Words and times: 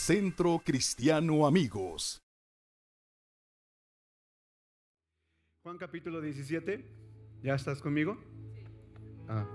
Centro 0.00 0.58
Cristiano 0.64 1.46
Amigos. 1.46 2.22
Juan 5.62 5.76
capítulo 5.76 6.22
17, 6.22 6.84
¿ya 7.42 7.54
estás 7.54 7.82
conmigo? 7.82 8.18
Ah, 9.28 9.46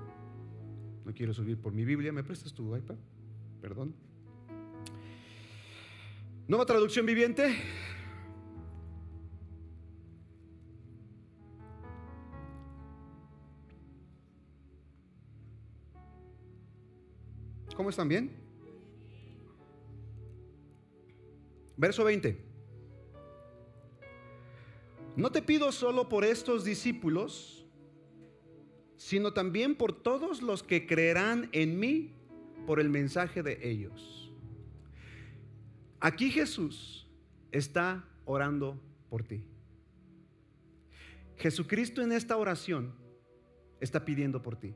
no 1.03 1.13
quiero 1.15 1.33
subir 1.33 1.59
por 1.59 1.73
mi 1.73 1.83
Biblia, 1.83 2.13
¿me 2.13 2.23
prestas 2.23 2.53
tu 2.53 2.75
iPad? 2.75 2.95
Perdón. 3.59 3.95
Nueva 6.47 6.67
traducción 6.67 7.07
viviente. 7.07 7.57
¿Cómo 17.75 17.89
están? 17.89 18.07
¿Bien? 18.07 18.44
Verso 21.77 22.03
20. 22.03 22.37
No 25.15 25.31
te 25.31 25.41
pido 25.41 25.71
solo 25.71 26.09
por 26.09 26.25
estos 26.25 26.63
discípulos, 26.65 27.65
sino 28.97 29.33
también 29.33 29.75
por 29.75 29.93
todos 29.93 30.41
los 30.41 30.63
que 30.63 30.85
creerán 30.85 31.49
en 31.51 31.79
mí 31.79 32.13
por 32.65 32.79
el 32.79 32.89
mensaje 32.89 33.43
de 33.43 33.69
ellos. 33.69 34.31
Aquí 35.99 36.31
Jesús 36.31 37.07
está 37.51 38.05
orando 38.25 38.79
por 39.09 39.23
ti. 39.23 39.43
Jesucristo 41.37 42.01
en 42.01 42.11
esta 42.11 42.37
oración 42.37 42.93
está 43.79 44.03
pidiendo 44.05 44.41
por 44.41 44.57
ti. 44.57 44.73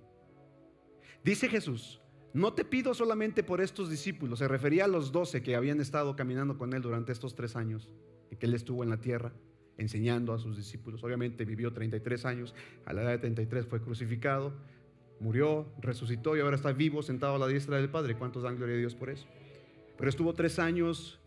Dice 1.24 1.50
Jesús, 1.50 2.02
no 2.34 2.54
te 2.54 2.64
pido 2.64 2.94
solamente 2.94 3.44
por 3.44 3.62
estos 3.62 3.90
discípulos, 3.90 4.40
se 4.40 4.48
refería 4.48 4.86
a 4.86 4.88
los 4.88 5.12
doce 5.12 5.42
que 5.42 5.56
habían 5.56 5.82
estado 5.82 6.16
caminando 6.16 6.58
con 6.58 6.74
él 6.74 6.82
durante 6.82 7.12
estos 7.12 7.36
tres 7.36 7.56
años 7.56 7.90
y 8.30 8.36
que 8.36 8.46
él 8.46 8.54
estuvo 8.54 8.84
en 8.84 8.90
la 8.90 9.02
tierra 9.02 9.34
enseñando 9.78 10.34
a 10.34 10.40
sus 10.40 10.58
discípulos. 10.58 11.04
Obviamente 11.04 11.46
vivió 11.46 11.74
33 11.74 12.26
años, 12.26 12.54
a 12.86 12.94
la 12.94 13.02
edad 13.02 13.12
de 13.12 13.18
33 13.20 13.66
fue 13.66 13.82
crucificado, 13.82 14.54
murió, 15.20 15.72
resucitó 15.82 16.36
y 16.36 16.42
ahora 16.42 16.56
está 16.56 16.72
vivo 16.72 17.02
sentado 17.02 17.36
a 17.36 17.40
la 17.40 17.48
diestra 17.48 17.78
del 17.78 17.90
Padre. 17.90 18.16
¿Cuántos 18.16 18.44
dan 18.44 18.58
gloria 18.58 18.76
a 18.76 18.80
Dios 18.80 18.94
por 18.94 19.10
eso? 19.10 19.26
Pero 19.98 20.10
estuvo 20.10 20.34
tres 20.34 20.60
años 20.60 21.20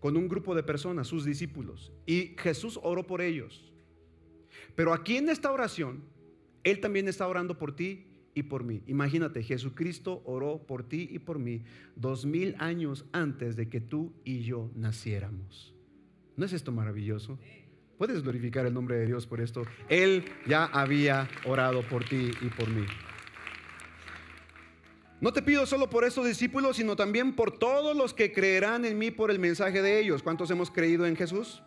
con 0.00 0.16
un 0.16 0.28
grupo 0.28 0.54
de 0.54 0.62
personas, 0.64 1.06
sus 1.06 1.24
discípulos, 1.24 1.92
y 2.06 2.34
Jesús 2.38 2.78
oró 2.82 3.06
por 3.06 3.20
ellos. 3.20 3.72
Pero 4.74 4.92
aquí 4.92 5.16
en 5.16 5.28
esta 5.28 5.52
oración, 5.52 6.02
Él 6.64 6.80
también 6.80 7.08
está 7.08 7.26
orando 7.26 7.56
por 7.56 7.74
ti 7.74 8.06
y 8.34 8.44
por 8.44 8.64
mí. 8.64 8.82
Imagínate, 8.86 9.42
Jesucristo 9.42 10.22
oró 10.24 10.58
por 10.66 10.88
ti 10.88 11.08
y 11.10 11.18
por 11.18 11.38
mí 11.38 11.62
dos 11.96 12.24
mil 12.24 12.54
años 12.58 13.04
antes 13.12 13.56
de 13.56 13.68
que 13.68 13.80
tú 13.80 14.12
y 14.24 14.40
yo 14.40 14.70
naciéramos. 14.74 15.74
¿No 16.36 16.46
es 16.46 16.52
esto 16.52 16.72
maravilloso? 16.72 17.38
Puedes 17.98 18.22
glorificar 18.22 18.66
el 18.66 18.74
nombre 18.74 18.96
de 18.96 19.06
Dios 19.06 19.26
por 19.26 19.40
esto. 19.40 19.62
Él 19.88 20.24
ya 20.46 20.64
había 20.64 21.28
orado 21.44 21.86
por 21.88 22.04
ti 22.04 22.30
y 22.40 22.48
por 22.48 22.68
mí. 22.68 22.84
No 25.20 25.32
te 25.32 25.40
pido 25.40 25.66
solo 25.66 25.88
por 25.88 26.04
estos 26.04 26.26
discípulos, 26.26 26.78
sino 26.78 26.96
también 26.96 27.36
por 27.36 27.56
todos 27.56 27.96
los 27.96 28.12
que 28.12 28.32
creerán 28.32 28.84
en 28.84 28.98
mí 28.98 29.12
por 29.12 29.30
el 29.30 29.38
mensaje 29.38 29.80
de 29.80 30.00
ellos. 30.00 30.20
¿Cuántos 30.20 30.50
hemos 30.50 30.68
creído 30.68 31.06
en 31.06 31.14
Jesús? 31.14 31.62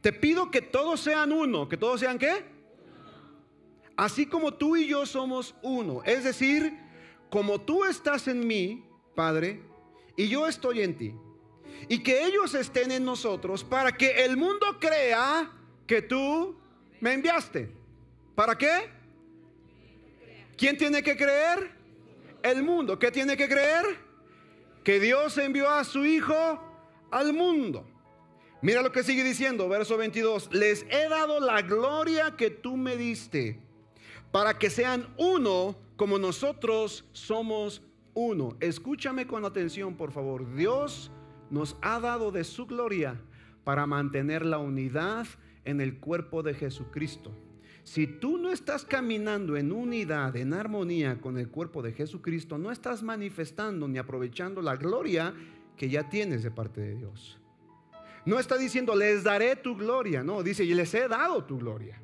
Te 0.00 0.12
pido 0.12 0.50
que 0.50 0.62
todos 0.62 1.00
sean 1.00 1.32
uno. 1.32 1.68
¿Que 1.68 1.76
todos 1.76 2.00
sean 2.00 2.18
qué? 2.18 2.51
Así 3.96 4.26
como 4.26 4.54
tú 4.54 4.76
y 4.76 4.86
yo 4.86 5.06
somos 5.06 5.54
uno. 5.62 6.02
Es 6.04 6.24
decir, 6.24 6.78
como 7.30 7.60
tú 7.60 7.84
estás 7.84 8.28
en 8.28 8.46
mí, 8.46 8.84
Padre, 9.14 9.62
y 10.16 10.28
yo 10.28 10.46
estoy 10.46 10.82
en 10.82 10.96
ti. 10.96 11.14
Y 11.88 12.02
que 12.02 12.24
ellos 12.24 12.54
estén 12.54 12.92
en 12.92 13.04
nosotros 13.04 13.64
para 13.64 13.92
que 13.92 14.24
el 14.24 14.36
mundo 14.36 14.78
crea 14.78 15.50
que 15.86 16.02
tú 16.02 16.56
me 17.00 17.12
enviaste. 17.14 17.70
¿Para 18.34 18.56
qué? 18.56 18.90
¿Quién 20.56 20.76
tiene 20.76 21.02
que 21.02 21.16
creer? 21.16 21.72
El 22.42 22.62
mundo. 22.62 22.98
¿Qué 22.98 23.10
tiene 23.10 23.36
que 23.36 23.48
creer? 23.48 23.84
Que 24.84 25.00
Dios 25.00 25.36
envió 25.38 25.68
a 25.68 25.84
su 25.84 26.04
Hijo 26.04 26.60
al 27.10 27.32
mundo. 27.32 27.86
Mira 28.62 28.80
lo 28.80 28.92
que 28.92 29.02
sigue 29.02 29.24
diciendo, 29.24 29.68
verso 29.68 29.96
22. 29.96 30.52
Les 30.52 30.86
he 30.88 31.08
dado 31.08 31.40
la 31.40 31.62
gloria 31.62 32.36
que 32.36 32.50
tú 32.50 32.76
me 32.76 32.96
diste 32.96 33.60
para 34.32 34.58
que 34.58 34.70
sean 34.70 35.06
uno 35.18 35.76
como 35.96 36.18
nosotros 36.18 37.04
somos 37.12 37.82
uno. 38.14 38.56
Escúchame 38.60 39.26
con 39.26 39.44
atención, 39.44 39.94
por 39.94 40.10
favor. 40.10 40.52
Dios 40.54 41.12
nos 41.50 41.76
ha 41.82 42.00
dado 42.00 42.32
de 42.32 42.42
su 42.42 42.66
gloria 42.66 43.20
para 43.62 43.86
mantener 43.86 44.44
la 44.44 44.58
unidad 44.58 45.26
en 45.64 45.80
el 45.80 46.00
cuerpo 46.00 46.42
de 46.42 46.54
Jesucristo. 46.54 47.32
Si 47.84 48.06
tú 48.06 48.38
no 48.38 48.50
estás 48.50 48.84
caminando 48.84 49.56
en 49.56 49.70
unidad, 49.72 50.34
en 50.36 50.54
armonía 50.54 51.20
con 51.20 51.36
el 51.36 51.48
cuerpo 51.48 51.82
de 51.82 51.92
Jesucristo, 51.92 52.56
no 52.56 52.70
estás 52.70 53.02
manifestando 53.02 53.86
ni 53.86 53.98
aprovechando 53.98 54.62
la 54.62 54.76
gloria 54.76 55.34
que 55.76 55.88
ya 55.88 56.08
tienes 56.08 56.42
de 56.42 56.50
parte 56.50 56.80
de 56.80 56.94
Dios. 56.96 57.38
No 58.24 58.38
está 58.38 58.56
diciendo, 58.56 58.94
les 58.94 59.24
daré 59.24 59.56
tu 59.56 59.76
gloria, 59.76 60.22
no, 60.22 60.42
dice, 60.44 60.64
y 60.64 60.74
les 60.74 60.94
he 60.94 61.08
dado 61.08 61.44
tu 61.44 61.58
gloria. 61.58 62.00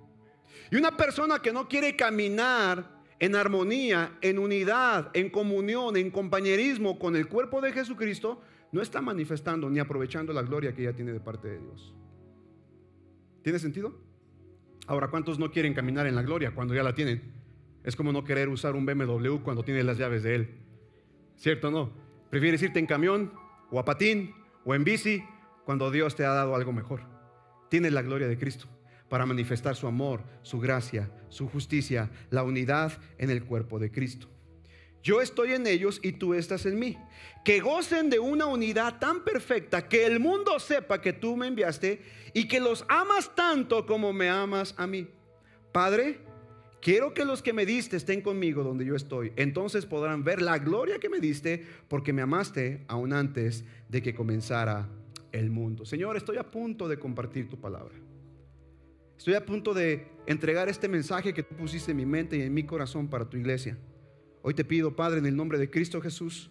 Y 0.71 0.77
una 0.77 0.97
persona 0.97 1.41
que 1.41 1.53
no 1.53 1.69
quiere 1.69 1.97
caminar 1.97 2.99
en 3.19 3.35
armonía, 3.35 4.19
en 4.21 4.39
unidad, 4.39 5.11
en 5.15 5.31
comunión, 5.31 5.97
en 5.97 6.11
compañerismo 6.11 6.99
con 6.99 7.17
el 7.17 7.27
cuerpo 7.27 7.61
de 7.61 7.73
Jesucristo, 7.73 8.41
no 8.71 8.83
está 8.83 9.01
manifestando 9.01 9.71
ni 9.71 9.79
aprovechando 9.79 10.33
la 10.33 10.43
gloria 10.43 10.75
que 10.75 10.83
ya 10.83 10.93
tiene 10.93 11.13
de 11.13 11.21
parte 11.21 11.49
de 11.49 11.59
Dios. 11.59 11.95
¿Tiene 13.43 13.59
sentido? 13.59 13.99
Ahora, 14.87 15.09
¿cuántos 15.09 15.39
no 15.39 15.51
quieren 15.51 15.75
caminar 15.75 16.07
en 16.07 16.15
la 16.15 16.23
gloria 16.23 16.55
cuando 16.55 16.75
ya 16.75 16.83
la 16.83 16.95
tienen? 16.95 17.23
Es 17.83 17.97
como 17.97 18.13
no 18.13 18.25
querer 18.25 18.49
usar 18.49 18.75
un 18.75 18.85
BMW 18.85 19.39
cuando 19.43 19.63
tienes 19.63 19.85
las 19.85 19.99
llaves 19.99 20.23
de 20.23 20.35
él. 20.35 20.55
¿Cierto 21.37 21.69
o 21.69 21.71
no? 21.71 21.93
Prefieres 22.31 22.63
irte 22.63 22.79
en 22.79 22.87
camión 22.87 23.33
o 23.71 23.81
a 23.81 23.85
patín 23.85 24.35
o 24.65 24.75
en 24.75 24.85
bici 24.85 25.25
cuando 25.65 25.91
Dios 25.91 26.15
te 26.15 26.27
ha 26.27 26.31
dado 26.31 26.55
algo 26.55 26.73
mejor. 26.73 27.01
Tienes 27.71 27.93
la 27.93 28.03
gloria 28.03 28.29
de 28.29 28.39
Cristo 28.39 28.69
para 29.09 29.27
manifestar 29.27 29.77
su 29.77 29.87
amor, 29.87 30.23
su 30.43 30.61
gracia, 30.61 31.11
su 31.29 31.49
justicia, 31.49 32.11
la 32.31 32.43
unidad 32.43 32.93
en 33.19 33.31
el 33.31 33.45
cuerpo 33.45 33.79
de 33.79 33.91
Cristo. 33.91 34.29
Yo 35.03 35.21
estoy 35.21 35.53
en 35.53 35.67
ellos 35.67 36.01
y 36.03 36.13
tú 36.13 36.35
estás 36.35 36.67
en 36.67 36.79
mí. 36.79 36.99
Que 37.45 37.61
gocen 37.61 38.11
de 38.11 38.19
una 38.19 38.47
unidad 38.47 38.99
tan 38.99 39.25
perfecta 39.25 39.89
que 39.89 40.05
el 40.05 40.21
mundo 40.21 40.59
sepa 40.59 41.01
que 41.01 41.13
tú 41.13 41.37
me 41.37 41.47
enviaste 41.47 42.03
y 42.35 42.47
que 42.47 42.61
los 42.61 42.85
amas 42.89 43.35
tanto 43.35 43.87
como 43.87 44.13
me 44.13 44.29
amas 44.29 44.75
a 44.77 44.87
mí. 44.87 45.09
Padre, 45.73 46.19
quiero 46.83 47.15
que 47.15 47.25
los 47.25 47.43
que 47.43 47.53
me 47.53 47.65
diste 47.65 47.97
estén 47.97 48.21
conmigo 48.21 48.63
donde 48.63 48.85
yo 48.85 48.97
estoy. 48.97 49.33
Entonces 49.37 49.87
podrán 49.87 50.25
ver 50.25 50.43
la 50.43 50.59
gloria 50.59 50.99
que 50.99 51.09
me 51.09 51.21
diste 51.21 51.65
porque 51.89 52.13
me 52.13 52.23
amaste 52.23 52.85
aún 52.89 53.13
antes 53.13 53.65
de 53.89 54.03
que 54.03 54.15
comenzara 54.15 54.89
el 55.33 55.51
mundo. 55.51 55.87
Señor, 55.87 56.17
estoy 56.17 56.37
a 56.39 56.51
punto 56.51 56.89
de 56.89 56.99
compartir 56.99 57.49
tu 57.49 57.59
palabra. 57.59 57.95
Estoy 59.19 59.35
a 59.35 59.45
punto 59.45 59.75
de 59.75 60.07
entregar 60.29 60.69
este 60.69 60.87
mensaje 60.87 61.35
que 61.35 61.43
tú 61.43 61.57
pusiste 61.57 61.91
en 61.91 61.97
mi 61.97 62.07
mente 62.07 62.37
y 62.37 62.43
en 62.43 62.55
mi 62.55 62.63
corazón 62.63 63.09
para 63.09 63.29
tu 63.29 63.37
iglesia. 63.37 63.77
Hoy 64.43 64.55
te 64.55 64.65
pido, 64.65 64.95
Padre, 64.95 65.19
en 65.19 65.27
el 65.27 65.35
nombre 65.35 65.59
de 65.59 65.69
Cristo 65.69 66.01
Jesús, 66.01 66.51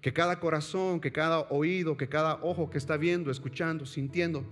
que 0.00 0.12
cada 0.12 0.38
corazón, 0.38 1.00
que 1.00 1.10
cada 1.10 1.40
oído, 1.40 1.96
que 1.96 2.08
cada 2.08 2.36
ojo 2.36 2.70
que 2.70 2.78
está 2.78 2.96
viendo, 2.96 3.32
escuchando, 3.32 3.84
sintiendo, 3.84 4.44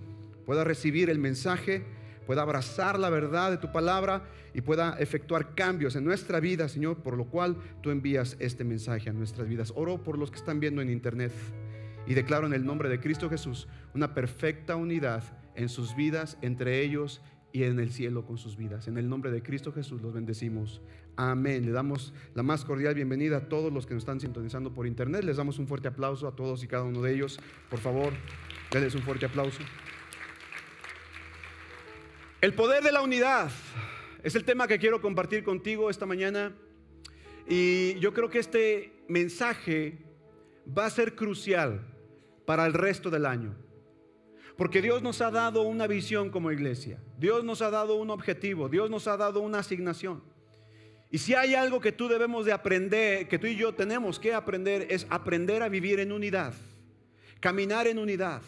pueda 0.45 0.65
recibir 0.65 1.09
el 1.09 1.19
mensaje, 1.19 1.85
pueda 2.27 2.41
abrazar 2.41 2.99
la 2.99 3.09
verdad 3.09 3.51
de 3.51 3.57
tu 3.57 3.71
palabra 3.71 4.27
y 4.53 4.59
pueda 4.59 4.97
efectuar 4.99 5.55
cambios 5.55 5.95
en 5.95 6.03
nuestra 6.03 6.41
vida, 6.41 6.67
Señor, 6.67 6.97
por 6.97 7.15
lo 7.15 7.27
cual 7.27 7.55
tú 7.81 7.91
envías 7.91 8.35
este 8.41 8.65
mensaje 8.65 9.09
a 9.09 9.13
nuestras 9.13 9.47
vidas. 9.47 9.71
Oro 9.73 10.03
por 10.03 10.17
los 10.17 10.31
que 10.31 10.37
están 10.37 10.59
viendo 10.59 10.81
en 10.81 10.89
internet 10.89 11.31
y 12.07 12.13
declaro 12.13 12.45
en 12.45 12.53
el 12.53 12.65
nombre 12.65 12.89
de 12.89 12.99
Cristo 12.99 13.29
Jesús 13.29 13.69
una 13.93 14.13
perfecta 14.13 14.75
unidad 14.75 15.23
en 15.55 15.69
sus 15.69 15.95
vidas, 15.95 16.37
entre 16.41 16.81
ellos 16.81 17.21
y 17.53 17.63
en 17.63 17.79
el 17.79 17.91
cielo 17.91 18.25
con 18.25 18.39
sus 18.39 18.57
vidas. 18.57 18.87
En 18.87 18.97
el 18.97 19.07
nombre 19.07 19.29
de 19.29 19.43
Cristo 19.43 19.71
Jesús 19.71 20.01
los 20.01 20.11
bendecimos. 20.11 20.81
Amén. 21.15 21.63
Le 21.63 21.71
damos 21.71 22.11
la 22.33 22.41
más 22.41 22.65
cordial 22.65 22.95
bienvenida 22.95 23.37
a 23.37 23.47
todos 23.47 23.71
los 23.71 23.85
que 23.85 23.93
nos 23.93 24.01
están 24.01 24.19
sintonizando 24.19 24.73
por 24.73 24.87
internet. 24.87 25.23
Les 25.23 25.37
damos 25.37 25.59
un 25.59 25.67
fuerte 25.67 25.87
aplauso 25.87 26.27
a 26.27 26.35
todos 26.35 26.63
y 26.63 26.67
cada 26.67 26.83
uno 26.83 27.03
de 27.03 27.13
ellos. 27.13 27.39
Por 27.69 27.79
favor, 27.79 28.11
denles 28.71 28.95
un 28.95 29.03
fuerte 29.03 29.27
aplauso. 29.27 29.59
El 32.41 32.55
poder 32.55 32.83
de 32.83 32.91
la 32.91 33.03
unidad 33.03 33.51
es 34.23 34.33
el 34.33 34.45
tema 34.45 34.67
que 34.67 34.79
quiero 34.79 34.99
compartir 34.99 35.43
contigo 35.43 35.91
esta 35.91 36.07
mañana. 36.07 36.53
Y 37.47 37.99
yo 37.99 38.13
creo 38.13 38.31
que 38.31 38.39
este 38.39 39.05
mensaje 39.07 39.99
va 40.75 40.87
a 40.87 40.89
ser 40.89 41.13
crucial 41.13 41.85
para 42.47 42.65
el 42.65 42.73
resto 42.73 43.11
del 43.11 43.27
año. 43.27 43.62
Porque 44.57 44.81
Dios 44.81 45.01
nos 45.01 45.21
ha 45.21 45.31
dado 45.31 45.63
una 45.63 45.87
visión 45.87 46.29
como 46.29 46.51
iglesia. 46.51 46.99
Dios 47.17 47.43
nos 47.43 47.61
ha 47.61 47.71
dado 47.71 47.95
un 47.95 48.09
objetivo. 48.09 48.69
Dios 48.69 48.89
nos 48.89 49.07
ha 49.07 49.17
dado 49.17 49.39
una 49.39 49.59
asignación. 49.59 50.21
Y 51.09 51.19
si 51.19 51.35
hay 51.35 51.53
algo 51.53 51.79
que 51.79 51.91
tú 51.91 52.07
debemos 52.07 52.45
de 52.45 52.53
aprender, 52.53 53.27
que 53.27 53.37
tú 53.37 53.47
y 53.47 53.55
yo 53.55 53.73
tenemos 53.73 54.19
que 54.19 54.33
aprender, 54.33 54.87
es 54.89 55.05
aprender 55.09 55.61
a 55.61 55.69
vivir 55.69 55.99
en 55.99 56.11
unidad. 56.11 56.53
caminar 57.39 57.87
en 57.87 57.99
unidad, 57.99 58.41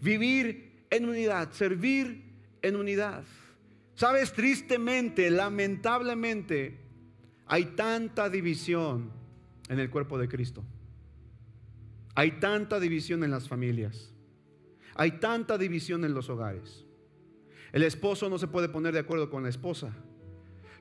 vivir 0.00 0.86
en 0.88 1.06
unidad, 1.06 1.52
servir 1.52 2.22
en 2.62 2.74
unidad. 2.74 3.22
Sabes, 3.94 4.32
tristemente, 4.32 5.30
lamentablemente, 5.30 6.78
hay 7.44 7.66
tanta 7.76 8.30
división 8.30 9.10
en 9.68 9.78
el 9.78 9.90
cuerpo 9.90 10.16
de 10.16 10.26
Cristo. 10.26 10.64
Hay 12.14 12.40
tanta 12.40 12.80
división 12.80 13.24
en 13.24 13.30
las 13.30 13.46
familias. 13.46 14.09
Hay 14.94 15.12
tanta 15.12 15.58
división 15.58 16.04
en 16.04 16.14
los 16.14 16.28
hogares. 16.28 16.84
El 17.72 17.82
esposo 17.82 18.28
no 18.28 18.38
se 18.38 18.48
puede 18.48 18.68
poner 18.68 18.92
de 18.92 19.00
acuerdo 19.00 19.30
con 19.30 19.42
la 19.42 19.48
esposa. 19.48 19.94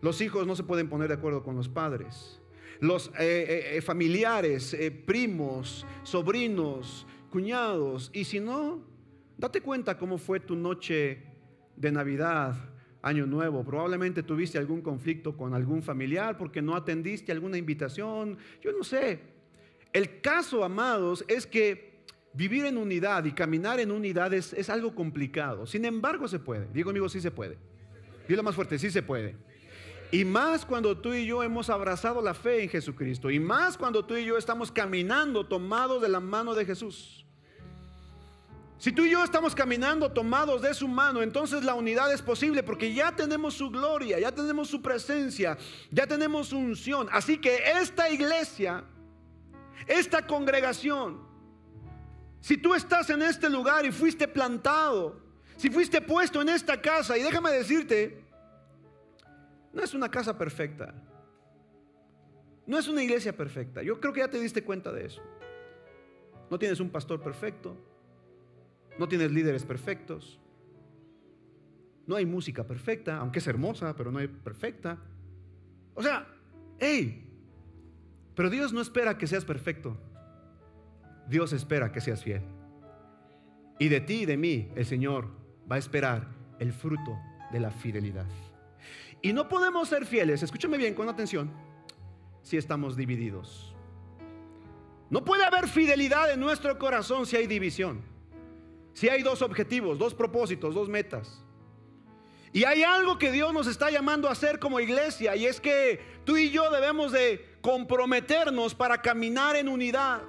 Los 0.02 0.22
hijos 0.22 0.48
no 0.48 0.56
se 0.56 0.64
pueden 0.64 0.90
poner 0.90 1.10
de 1.10 1.16
acuerdo 1.16 1.44
con 1.44 1.56
los 1.56 1.70
padres. 1.70 2.42
Los 2.80 3.08
eh, 3.10 3.12
eh, 3.20 3.78
eh, 3.78 3.82
familiares, 3.82 4.76
primos, 5.06 5.86
sobrinos, 6.04 7.06
cuñados. 7.30 8.10
Y 8.14 8.24
si 8.24 8.40
no, 8.40 8.82
date 9.38 9.62
cuenta 9.62 9.98
cómo 9.98 10.18
fue 10.18 10.40
tu 10.40 10.56
noche 10.56 11.24
de 11.76 11.92
Navidad, 11.92 12.56
Año 13.02 13.26
Nuevo. 13.26 13.64
Probablemente 13.64 14.24
tuviste 14.24 14.58
algún 14.58 14.82
conflicto 14.82 15.36
con 15.36 15.54
algún 15.54 15.84
familiar 15.84 16.38
porque 16.38 16.62
no 16.62 16.76
atendiste 16.76 17.32
alguna 17.32 17.58
invitación. 17.58 18.38
Yo 18.62 18.72
no 18.72 18.84
sé. 18.84 19.20
El 19.92 20.22
caso, 20.22 20.64
amados, 20.64 21.26
es 21.28 21.48
que 21.48 21.89
vivir 22.34 22.66
en 22.66 22.78
unidad 22.78 23.26
y 23.26 23.32
caminar 23.32 23.80
en 23.80 23.92
unidad 23.92 24.34
es, 24.34 24.54
es 24.54 24.70
algo 24.70 24.94
complicado. 24.96 25.66
Sin 25.66 25.86
embargo, 25.86 26.28
se 26.28 26.40
puede. 26.40 26.68
Digo, 26.74 26.90
amigo, 26.90 27.10
sí 27.10 27.22
se 27.22 27.32
puede. 27.32 27.58
Dilo 28.28 28.44
más 28.44 28.56
fuerte, 28.56 28.78
sí 28.78 28.92
se 28.92 29.02
puede. 29.02 29.36
Y 30.12 30.26
más 30.26 30.66
cuando 30.66 30.98
tú 30.98 31.14
y 31.14 31.26
yo 31.26 31.44
hemos 31.44 31.70
abrazado 31.70 32.22
la 32.22 32.34
fe 32.34 32.64
en 32.64 32.70
Jesucristo. 32.70 33.30
Y 33.30 33.40
más 33.40 33.78
cuando 33.78 34.06
tú 34.06 34.16
y 34.16 34.26
yo 34.26 34.38
estamos 34.38 34.72
caminando 34.72 35.46
tomados 35.46 36.02
de 36.02 36.10
la 36.10 36.20
mano 36.20 36.56
de 36.56 36.66
Jesús. 36.66 37.26
Si 38.80 38.92
tú 38.94 39.04
y 39.04 39.10
yo 39.10 39.24
estamos 39.24 39.54
caminando 39.54 40.12
tomados 40.12 40.62
de 40.62 40.74
su 40.74 40.88
mano, 40.88 41.22
entonces 41.22 41.64
la 41.64 41.74
unidad 41.74 42.14
es 42.14 42.22
posible 42.22 42.64
porque 42.64 42.94
ya 42.94 43.14
tenemos 43.14 43.56
su 43.56 43.70
gloria, 43.70 44.20
ya 44.20 44.32
tenemos 44.32 44.70
su 44.70 44.82
presencia, 44.82 45.58
ya 45.92 46.08
tenemos 46.08 46.48
su 46.48 46.58
unción. 46.58 47.10
Así 47.12 47.40
que 47.40 47.58
esta 47.82 48.10
iglesia, 48.10 48.86
esta 49.86 50.26
congregación, 50.26 51.29
si 52.42 52.58
tú 52.58 52.74
estás 52.74 53.10
en 53.10 53.22
este 53.22 53.50
lugar 53.50 53.86
y 53.86 53.92
fuiste 53.92 54.28
plantado, 54.28 55.22
si 55.58 55.70
fuiste 55.70 56.02
puesto 56.02 56.42
en 56.42 56.50
esta 56.50 56.82
casa, 56.82 57.18
y 57.18 57.24
déjame 57.24 57.52
decirte, 57.52 58.24
no 59.74 59.84
es 59.84 59.94
una 59.94 60.10
casa 60.10 60.38
perfecta. 60.38 60.94
No 62.66 62.78
es 62.78 62.88
una 62.88 63.04
iglesia 63.04 63.36
perfecta. 63.36 63.82
Yo 63.82 64.00
creo 64.00 64.14
que 64.14 64.20
ya 64.20 64.30
te 64.30 64.40
diste 64.40 64.64
cuenta 64.64 64.92
de 64.92 65.06
eso. 65.06 65.22
No 66.50 66.58
tienes 66.60 66.80
un 66.80 66.90
pastor 66.90 67.22
perfecto. 67.22 67.76
No 68.98 69.08
tienes 69.08 69.32
líderes 69.32 69.66
perfectos. 69.66 70.40
No 72.06 72.16
hay 72.16 72.26
música 72.26 72.66
perfecta, 72.66 73.18
aunque 73.18 73.40
es 73.40 73.48
hermosa, 73.48 73.96
pero 73.96 74.12
no 74.12 74.20
hay 74.20 74.28
perfecta. 74.28 74.98
O 75.94 76.02
sea, 76.02 76.28
hey, 76.80 77.26
pero 78.36 78.50
Dios 78.50 78.72
no 78.72 78.82
espera 78.82 79.18
que 79.18 79.28
seas 79.28 79.46
perfecto. 79.46 79.98
Dios 81.30 81.54
espera 81.54 81.92
que 81.92 82.02
seas 82.02 82.24
fiel. 82.24 82.42
Y 83.78 83.88
de 83.88 84.02
ti 84.02 84.22
y 84.22 84.26
de 84.26 84.36
mí 84.36 84.72
el 84.76 84.86
Señor 84.86 85.30
va 85.72 85.76
a 85.76 85.80
esperar 85.80 86.28
el 86.60 86.74
fruto 86.74 87.18
de 87.52 87.60
la 87.60 87.72
fidelidad. 87.72 88.26
Y 89.22 89.32
no 89.34 89.48
podemos 89.48 89.88
ser 89.88 90.06
fieles, 90.06 90.44
escúchame 90.44 90.78
bien 90.78 90.94
con 90.94 91.08
atención, 91.08 91.52
si 92.42 92.58
estamos 92.58 92.96
divididos. 92.96 93.76
No 95.10 95.24
puede 95.24 95.44
haber 95.44 95.68
fidelidad 95.68 96.32
en 96.32 96.40
nuestro 96.40 96.78
corazón 96.78 97.26
si 97.26 97.36
hay 97.36 97.48
división. 97.48 98.02
Si 98.94 99.08
hay 99.08 99.24
dos 99.24 99.42
objetivos, 99.42 99.98
dos 99.98 100.14
propósitos, 100.14 100.76
dos 100.76 100.90
metas. 100.90 101.44
Y 102.52 102.64
hay 102.64 102.84
algo 102.84 103.18
que 103.18 103.32
Dios 103.32 103.54
nos 103.54 103.68
está 103.68 103.92
llamando 103.92 104.28
a 104.28 104.32
hacer 104.32 104.60
como 104.60 104.80
iglesia 104.80 105.36
y 105.36 105.46
es 105.46 105.62
que 105.62 106.02
tú 106.26 106.36
y 106.36 106.50
yo 106.50 106.72
debemos 106.72 107.12
de 107.12 107.58
comprometernos 107.62 108.74
para 108.74 109.02
caminar 109.02 109.56
en 109.56 109.70
unidad. 109.70 110.22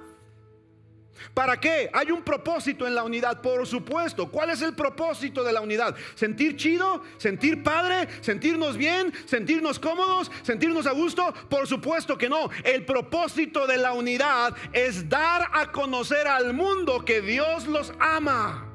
¿Para 1.33 1.59
qué? 1.59 1.89
Hay 1.93 2.11
un 2.11 2.23
propósito 2.23 2.87
en 2.87 2.95
la 2.95 3.03
unidad, 3.03 3.41
por 3.41 3.65
supuesto. 3.65 4.29
¿Cuál 4.29 4.49
es 4.49 4.61
el 4.61 4.75
propósito 4.75 5.43
de 5.43 5.53
la 5.53 5.61
unidad? 5.61 5.95
¿Sentir 6.15 6.55
chido? 6.55 7.03
¿Sentir 7.17 7.63
padre? 7.63 8.07
¿Sentirnos 8.21 8.77
bien? 8.77 9.13
¿Sentirnos 9.25 9.79
cómodos? 9.79 10.31
¿Sentirnos 10.43 10.87
a 10.87 10.91
gusto? 10.91 11.33
Por 11.49 11.67
supuesto 11.67 12.17
que 12.17 12.29
no. 12.29 12.49
El 12.63 12.85
propósito 12.85 13.67
de 13.67 13.77
la 13.77 13.93
unidad 13.93 14.55
es 14.73 15.07
dar 15.07 15.49
a 15.53 15.71
conocer 15.71 16.27
al 16.27 16.53
mundo 16.53 17.03
que 17.05 17.21
Dios 17.21 17.67
los 17.67 17.93
ama. 17.99 18.67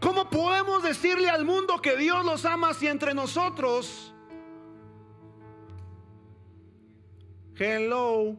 ¿Cómo 0.00 0.28
podemos 0.28 0.82
decirle 0.82 1.30
al 1.30 1.44
mundo 1.44 1.80
que 1.80 1.96
Dios 1.96 2.24
los 2.24 2.44
ama 2.44 2.74
si 2.74 2.86
entre 2.86 3.14
nosotros... 3.14 4.10
Hello. 7.56 8.36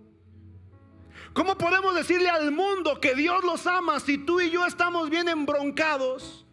¿Cómo 1.36 1.58
podemos 1.58 1.94
decirle 1.94 2.30
al 2.30 2.50
mundo 2.54 3.02
que 3.02 3.14
Dios 3.14 3.44
los 3.44 3.68
ama 3.68 4.00
si 4.00 4.18
tú 4.18 4.40
y 4.40 4.50
yo 4.52 4.66
estamos 4.66 5.10
bien 5.10 5.28
embroncados? 5.28 6.46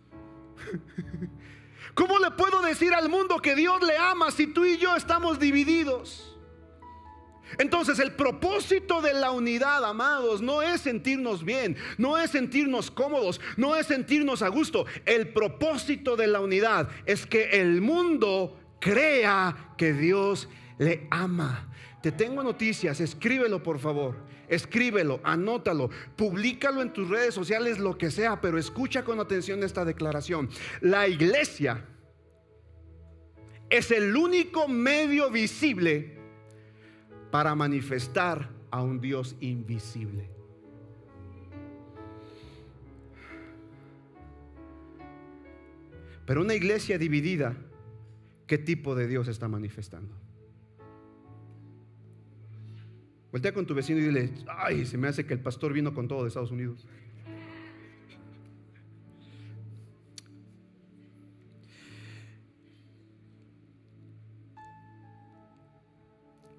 ¿Cómo 1.95 2.19
le 2.19 2.33
puedo 2.33 2.61
decir 2.63 2.93
al 2.93 3.09
mundo 3.09 3.41
que 3.41 3.55
Dios 3.55 3.81
le 3.81 3.97
ama 3.97 4.33
si 4.33 4.49
tú 4.49 4.65
y 4.65 4.79
yo 4.79 4.97
estamos 4.97 5.39
divididos? 5.39 6.37
Entonces 7.59 8.01
el 8.01 8.17
propósito 8.17 9.01
de 9.01 9.15
la 9.15 9.31
unidad, 9.31 9.85
amados, 9.85 10.43
no 10.43 10.63
es 10.63 10.81
sentirnos 10.81 11.45
bien, 11.45 11.77
no 11.97 12.19
es 12.19 12.33
sentirnos 12.33 12.91
cómodos, 12.91 13.41
no 13.57 13.77
es 13.77 13.87
sentirnos 13.87 14.43
a 14.43 14.49
gusto. 14.49 14.87
El 15.07 15.29
propósito 15.29 16.17
de 16.17 16.27
la 16.27 16.41
unidad 16.41 16.89
es 17.07 17.25
que 17.25 17.61
el 17.61 17.83
mundo 17.83 18.59
crea 18.81 19.75
que 19.79 19.93
Dios 19.93 20.49
le 20.79 21.07
ama. 21.13 21.69
Te 22.03 22.11
tengo 22.11 22.43
noticias, 22.43 22.99
escríbelo 22.99 23.63
por 23.63 23.79
favor 23.79 24.32
escríbelo, 24.55 25.21
anótalo, 25.25 25.91
públicalo 26.17 26.83
en 26.83 26.93
tus 26.93 27.09
redes 27.09 27.35
sociales, 27.35 27.79
lo 27.79 27.97
que 27.97 28.11
sea, 28.11 28.41
pero 28.41 28.59
escucha 28.59 29.03
con 29.05 29.19
atención 29.19 29.63
esta 29.63 29.85
declaración. 29.85 30.51
La 30.81 31.09
iglesia 31.09 31.87
es 33.71 33.91
el 33.91 34.15
único 34.17 34.69
medio 34.69 35.31
visible 35.31 36.19
para 37.31 37.55
manifestar 37.55 38.51
a 38.71 38.83
un 38.83 39.01
Dios 39.01 39.37
invisible. 39.41 40.29
Pero 46.27 46.43
una 46.43 46.55
iglesia 46.55 46.99
dividida, 46.99 47.57
¿qué 48.47 48.59
tipo 48.59 48.95
de 48.95 49.09
Dios 49.09 49.29
está 49.29 49.49
manifestando? 49.49 50.22
Voltea 53.33 53.55
con 53.55 53.65
tu 53.65 53.75
vecino 53.75 53.99
y 53.99 54.03
dile, 54.03 54.31
ay, 54.47 54.85
se 54.85 54.99
me 54.99 55.09
hace 55.09 55.25
que 55.25 55.33
el 55.33 55.41
pastor 55.41 55.73
vino 55.73 55.95
con 55.95 56.07
todo 56.07 56.23
de 56.23 56.29
Estados 56.29 56.51
Unidos. 56.51 56.87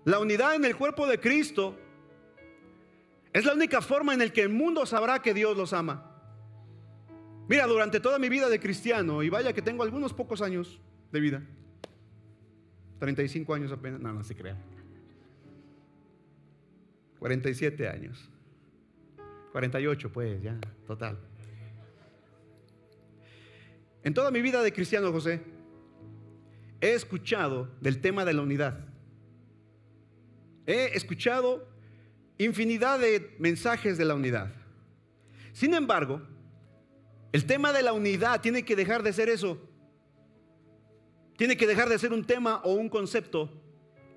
La 0.03 0.17
unidad 0.19 0.55
en 0.55 0.65
el 0.65 0.75
cuerpo 0.75 1.05
de 1.05 1.19
Cristo 1.19 1.77
es 3.31 3.45
la 3.45 3.53
única 3.53 3.81
forma 3.81 4.13
en 4.13 4.19
la 4.19 4.29
que 4.29 4.41
el 4.41 4.49
mundo 4.49 4.87
sabrá 4.87 5.21
que 5.21 5.35
Dios 5.35 5.55
los 5.55 5.73
ama. 5.73 6.09
Mira, 7.47 7.67
durante 7.67 7.99
toda 7.99 8.17
mi 8.17 8.29
vida 8.29 8.49
de 8.49 8.59
cristiano, 8.59 9.21
y 9.21 9.29
vaya 9.29 9.53
que 9.53 9.61
tengo 9.61 9.83
algunos 9.83 10.11
pocos 10.11 10.41
años 10.41 10.81
de 11.11 11.19
vida, 11.19 11.43
35 12.99 13.53
años 13.53 13.71
apenas, 13.71 13.99
no, 13.99 14.11
no 14.11 14.23
se 14.23 14.35
crea. 14.35 14.57
47 17.23 17.87
años. 17.87 18.29
48 19.53 20.11
pues, 20.11 20.43
ya, 20.43 20.59
total. 20.85 21.17
En 24.03 24.13
toda 24.13 24.29
mi 24.29 24.41
vida 24.41 24.61
de 24.61 24.73
cristiano, 24.73 25.09
José, 25.13 25.41
he 26.81 26.91
escuchado 26.91 27.71
del 27.79 28.01
tema 28.01 28.25
de 28.25 28.33
la 28.33 28.41
unidad. 28.41 28.77
He 30.65 30.97
escuchado 30.97 31.65
infinidad 32.37 32.99
de 32.99 33.33
mensajes 33.39 33.97
de 33.97 34.03
la 34.03 34.15
unidad. 34.15 34.51
Sin 35.53 35.73
embargo, 35.73 36.21
el 37.31 37.45
tema 37.45 37.71
de 37.71 37.83
la 37.83 37.93
unidad 37.93 38.41
tiene 38.41 38.65
que 38.65 38.75
dejar 38.75 39.01
de 39.01 39.13
ser 39.13 39.29
eso. 39.29 39.57
Tiene 41.37 41.55
que 41.55 41.67
dejar 41.67 41.87
de 41.87 41.97
ser 41.99 42.11
un 42.11 42.25
tema 42.25 42.59
o 42.65 42.73
un 42.73 42.89
concepto 42.89 43.49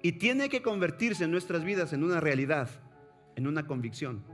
y 0.02 0.10
tiene 0.10 0.48
que 0.48 0.60
convertirse 0.60 1.22
en 1.22 1.30
nuestras 1.30 1.62
vidas 1.62 1.92
en 1.92 2.02
una 2.02 2.18
realidad 2.18 2.82
en 3.36 3.46
una 3.46 3.66
convicción. 3.66 4.24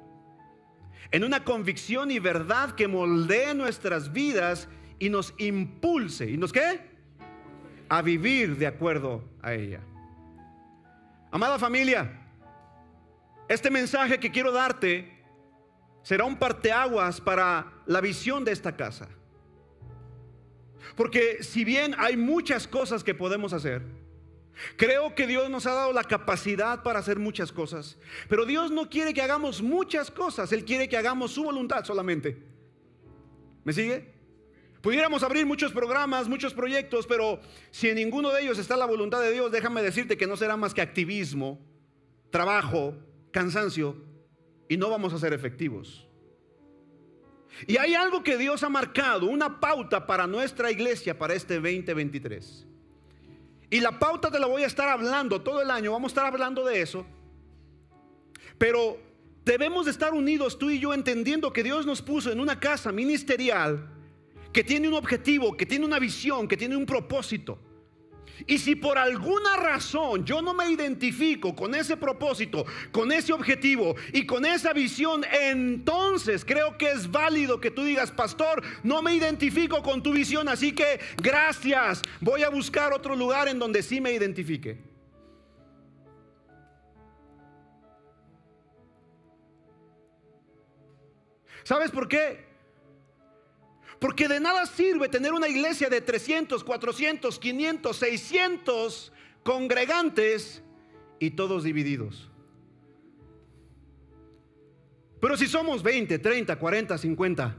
En 1.11 1.25
una 1.25 1.45
convicción 1.45 2.11
y 2.11 2.19
verdad 2.19 2.73
que 2.73 2.89
moldee 2.89 3.55
nuestras 3.55 4.13
vidas 4.13 4.69
y 4.99 5.11
nos 5.11 5.35
impulse. 5.39 6.31
¿Y 6.31 6.37
nos 6.37 6.53
qué? 6.53 6.81
A 7.89 8.01
vivir 8.01 8.57
de 8.57 8.67
acuerdo 8.67 9.25
a 9.43 9.53
ella. 9.53 9.81
Amada 11.31 11.59
familia, 11.59 12.21
este 13.49 13.71
mensaje 13.71 14.19
que 14.19 14.31
quiero 14.31 14.53
darte 14.53 15.23
será 16.03 16.25
un 16.25 16.37
parteaguas 16.37 17.21
para 17.21 17.73
la 17.87 18.01
visión 18.01 18.45
de 18.45 18.53
esta 18.53 18.77
casa. 18.77 19.09
Porque 20.97 21.43
si 21.43 21.65
bien 21.65 21.95
hay 21.99 22.17
muchas 22.17 22.67
cosas 22.67 23.03
que 23.03 23.15
podemos 23.15 23.53
hacer, 23.53 23.83
creo 24.77 25.15
que 25.15 25.27
Dios 25.27 25.51
nos 25.51 25.67
ha 25.67 25.75
dado 25.75 25.93
la 25.93 26.05
capacidad 26.05 26.83
para 26.83 26.99
hacer 26.99 27.19
muchas 27.19 27.53
cosas. 27.53 27.99
Pero 28.29 28.45
Dios 28.45 28.71
no 28.71 28.89
quiere 28.89 29.15
que 29.15 29.23
hagamos 29.23 29.63
muchas 29.63 30.11
cosas, 30.11 30.53
Él 30.53 30.65
quiere 30.65 30.89
que 30.89 30.97
hagamos 30.97 31.33
su 31.33 31.45
voluntad 31.45 31.85
solamente. 31.85 32.43
¿Me 33.65 33.73
sigue? 33.73 34.13
Pudiéramos 34.81 35.23
abrir 35.23 35.47
muchos 35.47 35.71
programas, 35.71 36.29
muchos 36.29 36.53
proyectos, 36.53 37.07
pero 37.07 37.41
si 37.71 37.89
en 37.89 37.95
ninguno 37.95 38.31
de 38.31 38.43
ellos 38.43 38.59
está 38.59 38.77
la 38.77 38.85
voluntad 38.85 39.21
de 39.21 39.31
Dios, 39.31 39.53
déjame 39.53 39.81
decirte 39.81 40.17
que 40.17 40.27
no 40.27 40.37
será 40.37 40.57
más 40.57 40.75
que 40.75 40.83
activismo, 40.83 41.61
trabajo, 42.31 42.97
cansancio, 43.31 43.97
y 44.69 44.77
no 44.77 44.91
vamos 44.91 45.13
a 45.13 45.19
ser 45.19 45.33
efectivos. 45.33 46.09
Y 47.67 47.77
hay 47.77 47.95
algo 47.95 48.25
que 48.25 48.39
Dios 48.39 48.63
ha 48.65 48.69
marcado, 48.69 49.27
una 49.27 49.61
pauta 49.61 50.07
para 50.07 50.27
nuestra 50.27 50.71
iglesia 50.71 51.17
para 51.17 51.35
este 51.35 51.55
2023. 51.55 52.67
Y 53.73 53.81
la 53.81 53.99
pauta 53.99 54.31
te 54.31 54.39
la 54.39 54.47
voy 54.47 54.65
a 54.65 54.67
estar 54.67 54.87
hablando 54.91 55.41
todo 55.41 55.63
el 55.63 55.71
año, 55.71 55.93
vamos 55.93 56.11
a 56.11 56.13
estar 56.13 56.27
hablando 56.27 56.63
de 56.63 56.83
eso. 56.83 57.07
Pero 58.59 58.99
debemos 59.47 59.87
de 59.87 59.93
estar 59.93 60.13
unidos 60.13 60.59
tú 60.59 60.69
y 60.69 60.79
yo 60.79 60.93
entendiendo 60.93 61.55
que 61.55 61.63
Dios 61.63 61.87
nos 61.87 62.03
puso 62.03 62.31
en 62.31 62.39
una 62.39 62.61
casa 62.61 62.93
ministerial 62.93 63.89
que 64.53 64.63
tiene 64.63 64.89
un 64.89 64.95
objetivo, 64.95 65.57
que 65.57 65.65
tiene 65.65 65.87
una 65.87 65.99
visión, 65.99 66.47
que 66.49 66.59
tiene 66.59 66.77
un 66.77 66.85
propósito. 66.85 67.59
Y 68.47 68.59
si 68.59 68.75
por 68.75 68.99
alguna 68.99 69.57
razón 69.57 70.25
yo 70.25 70.43
no 70.43 70.55
me 70.55 70.71
identifico 70.71 71.55
con 71.55 71.75
ese 71.75 71.97
propósito, 71.97 72.65
con 72.91 73.13
ese 73.13 73.33
objetivo 73.33 73.95
y 74.13 74.27
con 74.27 74.45
esa 74.45 74.73
visión, 74.73 75.25
entonces 75.33 76.45
creo 76.45 76.77
que 76.79 76.91
es 76.91 77.11
válido 77.11 77.61
que 77.61 77.71
tú 77.71 77.85
digas, 77.85 78.11
pastor, 78.11 78.63
no 78.83 79.03
me 79.03 79.15
identifico 79.15 79.83
con 79.83 80.03
tu 80.03 80.13
visión, 80.13 80.49
así 80.49 80.73
que 80.73 81.01
gracias, 81.17 82.03
voy 82.21 82.43
a 82.43 82.51
buscar 82.51 82.93
otro 82.93 83.17
lugar 83.17 83.49
en 83.49 83.59
donde 83.59 83.83
sí 83.83 84.01
me 84.01 84.13
identifique. 84.13 84.93
¿Sabes 91.65 91.91
por 91.91 92.09
qué? 92.09 92.52
Porque 94.03 94.27
de 94.27 94.41
nada 94.41 94.67
sirve 94.67 95.09
tener 95.09 95.33
una 95.33 95.47
iglesia 95.47 95.89
de 95.89 96.01
300, 96.01 96.65
400, 96.65 97.39
500, 97.39 97.97
600 97.97 99.13
congregantes 99.45 100.61
y 101.21 101.31
todos 101.31 101.63
divididos. 101.63 102.29
Pero 105.21 105.37
si 105.37 105.47
somos 105.47 105.85
20, 105.85 106.19
30, 106.19 106.59
40, 106.59 106.99
50, 106.99 107.57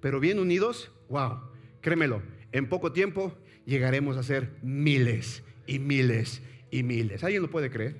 pero 0.00 0.18
bien 0.18 0.40
unidos, 0.40 0.90
wow, 1.08 1.38
créemelo, 1.80 2.20
en 2.50 2.68
poco 2.68 2.90
tiempo 2.90 3.32
llegaremos 3.64 4.16
a 4.16 4.24
ser 4.24 4.50
miles 4.62 5.44
y 5.68 5.78
miles 5.78 6.42
y 6.72 6.82
miles. 6.82 7.22
¿Alguien 7.22 7.42
lo 7.42 7.50
puede 7.50 7.70
creer? 7.70 7.94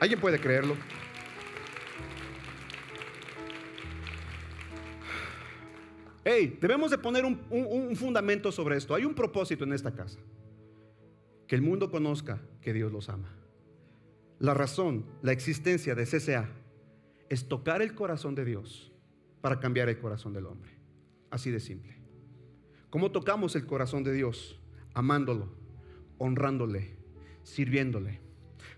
¿Alguien 0.00 0.18
puede 0.18 0.40
creerlo? 0.40 0.76
Hey, 6.28 6.58
debemos 6.60 6.90
de 6.90 6.98
poner 6.98 7.24
un, 7.24 7.94
fundamento 7.94 8.50
sobre 8.50 8.76
esto. 8.76 8.96
Hay 8.96 9.04
un 9.04 9.14
propósito 9.14 9.62
en 9.62 9.72
esta 9.72 9.94
casa. 9.94 10.18
Que 11.46 11.54
el 11.54 11.62
mundo 11.62 11.88
conozca 11.88 12.42
que 12.60 12.72
Dios 12.72 12.90
los 12.90 13.08
ama. 13.08 13.32
La 14.40 14.52
razón, 14.52 15.06
la 15.22 15.30
existencia 15.30 15.94
de 15.94 16.04
CCA 16.04 16.48
es 17.28 17.46
tocar 17.46 17.80
el 17.80 17.94
corazón 17.94 18.34
de 18.34 18.44
Dios 18.44 18.90
para 19.40 19.60
cambiar 19.60 19.88
el 19.88 20.00
corazón 20.00 20.32
del 20.32 20.46
hombre. 20.46 20.72
Así 21.30 21.52
de 21.52 21.60
simple. 21.60 21.94
¿Cómo 22.90 23.12
tocamos 23.12 23.54
el 23.54 23.64
corazón 23.64 24.02
de 24.02 24.12
Dios? 24.12 24.58
Amándolo, 24.94 25.52
honrándole, 26.18 26.96
sirviéndole. 27.44 28.18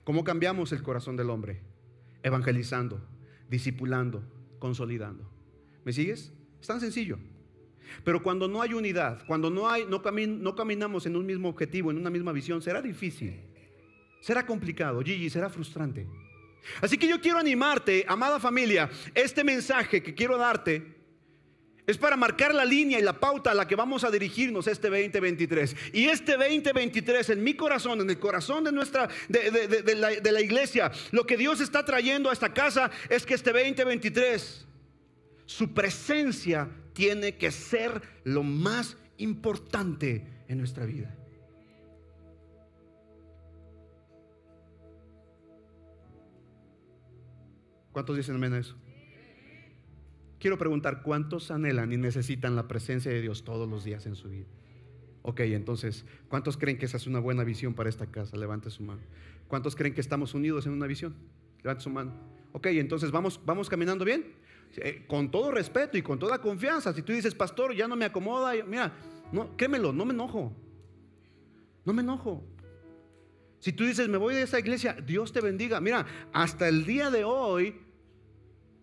¿Cómo 0.05 0.23
cambiamos 0.23 0.73
el 0.73 0.83
corazón 0.83 1.17
del 1.17 1.31
hombre? 1.31 1.63
Evangelizando, 2.23 3.01
discipulando, 3.49 4.23
consolidando. 4.59 5.33
¿Me 5.87 5.95
sigues? 5.95 6.35
Es 6.61 6.67
tan 6.67 6.81
sencillo. 6.81 7.19
Pero 8.05 8.23
cuando 8.23 8.49
no 8.49 8.63
hay 8.63 8.75
unidad, 8.75 9.25
cuando 9.27 9.51
no, 9.51 9.69
hay, 9.69 9.85
no, 9.85 10.03
no 10.03 10.55
caminamos 10.55 11.07
en 11.07 11.17
un 11.17 11.27
mismo 11.27 11.49
objetivo, 11.49 11.91
en 11.91 11.99
una 11.99 12.11
misma 12.11 12.33
visión, 12.33 12.63
será 12.63 12.83
difícil. 12.83 13.41
Será 14.21 14.45
complicado, 14.45 15.03
Gigi, 15.03 15.31
será 15.31 15.49
frustrante. 15.49 16.07
Así 16.81 16.99
que 16.99 17.09
yo 17.09 17.21
quiero 17.21 17.39
animarte, 17.39 18.05
amada 18.09 18.41
familia, 18.41 18.91
este 19.15 19.45
mensaje 19.45 20.03
que 20.03 20.15
quiero 20.15 20.37
darte 20.37 20.99
es 21.87 21.97
para 21.97 22.19
marcar 22.19 22.55
la 22.55 22.67
línea 22.67 22.99
y 22.99 23.03
la 23.03 23.15
pauta 23.15 23.53
a 23.53 23.55
la 23.55 23.67
que 23.67 23.75
vamos 23.75 24.05
a 24.05 24.11
dirigirnos 24.11 24.67
este 24.67 24.91
2023. 24.91 25.75
Y 25.95 26.05
este 26.05 26.33
2023 26.33 27.31
en 27.31 27.43
mi 27.43 27.55
corazón, 27.55 28.03
en 28.03 28.11
el 28.11 28.19
corazón 28.19 28.65
de 28.65 28.73
nuestra, 28.73 29.09
de, 29.29 29.95
la, 29.97 30.11
de 30.11 30.33
la 30.33 30.41
iglesia, 30.43 30.93
lo 31.13 31.25
que 31.25 31.39
Dios 31.39 31.63
está 31.63 31.87
trayendo 31.87 32.29
a 32.29 32.35
esta 32.35 32.53
casa 32.53 32.91
es 33.09 33.25
que 33.25 33.33
este 33.33 33.53
2023 33.53 34.67
su 35.47 35.73
presencia 35.73 36.69
tiene 36.99 37.37
que 37.37 37.53
ser 37.53 38.03
lo 38.25 38.43
más 38.43 38.97
importante 39.19 40.27
en 40.49 40.59
nuestra 40.59 40.85
vida. 40.85 41.15
¿Cuántos 47.93 48.17
dicen 48.17 48.35
amén 48.35 48.53
a 48.55 48.59
eso? 48.59 48.75
Quiero 50.41 50.59
preguntar, 50.59 51.03
¿cuántos 51.05 51.53
anhelan 51.53 51.93
y 51.93 51.97
necesitan 51.97 52.57
la 52.57 52.67
presencia 52.67 53.13
de 53.13 53.23
Dios 53.23 53.45
todos 53.45 53.71
los 53.71 53.85
días 53.85 54.05
en 54.07 54.17
su 54.17 54.31
vida? 54.31 54.49
Ok, 55.23 55.39
entonces, 55.41 56.05
¿cuántos 56.29 56.57
creen 56.57 56.79
que 56.79 56.87
esa 56.87 56.97
es 56.97 57.07
una 57.07 57.21
buena 57.21 57.45
visión 57.45 57.75
para 57.75 57.89
esta 57.89 58.11
casa? 58.11 58.37
Levante 58.37 58.71
su 58.71 58.83
mano. 58.83 59.03
¿Cuántos 59.47 59.77
creen 59.77 59.95
que 59.95 60.01
estamos 60.01 60.35
unidos 60.35 60.67
en 60.67 60.73
una 60.73 60.89
visión? 60.89 61.15
Levante 61.63 61.85
su 61.85 61.91
mano. 61.91 62.13
Ok, 62.51 62.67
entonces, 62.67 63.13
¿vamos, 63.13 63.41
vamos 63.47 63.69
caminando 63.69 64.05
bien? 64.05 64.48
Eh, 64.77 65.05
con 65.07 65.31
todo 65.31 65.51
respeto 65.51 65.97
y 65.97 66.03
con 66.03 66.19
toda 66.19 66.39
confianza, 66.39 66.93
si 66.93 67.03
tú 67.03 67.13
dices, 67.13 67.35
pastor, 67.35 67.75
ya 67.75 67.89
no 67.89 67.97
me 67.97 68.05
acomoda, 68.05 68.53
mira, 68.65 68.93
no, 69.33 69.57
créemelo, 69.57 69.93
no 69.93 70.05
me 70.05 70.15
enojo. 70.15 70.53
No 71.85 71.93
me 71.93 72.03
enojo. 72.03 72.45
Si 73.61 73.73
tú 73.73 73.85
dices, 73.85 74.09
me 74.09 74.19
voy 74.19 74.35
de 74.35 74.43
esa 74.43 74.59
iglesia, 74.59 74.95
Dios 74.95 75.33
te 75.33 75.41
bendiga. 75.41 75.81
Mira, 75.81 76.07
hasta 76.33 76.69
el 76.69 76.85
día 76.85 77.11
de 77.11 77.25
hoy 77.25 77.81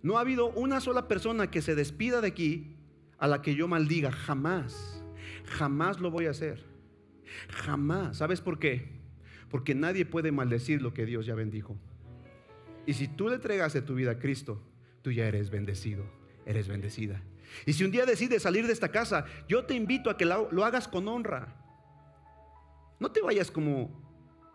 no 0.01 0.17
ha 0.17 0.21
habido 0.21 0.49
una 0.49 0.81
sola 0.81 1.07
persona 1.07 1.49
que 1.49 1.61
se 1.61 1.75
despida 1.75 2.19
de 2.21 2.27
aquí 2.27 2.75
a 3.17 3.27
la 3.27 3.41
que 3.41 3.55
yo 3.55 3.67
maldiga. 3.67 4.11
Jamás. 4.11 5.01
Jamás 5.45 5.99
lo 5.99 6.11
voy 6.11 6.25
a 6.25 6.31
hacer. 6.31 6.65
Jamás. 7.49 8.17
¿Sabes 8.17 8.41
por 8.41 8.59
qué? 8.59 8.89
Porque 9.49 9.75
nadie 9.75 10.05
puede 10.05 10.31
maldecir 10.31 10.81
lo 10.81 10.93
que 10.93 11.05
Dios 11.05 11.25
ya 11.25 11.35
bendijo. 11.35 11.77
Y 12.85 12.93
si 12.93 13.07
tú 13.07 13.29
le 13.29 13.35
entregaste 13.35 13.81
tu 13.81 13.95
vida 13.95 14.11
a 14.11 14.19
Cristo, 14.19 14.61
tú 15.05 15.11
ya 15.11 15.27
eres 15.27 15.51
bendecido, 15.51 16.03
eres 16.47 16.67
bendecida. 16.67 17.21
Y 17.67 17.73
si 17.73 17.83
un 17.83 17.91
día 17.91 18.07
decides 18.07 18.41
salir 18.41 18.65
de 18.65 18.73
esta 18.73 18.89
casa, 18.89 19.25
yo 19.47 19.63
te 19.63 19.75
invito 19.75 20.09
a 20.09 20.17
que 20.17 20.25
lo, 20.25 20.65
hagas 20.65 20.87
con 20.87 21.07
honra. 21.07 21.63
No 22.99 23.11
te 23.11 23.21
vayas 23.21 23.51
como 23.51 24.01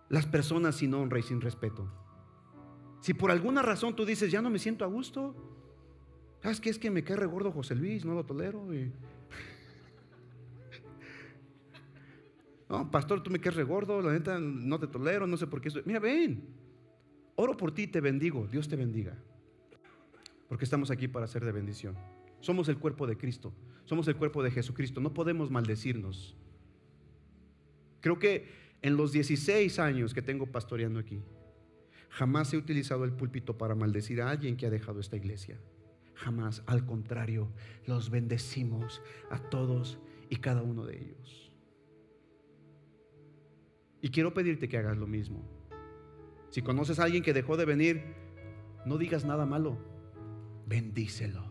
las 0.09 0.27
personas 0.27 0.75
sin 0.75 0.93
honra 0.93 1.21
y 1.21 1.23
sin 1.23 1.41
respeto. 1.41 1.89
Si 3.01 3.15
por 3.15 3.31
alguna 3.31 3.63
razón 3.63 3.95
tú 3.95 4.05
dices, 4.05 4.33
ya 4.33 4.43
no 4.43 4.51
me 4.51 4.59
siento 4.59 4.85
a 4.85 4.89
gusto, 4.89 5.37
¿sabes 6.43 6.61
qué? 6.61 6.71
Es 6.71 6.81
que 6.81 6.91
me 6.91 7.05
cae 7.05 7.15
regordo 7.15 7.53
José 7.53 7.77
Luis, 7.77 8.05
no 8.05 8.15
lo 8.15 8.27
tolero. 8.27 8.67
No, 12.69 12.89
pastor, 12.89 13.21
tú 13.21 13.31
me 13.31 13.41
caes 13.41 13.57
regordo, 13.57 14.01
la 14.01 14.13
neta 14.13 14.39
no 14.39 14.79
te 14.79 14.87
tolero, 14.87 15.29
no 15.29 15.37
sé 15.37 15.47
por 15.47 15.61
qué. 15.61 15.71
Mira, 15.85 15.99
ven, 16.01 16.45
oro 17.37 17.57
por 17.57 17.73
ti, 17.73 17.89
te 17.89 18.01
bendigo, 18.01 18.49
Dios 18.49 18.69
te 18.69 18.75
bendiga 18.75 19.17
porque 20.51 20.65
estamos 20.65 20.91
aquí 20.91 21.07
para 21.07 21.29
ser 21.29 21.45
de 21.45 21.53
bendición. 21.53 21.97
Somos 22.41 22.69
el 22.69 22.77
cuerpo 22.77 23.07
de 23.07 23.17
Cristo, 23.17 23.55
somos 23.85 24.09
el 24.09 24.17
cuerpo 24.17 24.43
de 24.43 24.51
Jesucristo, 24.51 25.01
no 25.01 25.15
podemos 25.15 25.49
maldecirnos. 25.49 26.37
Creo 28.01 28.19
que 28.19 28.49
en 28.83 28.97
los 28.97 29.13
16 29.13 29.79
años 29.79 30.13
que 30.13 30.23
tengo 30.23 30.47
pastoreando 30.47 30.99
aquí, 30.99 31.23
jamás 32.09 32.53
he 32.53 32.57
utilizado 32.57 33.05
el 33.05 33.13
púlpito 33.13 33.59
para 33.59 33.77
maldecir 33.77 34.21
a 34.21 34.29
alguien 34.29 34.57
que 34.57 34.67
ha 34.67 34.71
dejado 34.71 34.99
esta 34.99 35.17
iglesia. 35.17 35.57
Jamás, 36.15 36.65
al 36.67 36.85
contrario, 36.85 37.53
los 37.87 38.11
bendecimos 38.11 39.01
a 39.31 39.39
todos 39.39 40.01
y 40.31 40.37
cada 40.37 40.63
uno 40.63 40.85
de 40.85 40.97
ellos. 40.97 41.53
Y 44.03 44.09
quiero 44.09 44.35
pedirte 44.35 44.69
que 44.69 44.79
hagas 44.79 44.99
lo 44.99 45.07
mismo. 45.07 45.45
Si 46.49 46.61
conoces 46.61 46.99
a 46.99 47.05
alguien 47.05 47.23
que 47.23 47.35
dejó 47.35 47.57
de 47.57 47.67
venir, 47.67 48.03
no 48.85 48.99
digas 48.99 49.25
nada 49.25 49.47
malo 49.47 49.90
bendícelo. 50.71 51.45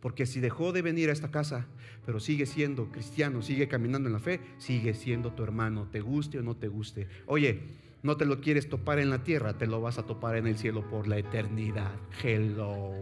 Porque 0.00 0.26
si 0.26 0.38
dejó 0.38 0.72
de 0.72 0.82
venir 0.82 1.10
a 1.10 1.12
esta 1.12 1.30
casa, 1.30 1.66
pero 2.06 2.20
sigue 2.20 2.46
siendo 2.46 2.92
cristiano, 2.92 3.42
sigue 3.42 3.66
caminando 3.68 4.08
en 4.08 4.12
la 4.12 4.20
fe, 4.20 4.40
sigue 4.58 4.94
siendo 4.94 5.32
tu 5.32 5.42
hermano, 5.42 5.88
te 5.90 6.00
guste 6.00 6.38
o 6.38 6.42
no 6.42 6.56
te 6.56 6.68
guste. 6.68 7.08
Oye, 7.26 7.60
no 8.02 8.16
te 8.16 8.24
lo 8.24 8.40
quieres 8.40 8.68
topar 8.68 8.98
en 8.98 9.10
la 9.10 9.24
tierra, 9.24 9.58
te 9.58 9.66
lo 9.66 9.80
vas 9.80 9.98
a 9.98 10.04
topar 10.04 10.36
en 10.36 10.46
el 10.46 10.56
cielo 10.56 10.88
por 10.88 11.08
la 11.08 11.18
eternidad. 11.18 11.92
Hello. 12.22 12.94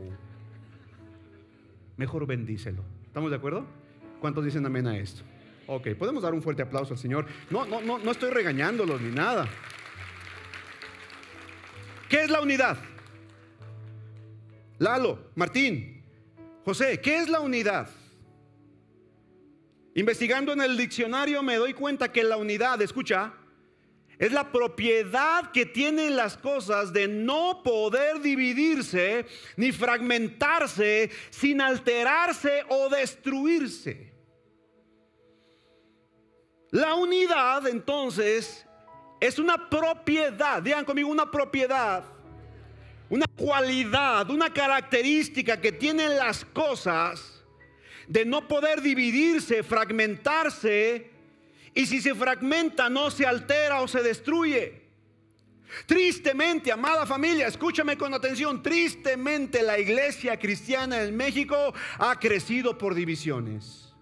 mejor 1.97 2.27
bendícelo. 2.27 2.83
¿Estamos 3.07 3.31
de 3.31 3.37
acuerdo? 3.37 3.67
¿Cuántos 4.21 4.45
dicen 4.45 4.67
amén 4.67 4.87
a 4.87 4.97
esto? 4.97 5.23
Ok, 5.69 5.89
podemos 5.99 6.23
dar 6.23 6.35
un 6.35 6.43
fuerte 6.43 6.63
aplauso 6.63 6.95
al 6.95 6.99
Señor. 6.99 7.27
No, 7.51 7.67
no, 7.67 7.81
no, 7.81 7.99
no 7.99 8.11
estoy 8.11 8.31
regañándolos 8.31 9.01
ni 9.01 9.11
nada. 9.11 9.47
¿Qué 12.09 12.23
es 12.23 12.31
la 12.31 12.41
unidad? 12.41 12.79
Lalo, 14.79 15.31
Martín, 15.35 16.05
José, 16.65 17.01
¿qué 17.01 17.19
es 17.19 17.29
la 17.29 17.41
unidad? 17.41 17.89
Investigando 19.95 20.53
en 20.53 20.61
el 20.61 20.77
diccionario 20.77 21.43
me 21.43 21.57
doy 21.57 21.75
cuenta 21.75 22.13
que 22.13 22.23
la 22.23 22.37
unidad, 22.37 22.81
escucha, 22.81 23.35
es 24.19 24.33
la 24.33 24.51
propiedad 24.51 25.51
que 25.53 25.67
tienen 25.67 26.17
las 26.17 26.37
cosas 26.37 26.93
de 26.93 27.09
no 27.09 27.63
poder 27.65 28.21
dividirse 28.21 29.27
ni 29.57 29.73
fragmentarse 29.73 31.11
sin 31.31 31.61
alterarse 31.61 32.65
o 32.69 32.89
destruirse. 32.89 34.13
La 36.71 36.95
unidad 36.95 37.67
entonces 37.67 38.67
es 39.21 39.39
una 39.39 39.69
propiedad, 39.71 40.63
digan 40.63 40.85
conmigo, 40.85 41.09
una 41.09 41.31
propiedad, 41.31 42.05
una 43.11 43.27
cualidad, 43.27 44.29
una 44.31 44.53
característica 44.53 45.61
que 45.61 45.73
tienen 45.73 46.17
las 46.17 46.45
cosas 46.45 47.43
de 48.07 48.25
no 48.25 48.47
poder 48.47 48.81
dividirse, 48.81 49.63
fragmentarse, 49.63 51.11
y 51.75 51.87
si 51.87 52.01
se 52.01 52.15
fragmenta 52.15 52.89
no 52.89 53.11
se 53.11 53.27
altera 53.27 53.81
o 53.81 53.89
se 53.89 54.03
destruye. 54.03 54.89
Tristemente, 55.87 56.73
amada 56.73 57.07
familia, 57.07 57.47
escúchame 57.47 57.97
con 57.97 58.15
atención, 58.15 58.63
tristemente 58.63 59.63
la 59.63 59.79
iglesia 59.79 60.39
cristiana 60.39 61.03
en 61.03 61.17
México 61.17 61.75
ha 61.99 62.19
crecido 62.19 62.77
por 62.79 62.95
divisiones. 62.95 63.95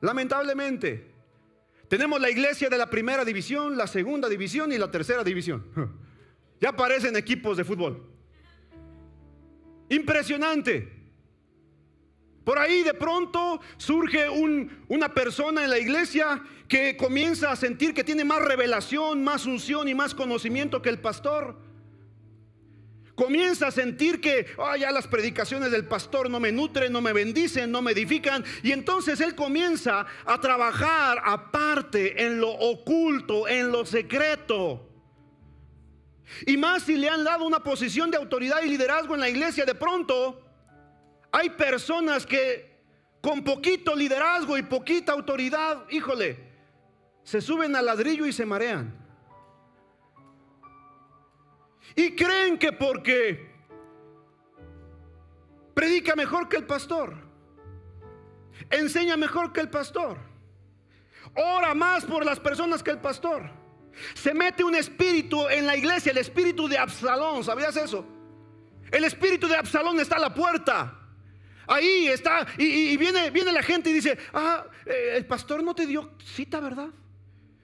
Lamentablemente, 0.00 1.11
tenemos 1.92 2.22
la 2.22 2.30
iglesia 2.30 2.70
de 2.70 2.78
la 2.78 2.88
primera 2.88 3.22
división, 3.22 3.76
la 3.76 3.86
segunda 3.86 4.26
división 4.26 4.72
y 4.72 4.78
la 4.78 4.90
tercera 4.90 5.22
división. 5.22 5.62
Ya 6.58 6.70
aparecen 6.70 7.16
equipos 7.16 7.56
de 7.58 7.64
fútbol. 7.64 8.02
Impresionante. 9.90 10.90
Por 12.44 12.58
ahí 12.58 12.82
de 12.82 12.94
pronto 12.94 13.60
surge 13.76 14.26
una 14.88 15.12
persona 15.12 15.64
en 15.64 15.70
la 15.70 15.78
iglesia 15.78 16.42
que 16.66 16.96
comienza 16.96 17.50
a 17.50 17.56
sentir 17.56 17.92
que 17.92 18.04
tiene 18.04 18.24
más 18.24 18.40
revelación, 18.40 19.22
más 19.22 19.44
unción 19.44 19.86
y 19.86 19.94
más 19.94 20.14
conocimiento 20.14 20.80
que 20.80 20.88
el 20.88 21.00
pastor. 21.00 21.58
Comienza 23.14 23.66
a 23.66 23.70
sentir 23.70 24.20
que 24.20 24.46
ya 24.78 24.90
las 24.90 25.06
predicaciones 25.06 25.70
del 25.70 25.86
pastor 25.86 26.30
no 26.30 26.40
me 26.40 26.50
nutren, 26.50 26.92
no 26.92 27.02
me 27.02 27.12
bendicen, 27.12 27.70
no 27.70 27.82
me 27.82 27.92
edifican. 27.92 28.42
Y 28.62 28.72
entonces 28.72 29.20
él 29.20 29.34
comienza 29.34 30.06
a 30.24 30.40
trabajar 30.40 31.20
aparte, 31.24 32.24
en 32.24 32.40
lo 32.40 32.50
oculto, 32.50 33.46
en 33.46 33.70
lo 33.70 33.84
secreto. 33.84 34.88
Y 36.46 36.56
más 36.56 36.84
si 36.84 36.96
le 36.96 37.10
han 37.10 37.22
dado 37.22 37.44
una 37.44 37.62
posición 37.62 38.10
de 38.10 38.16
autoridad 38.16 38.62
y 38.62 38.68
liderazgo 38.68 39.14
en 39.14 39.20
la 39.20 39.28
iglesia, 39.28 39.66
de 39.66 39.74
pronto 39.74 40.40
hay 41.30 41.50
personas 41.50 42.24
que 42.24 42.80
con 43.20 43.44
poquito 43.44 43.94
liderazgo 43.94 44.56
y 44.56 44.62
poquita 44.62 45.12
autoridad, 45.12 45.84
híjole, 45.90 46.38
se 47.22 47.42
suben 47.42 47.76
al 47.76 47.86
ladrillo 47.86 48.26
y 48.26 48.32
se 48.32 48.46
marean. 48.46 49.01
Y 51.94 52.14
creen 52.14 52.58
que 52.58 52.72
porque 52.72 53.50
predica 55.74 56.14
mejor 56.16 56.48
que 56.48 56.56
el 56.56 56.64
pastor, 56.64 57.14
enseña 58.70 59.16
mejor 59.16 59.52
que 59.52 59.60
el 59.60 59.68
pastor, 59.68 60.18
ora 61.34 61.74
más 61.74 62.04
por 62.04 62.24
las 62.24 62.40
personas 62.40 62.82
que 62.82 62.90
el 62.90 62.98
pastor. 62.98 63.50
Se 64.14 64.32
mete 64.32 64.64
un 64.64 64.74
espíritu 64.74 65.48
en 65.48 65.66
la 65.66 65.76
iglesia, 65.76 66.12
el 66.12 66.18
espíritu 66.18 66.66
de 66.66 66.78
Absalón, 66.78 67.44
¿sabías 67.44 67.76
eso? 67.76 68.06
El 68.90 69.04
espíritu 69.04 69.48
de 69.48 69.56
Absalón 69.56 70.00
está 70.00 70.16
a 70.16 70.20
la 70.20 70.34
puerta. 70.34 70.98
Ahí 71.66 72.08
está, 72.08 72.46
y, 72.58 72.96
viene, 72.96 73.30
viene 73.30 73.52
la 73.52 73.62
gente 73.62 73.90
y 73.90 73.92
dice, 73.92 74.18
ah, 74.32 74.64
eh, 74.84 75.12
el 75.14 75.26
pastor 75.26 75.62
no 75.62 75.74
te 75.74 75.86
dio 75.86 76.10
cita, 76.24 76.58
¿verdad? 76.60 76.88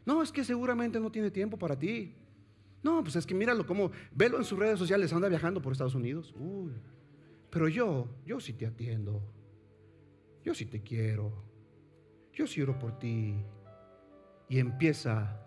No, 0.07 0.23
es 0.23 0.31
que 0.31 0.45
seguramente 0.45 1.01
no 1.01 1.11
tiene 1.11 1.31
tiempo 1.31 1.59
para 1.59 1.77
ti. 1.77 2.15
No, 2.83 3.03
pues 3.03 3.17
es 3.17 3.27
que 3.27 3.35
míralo 3.35 3.67
como, 3.67 3.91
velo 4.13 4.39
en 4.39 4.45
sus 4.45 4.59
redes 4.59 4.79
sociales, 4.79 5.13
anda 5.13 5.29
viajando 5.29 5.61
por 5.61 5.73
Estados 5.73 5.95
Unidos. 5.95 6.35
Uy, 6.39 6.73
pero 7.51 7.69
yo, 7.69 8.09
yo 8.25 8.41
sí 8.41 8.53
te 8.53 8.67
atiendo. 8.67 9.23
Yo 10.45 10.55
sí 10.55 10.67
te 10.67 10.83
quiero. 10.83 11.33
Yo 12.33 12.47
sí 12.47 12.65
por 12.65 12.99
ti. 12.99 13.35
Y 14.49 14.59
empieza 14.59 15.39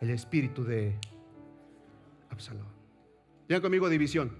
el 0.00 0.10
espíritu 0.10 0.64
de 0.64 0.98
Absalón. 2.30 2.68
Ya 3.48 3.60
conmigo 3.60 3.88
división. 3.88 4.32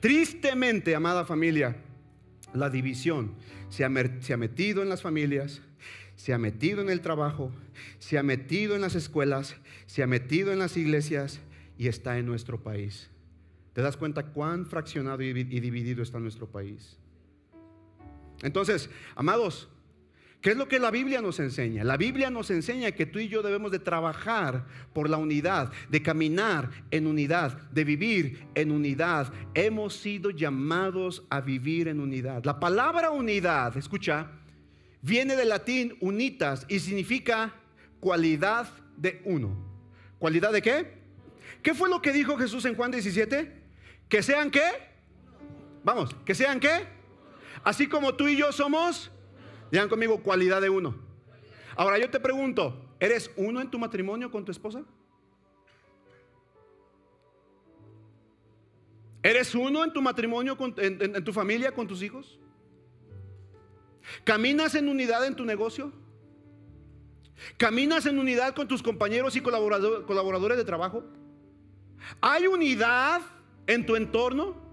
Tristemente, 0.00 0.94
amada 0.94 1.24
familia, 1.24 1.76
la 2.52 2.70
división 2.70 3.34
se 3.68 3.84
ha 3.84 3.88
metido 3.88 4.82
en 4.82 4.88
las 4.88 5.02
familias, 5.02 5.62
se 6.14 6.32
ha 6.32 6.38
metido 6.38 6.80
en 6.80 6.90
el 6.90 7.00
trabajo, 7.00 7.52
se 7.98 8.18
ha 8.18 8.22
metido 8.22 8.74
en 8.74 8.80
las 8.80 8.94
escuelas, 8.94 9.56
se 9.88 10.02
ha 10.02 10.06
metido 10.06 10.52
en 10.52 10.58
las 10.58 10.76
iglesias 10.76 11.40
y 11.78 11.88
está 11.88 12.18
en 12.18 12.26
nuestro 12.26 12.62
país. 12.62 13.08
¿Te 13.72 13.80
das 13.80 13.96
cuenta 13.96 14.26
cuán 14.26 14.66
fraccionado 14.66 15.22
y 15.22 15.32
dividido 15.32 16.02
está 16.02 16.20
nuestro 16.20 16.46
país? 16.46 16.98
Entonces, 18.42 18.90
amados, 19.16 19.68
¿Qué 20.40 20.50
es 20.50 20.56
lo 20.56 20.68
que 20.68 20.78
la 20.78 20.92
Biblia 20.92 21.20
nos 21.20 21.40
enseña? 21.40 21.82
La 21.82 21.96
Biblia 21.96 22.30
nos 22.30 22.52
enseña 22.52 22.92
que 22.92 23.06
tú 23.06 23.18
y 23.18 23.26
yo 23.26 23.42
debemos 23.42 23.72
de 23.72 23.80
trabajar 23.80 24.66
por 24.92 25.10
la 25.10 25.16
unidad, 25.16 25.72
de 25.88 26.00
caminar 26.00 26.70
en 26.92 27.08
unidad, 27.08 27.60
de 27.72 27.82
vivir 27.82 28.46
en 28.54 28.70
unidad. 28.70 29.32
Hemos 29.54 29.94
sido 29.94 30.30
llamados 30.30 31.24
a 31.28 31.40
vivir 31.40 31.88
en 31.88 31.98
unidad. 31.98 32.44
La 32.44 32.60
palabra 32.60 33.10
unidad, 33.10 33.76
escucha, 33.76 34.30
viene 35.02 35.34
del 35.34 35.48
latín 35.48 35.96
unitas 36.00 36.66
y 36.68 36.78
significa 36.78 37.52
cualidad 37.98 38.68
de 38.96 39.20
uno. 39.24 39.67
¿Cualidad 40.18 40.52
de 40.52 40.62
qué? 40.62 40.98
¿Qué 41.62 41.74
fue 41.74 41.88
lo 41.88 42.02
que 42.02 42.12
dijo 42.12 42.36
Jesús 42.36 42.64
en 42.64 42.74
Juan 42.74 42.90
17? 42.90 43.52
Que 44.08 44.22
sean 44.22 44.50
qué? 44.50 44.66
Vamos, 45.84 46.14
que 46.24 46.34
sean 46.34 46.60
qué? 46.60 46.86
Así 47.64 47.88
como 47.88 48.14
tú 48.14 48.28
y 48.28 48.36
yo 48.36 48.52
somos, 48.52 49.10
digan 49.70 49.88
conmigo, 49.88 50.22
cualidad 50.22 50.60
de 50.60 50.70
uno. 50.70 50.96
Ahora 51.76 51.98
yo 51.98 52.10
te 52.10 52.20
pregunto, 52.20 52.94
¿eres 53.00 53.30
uno 53.36 53.60
en 53.60 53.70
tu 53.70 53.78
matrimonio 53.78 54.30
con 54.30 54.44
tu 54.44 54.52
esposa? 54.52 54.82
¿Eres 59.22 59.54
uno 59.54 59.84
en 59.84 59.92
tu 59.92 60.00
matrimonio, 60.00 60.56
en 60.78 61.24
tu 61.24 61.32
familia, 61.32 61.72
con 61.72 61.86
tus 61.86 62.02
hijos? 62.02 62.38
¿Caminas 64.24 64.74
en 64.74 64.88
unidad 64.88 65.26
en 65.26 65.36
tu 65.36 65.44
negocio? 65.44 65.92
¿Caminas 67.56 68.06
en 68.06 68.18
unidad 68.18 68.54
con 68.54 68.68
tus 68.68 68.82
compañeros 68.82 69.36
y 69.36 69.40
colaboradores 69.40 70.58
de 70.58 70.64
trabajo? 70.64 71.04
¿Hay 72.20 72.46
unidad 72.46 73.20
en 73.66 73.84
tu 73.86 73.96
entorno? 73.96 74.68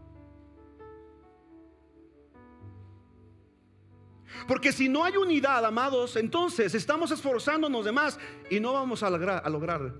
Porque 4.47 4.71
si 4.71 4.89
no 4.89 5.03
hay 5.03 5.17
unidad, 5.17 5.65
amados, 5.65 6.15
entonces 6.15 6.75
estamos 6.75 7.11
esforzándonos 7.11 7.85
de 7.85 7.91
más 7.91 8.19
y 8.49 8.59
no 8.59 8.73
vamos 8.73 9.01
a 9.01 9.09
lograr, 9.09 9.41
a 9.43 9.49
lograr 9.49 9.93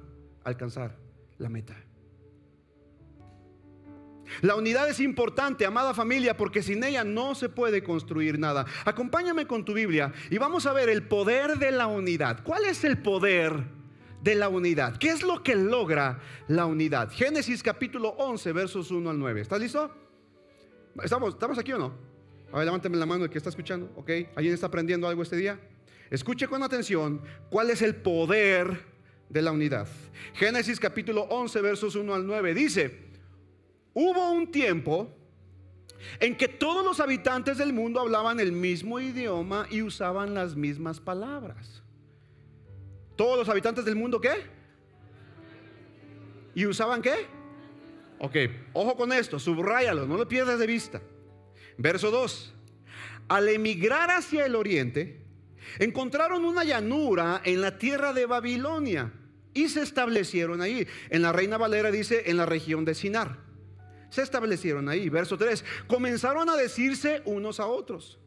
alcanzar 0.44 0.98
la 1.38 1.50
meta. 1.50 1.76
La 4.42 4.56
unidad 4.56 4.90
es 4.90 5.00
importante, 5.00 5.66
amada 5.66 5.94
familia, 5.94 6.38
porque 6.38 6.64
sin 6.64 6.84
ella 6.84 7.04
no 7.04 7.36
se 7.36 7.50
puede 7.50 7.84
construir 7.84 8.40
nada. 8.40 8.66
Acompáñame 8.86 9.48
con 9.48 9.66
tu 9.66 9.74
Biblia 9.74 10.14
y 10.30 10.38
vamos 10.38 10.66
a 10.66 10.74
ver 10.74 10.90
el 10.90 11.04
poder 11.04 11.58
de 11.58 11.72
la 11.72 11.88
unidad. 11.88 12.44
¿Cuál 12.44 12.66
es 12.66 12.84
el 12.84 12.98
poder 12.98 13.64
de 14.22 14.36
la 14.36 14.50
unidad? 14.50 14.98
¿Qué 14.98 15.10
es 15.10 15.24
lo 15.24 15.44
que 15.44 15.56
logra 15.56 16.20
la 16.48 16.66
unidad? 16.66 17.12
Génesis 17.12 17.64
capítulo 17.64 18.10
11, 18.18 18.52
versos 18.52 18.92
1 18.92 19.10
al 19.10 19.20
9. 19.20 19.42
¿Estás 19.42 19.60
listo? 19.60 19.92
¿Estamos, 21.04 21.34
¿Estamos 21.34 21.58
aquí 21.58 21.74
o 21.74 21.78
no? 21.78 21.94
A 22.52 22.58
ver, 22.58 22.66
levántame 22.66 22.98
la 22.98 23.06
mano 23.06 23.26
el 23.26 23.30
que 23.30 23.38
está 23.38 23.50
escuchando, 23.50 23.92
¿ok? 23.96 24.10
¿Alguien 24.36 24.54
está 24.54 24.68
aprendiendo 24.68 25.08
algo 25.08 25.24
este 25.24 25.36
día? 25.36 25.60
Escuche 26.10 26.48
con 26.48 26.64
atención 26.64 27.22
cuál 27.50 27.70
es 27.70 27.82
el 27.82 27.96
poder 27.96 28.96
de 29.30 29.42
la 29.42 29.52
unidad. 29.52 29.88
Génesis 30.34 30.80
capítulo 30.80 31.24
11, 31.24 31.62
versos 31.62 31.96
1 31.96 32.14
al 32.14 32.26
9. 32.26 32.54
Dice, 32.54 33.05
Hubo 33.96 34.32
un 34.32 34.52
tiempo 34.52 35.10
en 36.20 36.36
que 36.36 36.50
todos 36.50 36.84
los 36.84 37.00
habitantes 37.00 37.58
del 37.58 37.72
mundo 37.72 38.02
hablaban 38.02 38.42
el 38.42 38.52
mismo 38.52 39.00
idioma 39.00 39.68
y 39.72 39.82
usaban 39.82 40.34
las 40.34 40.54
mismas 40.54 41.00
palabras. 41.00 41.82
¿Todos 43.16 43.38
los 43.38 43.48
habitantes 43.48 43.86
del 43.86 43.96
mundo 43.96 44.20
qué? 44.20 44.34
¿Y 46.54 46.66
usaban 46.66 47.02
qué? 47.02 47.26
Ok, 48.20 48.36
ojo 48.74 48.98
con 48.98 49.14
esto, 49.14 49.40
subráyalo, 49.40 50.06
no 50.06 50.18
lo 50.18 50.28
pierdas 50.28 50.60
de 50.60 50.68
vista. 50.68 51.02
Verso 51.78 52.12
2. 52.12 52.54
Al 53.30 53.48
emigrar 53.48 54.12
hacia 54.12 54.46
el 54.46 54.56
oriente, 54.56 55.22
encontraron 55.80 56.44
una 56.44 56.66
llanura 56.66 57.42
en 57.46 57.62
la 57.62 57.78
tierra 57.78 58.12
de 58.12 58.26
Babilonia 58.26 59.14
y 59.54 59.70
se 59.70 59.82
establecieron 59.82 60.60
ahí. 60.60 60.86
En 61.10 61.22
la 61.22 61.32
Reina 61.32 61.58
Valera 61.58 61.92
dice 61.92 62.24
en 62.26 62.36
la 62.36 62.46
región 62.46 62.84
de 62.84 62.94
Sinar. 62.94 63.45
Se 64.16 64.22
establecieron 64.22 64.88
ahí. 64.88 65.10
Verso 65.10 65.38
3. 65.38 65.66
Comenzaron 65.88 66.50
a 66.50 66.56
decirse 66.56 67.22
unos 67.26 67.60
a 67.60 67.68
otros. 67.68 68.18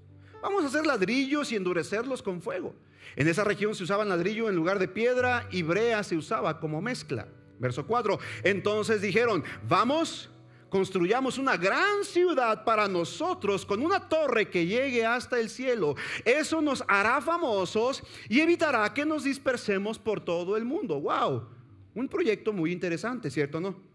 Vamos 0.42 0.62
a 0.62 0.66
hacer 0.66 0.84
ladrillos 0.84 1.50
y 1.50 1.56
endurecerlos 1.56 2.22
con 2.22 2.42
fuego. 2.42 2.74
En 3.16 3.26
esa 3.26 3.42
región 3.42 3.74
se 3.74 3.84
usaba 3.84 4.04
ladrillo 4.04 4.50
en 4.50 4.54
lugar 4.54 4.78
de 4.78 4.86
piedra 4.86 5.48
y 5.50 5.62
brea 5.62 6.02
se 6.04 6.14
usaba 6.14 6.60
como 6.60 6.82
mezcla. 6.82 7.26
Verso 7.58 7.86
4. 7.86 8.18
Entonces 8.44 9.00
dijeron, 9.00 9.42
vamos, 9.66 10.28
construyamos 10.68 11.38
una 11.38 11.56
gran 11.56 12.04
ciudad 12.04 12.64
para 12.64 12.86
nosotros 12.86 13.64
con 13.64 13.82
una 13.82 14.10
torre 14.10 14.50
que 14.50 14.66
llegue 14.66 15.06
hasta 15.06 15.40
el 15.40 15.48
cielo. 15.48 15.94
Eso 16.22 16.60
nos 16.60 16.84
hará 16.86 17.22
famosos 17.22 18.02
y 18.28 18.40
evitará 18.40 18.92
que 18.92 19.06
nos 19.06 19.24
dispersemos 19.24 19.98
por 19.98 20.22
todo 20.22 20.54
el 20.58 20.66
mundo. 20.66 21.00
¡Wow! 21.00 21.48
Un 21.94 22.08
proyecto 22.08 22.52
muy 22.52 22.72
interesante, 22.72 23.30
¿cierto 23.30 23.58
no? 23.58 23.87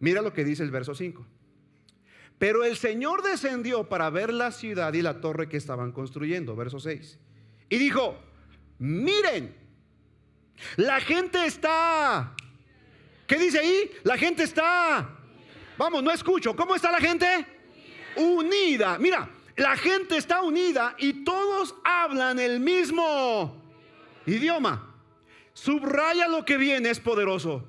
Mira 0.00 0.22
lo 0.22 0.32
que 0.32 0.44
dice 0.44 0.62
el 0.62 0.70
verso 0.70 0.94
5. 0.94 1.26
Pero 2.38 2.64
el 2.64 2.76
Señor 2.76 3.22
descendió 3.22 3.88
para 3.88 4.10
ver 4.10 4.32
la 4.32 4.52
ciudad 4.52 4.92
y 4.94 5.02
la 5.02 5.20
torre 5.20 5.48
que 5.48 5.56
estaban 5.56 5.92
construyendo, 5.92 6.54
verso 6.54 6.78
6. 6.78 7.18
Y 7.68 7.78
dijo, 7.78 8.16
miren, 8.78 9.54
la 10.76 11.00
gente 11.00 11.44
está... 11.46 12.34
¿Qué 13.26 13.38
dice 13.38 13.58
ahí? 13.58 13.90
La 14.04 14.16
gente 14.16 14.44
está... 14.44 15.16
Vamos, 15.76 16.02
no 16.02 16.10
escucho. 16.10 16.56
¿Cómo 16.56 16.74
está 16.74 16.90
la 16.90 17.00
gente? 17.00 17.26
Unida. 18.16 18.98
Mira, 18.98 19.28
la 19.56 19.76
gente 19.76 20.16
está 20.16 20.42
unida 20.42 20.94
y 20.98 21.24
todos 21.24 21.74
hablan 21.84 22.38
el 22.38 22.60
mismo 22.60 23.62
idioma. 24.26 24.94
Subraya 25.52 26.28
lo 26.28 26.44
que 26.44 26.56
viene, 26.56 26.90
es 26.90 27.00
poderoso. 27.00 27.64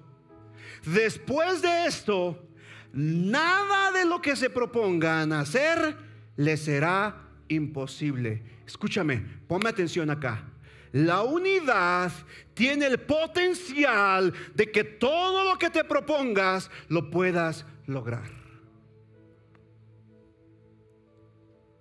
Después 0.86 1.62
de 1.62 1.86
esto, 1.86 2.48
nada 2.94 3.92
de 3.92 4.06
lo 4.06 4.22
que 4.22 4.36
se 4.36 4.50
propongan 4.50 5.34
hacer 5.34 5.98
les 6.36 6.62
será 6.62 7.30
imposible. 7.48 8.44
Escúchame, 8.66 9.24
ponme 9.48 9.70
atención 9.70 10.10
acá. 10.10 10.46
La 10.92 11.22
unidad 11.24 12.12
tiene 12.54 12.88
el 12.88 13.00
potencial 13.00 14.34
de 14.56 14.72
que 14.72 14.84
todo 14.84 15.44
lo 15.52 15.58
que 15.60 15.70
te 15.70 15.84
propongas 15.84 16.72
lo 16.88 17.12
puedas 17.12 17.66
lograr. 17.86 18.40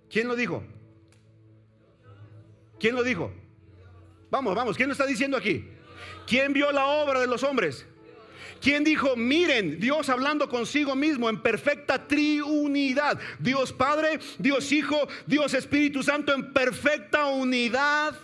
¿Quién 0.09 0.27
lo 0.27 0.35
dijo? 0.35 0.63
¿Quién 2.79 2.95
lo 2.95 3.03
dijo? 3.03 3.31
Vamos, 4.31 4.55
vamos, 4.55 4.77
¿quién 4.77 4.89
lo 4.89 4.93
está 4.93 5.05
diciendo 5.05 5.37
aquí? 5.37 5.67
¿Quién 6.27 6.53
vio 6.53 6.71
la 6.71 6.85
obra 6.85 7.19
de 7.19 7.27
los 7.27 7.43
hombres? 7.43 7.85
¿Quién 8.61 8.83
dijo, 8.83 9.15
miren, 9.15 9.79
Dios 9.79 10.09
hablando 10.09 10.49
consigo 10.49 10.95
mismo 10.95 11.29
en 11.29 11.41
perfecta 11.41 12.07
triunidad? 12.07 13.19
Dios 13.39 13.73
Padre, 13.73 14.19
Dios 14.37 14.71
Hijo, 14.71 15.07
Dios 15.25 15.53
Espíritu 15.53 16.03
Santo 16.03 16.33
en 16.33 16.53
perfecta 16.53 17.25
unidad 17.27 18.15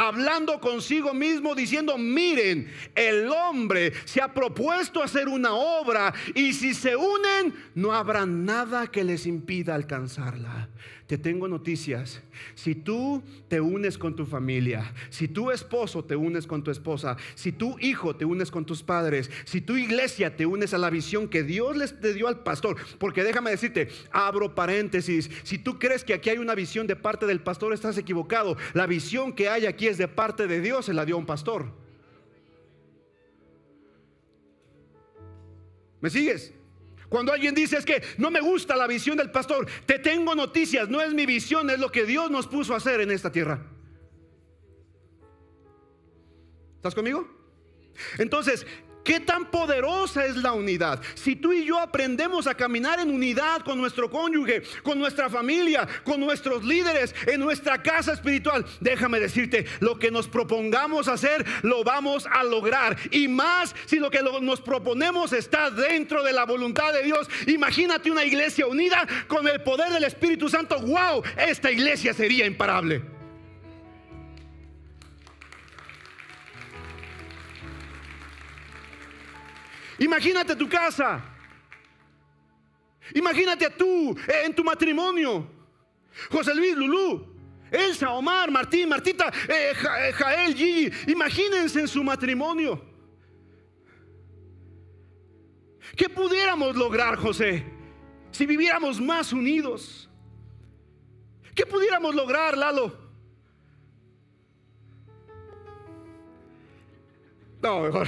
hablando 0.00 0.60
consigo 0.60 1.12
mismo, 1.12 1.54
diciendo, 1.54 1.98
miren, 1.98 2.72
el 2.94 3.28
hombre 3.28 3.92
se 4.06 4.22
ha 4.22 4.32
propuesto 4.32 5.02
hacer 5.02 5.28
una 5.28 5.52
obra 5.52 6.14
y 6.34 6.54
si 6.54 6.72
se 6.72 6.96
unen, 6.96 7.54
no 7.74 7.92
habrá 7.92 8.24
nada 8.24 8.86
que 8.86 9.04
les 9.04 9.26
impida 9.26 9.74
alcanzarla. 9.74 10.70
Te 11.10 11.18
tengo 11.18 11.48
noticias. 11.48 12.22
Si 12.54 12.72
tú 12.76 13.20
te 13.48 13.60
unes 13.60 13.98
con 13.98 14.14
tu 14.14 14.24
familia, 14.24 14.94
si 15.08 15.26
tu 15.26 15.50
esposo 15.50 16.04
te 16.04 16.14
unes 16.14 16.46
con 16.46 16.62
tu 16.62 16.70
esposa, 16.70 17.16
si 17.34 17.50
tu 17.50 17.76
hijo 17.80 18.14
te 18.14 18.24
unes 18.24 18.48
con 18.48 18.64
tus 18.64 18.84
padres, 18.84 19.28
si 19.42 19.60
tu 19.60 19.76
iglesia 19.76 20.36
te 20.36 20.46
unes 20.46 20.72
a 20.72 20.78
la 20.78 20.88
visión 20.88 21.26
que 21.26 21.42
Dios 21.42 21.76
les 21.76 22.00
dio 22.14 22.28
al 22.28 22.44
pastor, 22.44 22.76
porque 23.00 23.24
déjame 23.24 23.50
decirte, 23.50 23.88
abro 24.12 24.54
paréntesis, 24.54 25.28
si 25.42 25.58
tú 25.58 25.80
crees 25.80 26.04
que 26.04 26.14
aquí 26.14 26.30
hay 26.30 26.38
una 26.38 26.54
visión 26.54 26.86
de 26.86 26.94
parte 26.94 27.26
del 27.26 27.40
pastor, 27.40 27.72
estás 27.72 27.98
equivocado. 27.98 28.56
La 28.72 28.86
visión 28.86 29.32
que 29.32 29.48
hay 29.48 29.66
aquí 29.66 29.88
es 29.88 29.98
de 29.98 30.06
parte 30.06 30.46
de 30.46 30.60
Dios, 30.60 30.86
se 30.86 30.94
la 30.94 31.04
dio 31.04 31.18
un 31.18 31.26
pastor. 31.26 31.72
¿Me 36.00 36.08
sigues? 36.08 36.54
Cuando 37.10 37.32
alguien 37.32 37.56
dice 37.56 37.76
es 37.76 37.84
que 37.84 38.02
no 38.18 38.30
me 38.30 38.40
gusta 38.40 38.76
la 38.76 38.86
visión 38.86 39.16
del 39.16 39.32
pastor, 39.32 39.66
te 39.84 39.98
tengo 39.98 40.34
noticias, 40.36 40.88
no 40.88 41.02
es 41.02 41.12
mi 41.12 41.26
visión, 41.26 41.68
es 41.68 41.80
lo 41.80 41.90
que 41.90 42.06
Dios 42.06 42.30
nos 42.30 42.46
puso 42.46 42.72
a 42.72 42.76
hacer 42.76 43.00
en 43.00 43.10
esta 43.10 43.32
tierra. 43.32 43.60
¿Estás 46.76 46.94
conmigo? 46.94 47.28
Entonces, 48.16 48.64
¿Qué 49.04 49.20
tan 49.20 49.50
poderosa 49.50 50.26
es 50.26 50.36
la 50.36 50.52
unidad? 50.52 51.00
Si 51.14 51.36
tú 51.36 51.52
y 51.52 51.64
yo 51.64 51.78
aprendemos 51.78 52.46
a 52.46 52.54
caminar 52.54 53.00
en 53.00 53.10
unidad 53.10 53.62
con 53.62 53.78
nuestro 53.78 54.10
cónyuge, 54.10 54.62
con 54.82 54.98
nuestra 54.98 55.30
familia, 55.30 55.88
con 56.04 56.20
nuestros 56.20 56.64
líderes, 56.64 57.14
en 57.26 57.40
nuestra 57.40 57.82
casa 57.82 58.12
espiritual, 58.12 58.64
déjame 58.80 59.18
decirte, 59.18 59.66
lo 59.80 59.98
que 59.98 60.10
nos 60.10 60.28
propongamos 60.28 61.08
hacer, 61.08 61.46
lo 61.62 61.82
vamos 61.82 62.26
a 62.30 62.44
lograr. 62.44 62.96
Y 63.10 63.28
más 63.28 63.74
si 63.86 63.98
lo 63.98 64.10
que 64.10 64.22
nos 64.22 64.60
proponemos 64.60 65.32
está 65.32 65.70
dentro 65.70 66.22
de 66.22 66.32
la 66.32 66.44
voluntad 66.44 66.92
de 66.92 67.02
Dios. 67.02 67.28
Imagínate 67.46 68.10
una 68.10 68.24
iglesia 68.24 68.66
unida 68.66 69.06
con 69.28 69.48
el 69.48 69.62
poder 69.62 69.92
del 69.92 70.04
Espíritu 70.04 70.48
Santo. 70.48 70.78
¡Wow! 70.80 71.22
Esta 71.36 71.70
iglesia 71.70 72.12
sería 72.12 72.46
imparable. 72.46 73.19
Imagínate 80.00 80.56
tu 80.56 80.66
casa. 80.66 81.22
Imagínate 83.14 83.66
a 83.66 83.70
tú 83.70 84.16
eh, 84.26 84.46
en 84.46 84.54
tu 84.54 84.64
matrimonio. 84.64 85.46
José 86.30 86.54
Luis, 86.54 86.74
Lulú, 86.74 87.26
Elsa, 87.70 88.10
Omar, 88.10 88.50
Martín, 88.50 88.88
Martita, 88.88 89.30
eh, 89.48 89.72
eh, 89.72 90.12
Jael, 90.12 90.54
Gigi. 90.54 90.90
Imagínense 91.12 91.80
en 91.80 91.88
su 91.88 92.02
matrimonio. 92.02 92.82
¿Qué 95.96 96.08
pudiéramos 96.08 96.76
lograr, 96.76 97.16
José, 97.16 97.64
si 98.30 98.46
viviéramos 98.46 99.00
más 99.00 99.32
unidos? 99.34 100.08
¿Qué 101.54 101.66
pudiéramos 101.66 102.14
lograr, 102.14 102.56
Lalo? 102.56 102.98
No, 107.60 107.80
mejor. 107.80 108.06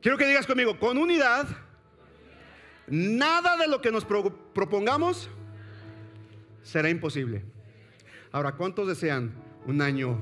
Quiero 0.00 0.16
que 0.16 0.26
digas 0.26 0.46
conmigo, 0.46 0.78
con 0.78 0.96
unidad, 0.96 1.48
nada 2.86 3.56
de 3.56 3.66
lo 3.66 3.80
que 3.80 3.90
nos 3.90 4.04
propongamos 4.04 5.28
será 6.62 6.88
imposible. 6.88 7.44
Ahora, 8.30 8.52
¿cuántos 8.52 8.86
desean 8.86 9.32
un 9.66 9.82
año 9.82 10.18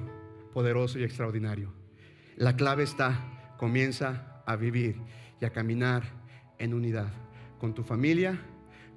poderoso 0.54 0.98
y 0.98 1.04
extraordinario? 1.04 1.72
La 2.36 2.56
clave 2.56 2.84
está, 2.84 3.54
comienza 3.58 4.42
a 4.46 4.56
vivir 4.56 4.96
y 5.40 5.44
a 5.44 5.52
caminar 5.52 6.04
en 6.58 6.72
unidad 6.72 7.12
con 7.58 7.74
tu 7.74 7.82
familia, 7.82 8.40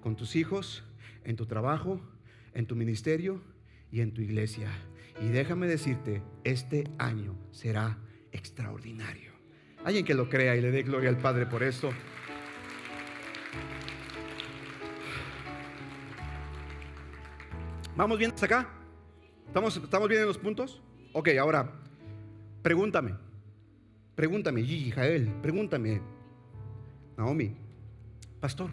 con 0.02 0.15
tus 0.15 0.36
hijos, 0.36 0.84
en 1.26 1.36
tu 1.36 1.46
trabajo, 1.46 2.00
en 2.54 2.68
tu 2.68 2.76
ministerio 2.76 3.42
y 3.92 4.00
en 4.02 4.13
tu 4.13 4.22
iglesia. 4.22 4.72
Y 5.22 5.28
déjame 5.28 5.68
decirte, 5.68 6.22
este 6.44 6.86
año 6.98 7.36
será 7.52 7.98
extraordinario. 8.32 9.29
Alguien 9.84 10.06
que 10.06 10.13
lo 10.13 10.30
crea 10.30 10.56
y 10.56 10.62
le 10.62 10.72
dé 10.72 10.84
gloria 10.84 11.10
al 11.10 11.18
Padre 11.18 11.46
por 11.46 11.63
esto. 11.63 11.89
¿Vamos 17.96 18.18
bien 18.18 18.32
hasta 18.32 18.46
acá? 18.46 18.70
¿Estamos, 19.48 19.76
¿Estamos 19.76 20.08
bien 20.08 20.22
en 20.22 20.28
los 20.28 20.38
puntos? 20.38 20.82
Ok, 21.13 21.30
ahora, 21.39 21.72
pregúntame. 22.62 23.13
Pregúntame, 24.15 24.63
Gigi, 24.63 24.92
Jael, 24.92 25.34
pregúntame, 25.42 26.02
Naomi, 27.18 27.56
pastor, 28.42 28.70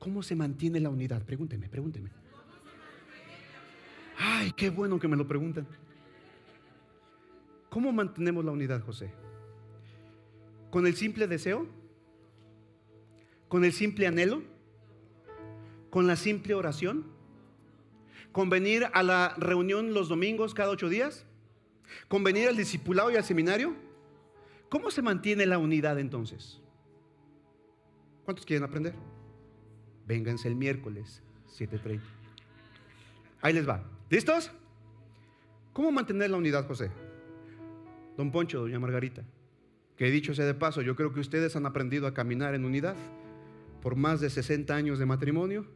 ¿cómo 0.00 0.22
se 0.22 0.34
mantiene 0.34 0.80
la 0.80 0.90
unidad? 0.90 1.22
Pregúnteme, 1.24 1.68
pregúnteme. 1.68 2.10
Ay, 4.18 4.52
qué 4.56 4.70
bueno 4.70 4.98
que 4.98 5.06
me 5.06 5.16
lo 5.16 5.26
preguntan. 5.26 5.66
¿Cómo 7.72 7.90
mantenemos 7.90 8.44
la 8.44 8.50
unidad, 8.50 8.82
José? 8.82 9.14
¿Con 10.70 10.86
el 10.86 10.94
simple 10.94 11.26
deseo? 11.26 11.66
¿Con 13.48 13.64
el 13.64 13.72
simple 13.72 14.06
anhelo? 14.06 14.42
¿Con 15.88 16.06
la 16.06 16.16
simple 16.16 16.52
oración? 16.52 17.06
¿Con 18.30 18.50
venir 18.50 18.88
a 18.92 19.02
la 19.02 19.34
reunión 19.38 19.94
los 19.94 20.10
domingos 20.10 20.52
cada 20.52 20.68
ocho 20.68 20.90
días? 20.90 21.24
¿Con 22.08 22.22
venir 22.22 22.46
al 22.46 22.58
discipulado 22.58 23.10
y 23.10 23.16
al 23.16 23.24
seminario? 23.24 23.74
¿Cómo 24.68 24.90
se 24.90 25.00
mantiene 25.00 25.46
la 25.46 25.56
unidad 25.56 25.98
entonces? 25.98 26.60
¿Cuántos 28.26 28.44
quieren 28.44 28.64
aprender? 28.64 28.94
Vénganse 30.06 30.46
el 30.46 30.56
miércoles, 30.56 31.22
7.30. 31.56 32.02
Ahí 33.40 33.54
les 33.54 33.66
va. 33.66 33.82
¿Listos? 34.10 34.50
¿Cómo 35.72 35.90
mantener 35.90 36.28
la 36.28 36.36
unidad, 36.36 36.66
José? 36.66 36.90
Don 38.16 38.30
Poncho, 38.30 38.60
doña 38.60 38.78
Margarita, 38.78 39.22
que 39.96 40.10
dicho 40.10 40.34
sea 40.34 40.44
de 40.44 40.54
paso, 40.54 40.82
yo 40.82 40.96
creo 40.96 41.12
que 41.12 41.20
ustedes 41.20 41.56
han 41.56 41.66
aprendido 41.66 42.06
a 42.06 42.14
caminar 42.14 42.54
en 42.54 42.64
unidad 42.64 42.96
por 43.80 43.96
más 43.96 44.20
de 44.20 44.30
60 44.30 44.74
años 44.74 44.98
de 44.98 45.06
matrimonio 45.06 45.66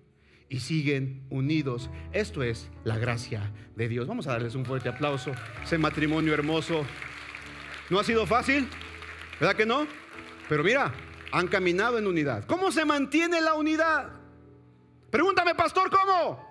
y 0.48 0.60
siguen 0.60 1.22
unidos. 1.30 1.90
Esto 2.12 2.42
es 2.42 2.70
la 2.84 2.98
gracia 2.98 3.52
de 3.74 3.88
Dios. 3.88 4.06
Vamos 4.06 4.26
a 4.26 4.32
darles 4.32 4.54
un 4.54 4.64
fuerte 4.64 4.88
aplauso. 4.88 5.32
Ese 5.62 5.78
matrimonio 5.78 6.32
hermoso. 6.34 6.84
¿No 7.90 7.98
ha 7.98 8.04
sido 8.04 8.26
fácil? 8.26 8.68
¿Verdad 9.40 9.56
que 9.56 9.66
no? 9.66 9.86
Pero 10.48 10.62
mira, 10.62 10.92
han 11.32 11.48
caminado 11.48 11.98
en 11.98 12.06
unidad. 12.06 12.44
¿Cómo 12.46 12.70
se 12.70 12.84
mantiene 12.84 13.40
la 13.40 13.54
unidad? 13.54 14.10
Pregúntame, 15.10 15.54
pastor, 15.54 15.90
¿cómo? 15.90 16.44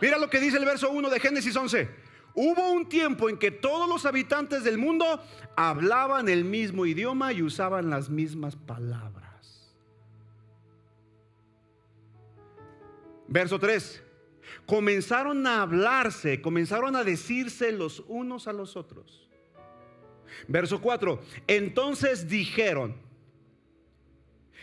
Mira 0.00 0.18
lo 0.18 0.30
que 0.30 0.40
dice 0.40 0.56
el 0.56 0.64
verso 0.64 0.90
1 0.90 1.10
de 1.10 1.20
Génesis 1.20 1.54
11. 1.54 2.09
Hubo 2.34 2.72
un 2.72 2.88
tiempo 2.88 3.28
en 3.28 3.36
que 3.36 3.50
todos 3.50 3.88
los 3.88 4.06
habitantes 4.06 4.64
del 4.64 4.78
mundo 4.78 5.22
hablaban 5.56 6.28
el 6.28 6.44
mismo 6.44 6.86
idioma 6.86 7.32
y 7.32 7.42
usaban 7.42 7.90
las 7.90 8.08
mismas 8.08 8.56
palabras. 8.56 9.74
Verso 13.26 13.58
3. 13.58 14.02
Comenzaron 14.66 15.46
a 15.46 15.62
hablarse, 15.62 16.40
comenzaron 16.40 16.96
a 16.96 17.04
decirse 17.04 17.72
los 17.72 18.04
unos 18.08 18.48
a 18.48 18.52
los 18.52 18.76
otros. 18.76 19.28
Verso 20.48 20.80
4. 20.80 21.20
Entonces 21.46 22.28
dijeron. 22.28 22.96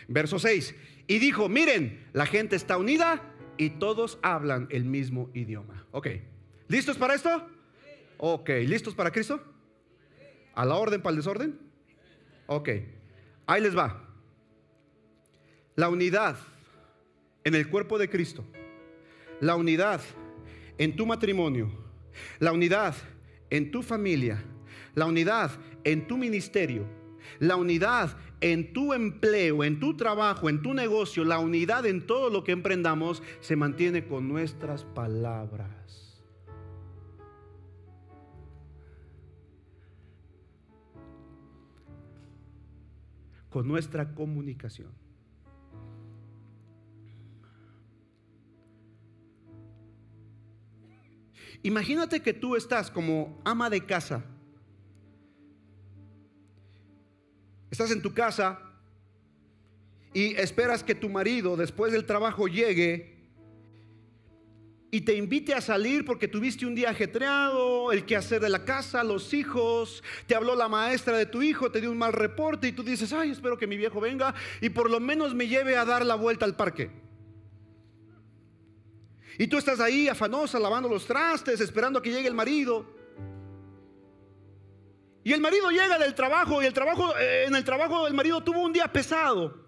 Verso 0.08 0.40
6. 0.40 0.76
Y 1.08 1.20
dijo, 1.20 1.50
miren, 1.50 2.06
la 2.14 2.26
gente 2.26 2.56
está 2.56 2.78
unida 2.78 3.22
y 3.58 3.72
todos 3.72 4.20
hablan 4.22 4.68
el 4.72 4.86
mismo 4.86 5.30
idioma. 5.34 5.86
Ok. 5.92 6.08
¿Listos 6.68 6.98
para 6.98 7.16
esto? 7.16 7.48
Ok. 8.18 8.50
¿Listos 8.66 8.96
para 8.96 9.12
Cristo? 9.12 9.42
¿A 10.56 10.66
la 10.66 10.76
orden 10.76 11.02
para 11.02 11.12
el 11.12 11.18
desorden? 11.18 11.60
Ok. 12.48 12.70
Ahí 13.46 13.62
les 13.62 13.78
va. 13.78 14.04
La 15.76 15.90
unidad 15.90 16.36
en 17.44 17.56
el 17.56 17.70
cuerpo 17.70 17.98
de 17.98 18.10
Cristo. 18.10 18.44
La 19.40 19.56
unidad 19.56 20.02
en 20.78 20.96
tu 20.96 21.06
matrimonio. 21.06 21.70
La 22.40 22.52
unidad 22.52 22.96
en 23.50 23.70
tu 23.70 23.84
familia. 23.84 24.44
La 24.96 25.06
unidad 25.06 25.52
en 25.84 26.08
tu 26.08 26.18
ministerio. 26.18 26.88
La 27.40 27.56
unidad 27.56 28.18
en 28.42 28.74
tu 28.74 28.94
empleo, 28.94 29.64
en 29.64 29.80
tu 29.80 29.96
trabajo, 29.96 30.50
en 30.50 30.62
tu 30.62 30.74
negocio. 30.74 31.24
La 31.24 31.38
unidad 31.38 31.86
en 31.86 32.08
todo 32.08 32.30
lo 32.30 32.44
que 32.44 32.52
emprendamos 32.52 33.22
se 33.40 33.56
mantiene 33.56 34.08
con 34.08 34.28
nuestras 34.28 34.84
palabras. 34.84 35.77
Con 43.50 43.68
nuestra 43.68 44.14
comunicación. 44.14 44.92
Imagínate 51.64 52.22
que 52.22 52.34
tú 52.34 52.56
estás 52.56 52.92
como 52.92 53.42
ama 53.44 53.70
de 53.70 53.86
casa. 53.86 54.24
Estás 57.72 57.92
en 57.92 58.02
tu 58.02 58.14
casa 58.14 58.60
y 60.14 60.36
esperas 60.36 60.84
que 60.84 60.96
tu 60.96 61.10
marido 61.10 61.58
después 61.58 61.92
del 61.92 62.06
trabajo 62.06 62.48
llegue 62.48 63.17
y 64.90 65.02
te 65.02 65.16
invite 65.16 65.54
a 65.54 65.62
salir 65.62 66.06
porque 66.06 66.28
tuviste 66.28 66.66
un 66.66 66.74
día 66.74 66.92
ajetreado, 66.92 67.92
el 67.92 68.06
quehacer 68.06 68.40
de 68.42 68.50
la 68.50 68.64
casa, 68.64 69.04
los 69.04 69.34
hijos, 69.34 70.02
te 70.28 70.36
habló 70.36 70.56
la 70.56 70.70
maestra 70.70 71.18
de 71.18 71.26
tu 71.26 71.42
hijo, 71.42 71.72
te 71.72 71.82
dio 71.82 71.92
un 71.92 71.98
mal 71.98 72.14
reporte 72.14 72.70
y 72.70 72.72
tú 72.72 72.84
dices, 72.84 73.12
ay, 73.12 73.32
espero 73.32 73.58
que 73.58 73.68
mi 73.68 73.76
viejo 73.76 74.00
venga 74.00 74.34
y 74.62 74.70
por 74.70 74.90
lo 74.90 75.00
menos 75.00 75.36
me 75.36 75.48
lleve 75.48 75.76
a 75.76 75.84
dar 75.84 76.06
la 76.06 76.16
vuelta 76.16 76.46
al 76.46 76.56
parque. 76.56 76.90
Y 79.38 79.48
tú 79.48 79.58
estás 79.58 79.80
ahí 79.80 80.08
afanosa, 80.08 80.58
lavando 80.58 80.90
los 80.90 81.06
trastes, 81.06 81.60
esperando 81.60 82.00
a 82.00 82.02
que 82.02 82.10
llegue 82.10 82.28
el 82.28 82.34
marido. 82.34 82.88
Y 85.24 85.34
el 85.34 85.42
marido 85.42 85.70
llega 85.70 86.00
del 86.00 86.16
trabajo 86.16 86.64
y 86.64 86.66
el 86.66 86.74
trabajo, 86.74 87.14
eh, 87.18 87.46
en 87.46 87.56
el 87.56 87.64
trabajo 87.66 88.08
el 88.08 88.14
marido 88.14 88.42
tuvo 88.42 88.62
un 88.62 88.72
día 88.72 88.92
pesado. 88.92 89.68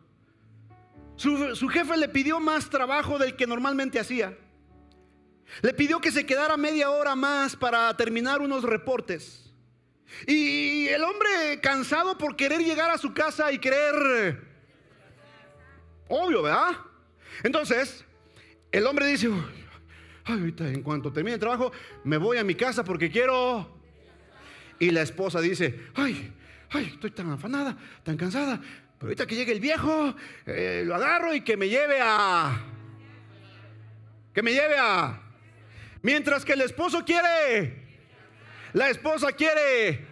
Su, 1.17 1.53
su, 1.55 1.67
jefe 1.67 1.97
le 1.97 2.07
pidió 2.07 2.39
más 2.39 2.69
trabajo 2.69 3.19
del 3.19 3.35
que 3.35 3.45
normalmente 3.45 3.99
hacía. 3.99 4.37
Le 5.61 5.73
pidió 5.73 5.99
que 5.99 6.11
se 6.11 6.25
quedara 6.25 6.57
media 6.57 6.89
hora 6.89 7.15
más 7.15 7.55
para 7.55 7.95
terminar 7.97 8.41
unos 8.41 8.63
reportes. 8.63 9.53
Y 10.27 10.87
el 10.87 11.03
hombre 11.03 11.59
cansado 11.61 12.17
por 12.17 12.35
querer 12.35 12.61
llegar 12.61 12.89
a 12.89 12.97
su 12.97 13.13
casa 13.13 13.51
y 13.51 13.59
querer... 13.59 14.47
Obvio, 16.07 16.41
¿verdad? 16.41 16.75
Entonces, 17.43 18.03
el 18.71 18.85
hombre 18.87 19.05
dice, 19.07 19.29
ahorita 20.25 20.67
en 20.67 20.81
cuanto 20.81 21.11
termine 21.11 21.35
el 21.35 21.39
trabajo, 21.39 21.71
me 22.03 22.17
voy 22.17 22.37
a 22.37 22.43
mi 22.43 22.55
casa 22.55 22.83
porque 22.83 23.11
quiero... 23.11 23.77
Y 24.79 24.91
la 24.91 25.01
esposa 25.01 25.41
dice, 25.41 25.87
ay, 25.95 26.33
ay, 26.69 26.91
estoy 26.93 27.11
tan 27.11 27.31
afanada, 27.31 27.77
tan 28.03 28.15
cansada, 28.15 28.61
pero 28.97 29.09
ahorita 29.09 29.27
que 29.27 29.35
llegue 29.35 29.51
el 29.51 29.59
viejo, 29.59 30.15
eh, 30.45 30.83
lo 30.85 30.95
agarro 30.95 31.33
y 31.33 31.41
que 31.41 31.57
me 31.57 31.67
lleve 31.67 31.99
a... 32.01 32.65
Que 34.33 34.41
me 34.41 34.51
lleve 34.51 34.77
a... 34.77 35.28
Mientras 36.01 36.45
que 36.45 36.53
el 36.53 36.61
esposo 36.61 37.03
quiere, 37.03 37.87
la 38.73 38.89
esposa 38.89 39.31
quiere. 39.31 40.05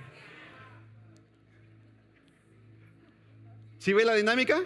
¿Sí 3.79 3.93
ve 3.93 4.03
la 4.03 4.15
dinámica? 4.15 4.61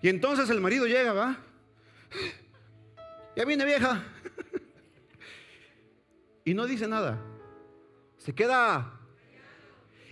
Y 0.00 0.08
entonces 0.08 0.48
el 0.50 0.60
marido 0.60 0.86
llega, 0.86 1.12
va. 1.12 1.38
Ya 3.34 3.44
viene 3.44 3.64
vieja. 3.64 4.04
Y 6.44 6.54
no 6.54 6.66
dice 6.66 6.86
nada. 6.86 7.20
Se 8.16 8.34
queda. 8.34 9.00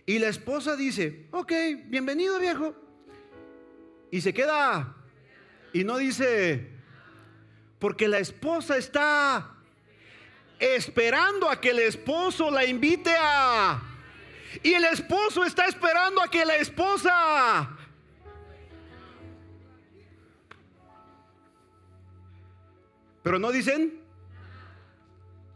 Y 0.05 0.19
la 0.19 0.29
esposa 0.29 0.77
dice, 0.77 1.29
ok, 1.31 1.53
bienvenido 1.87 2.39
viejo. 2.39 2.75
Y 4.11 4.21
se 4.21 4.35
queda. 4.35 4.97
Y 5.73 5.85
no 5.85 5.99
dice, 5.99 6.71
porque 7.79 8.07
la 8.09 8.19
esposa 8.19 8.77
está 8.77 9.56
esperando 10.59 11.49
a 11.49 11.61
que 11.61 11.71
el 11.71 11.81
esposo 11.81 12.51
la 12.51 12.65
invite 12.65 13.15
a... 13.19 13.83
Y 14.63 14.73
el 14.73 14.85
esposo 14.85 15.45
está 15.45 15.67
esperando 15.67 16.21
a 16.23 16.31
que 16.31 16.45
la 16.45 16.57
esposa... 16.57 17.77
Pero 23.23 23.41
no 23.41 23.51
dicen, 23.51 24.01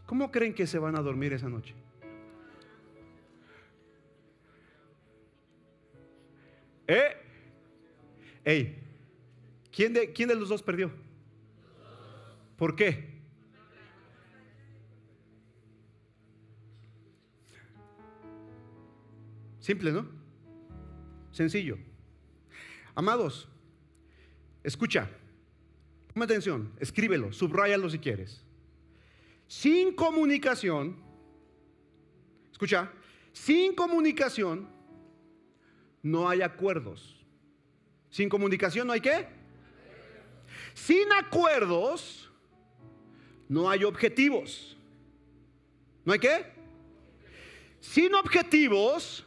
¿cómo 0.04 0.32
creen 0.32 0.52
que 0.52 0.66
se 0.66 0.76
van 0.80 0.96
a 0.96 1.02
dormir 1.02 1.32
esa 1.32 1.48
noche? 1.48 1.72
¿Eh? 6.88 7.16
Ey, 8.44 8.82
¿quién 9.70 9.92
de, 9.92 10.12
¿quién 10.12 10.28
de 10.28 10.34
los 10.34 10.48
dos 10.48 10.64
perdió? 10.64 10.90
¿Por 12.56 12.74
qué? 12.74 13.19
Simple, 19.60 19.92
¿no? 19.92 20.08
Sencillo. 21.30 21.78
Amados, 22.94 23.48
escucha, 24.64 25.08
toma 26.12 26.24
atención, 26.24 26.72
escríbelo, 26.80 27.32
subráyalo 27.32 27.88
si 27.88 27.98
quieres. 27.98 28.44
Sin 29.46 29.94
comunicación, 29.94 30.96
escucha, 32.50 32.90
sin 33.32 33.74
comunicación 33.74 34.68
no 36.02 36.28
hay 36.28 36.42
acuerdos. 36.42 37.16
Sin 38.10 38.28
comunicación 38.28 38.86
no 38.86 38.92
hay 38.92 39.00
qué? 39.00 39.28
Sin 40.74 41.12
acuerdos 41.12 42.30
no 43.48 43.68
hay 43.68 43.84
objetivos. 43.84 44.76
¿No 46.04 46.12
hay 46.12 46.18
qué? 46.18 46.46
Sin 47.80 48.14
objetivos 48.14 49.26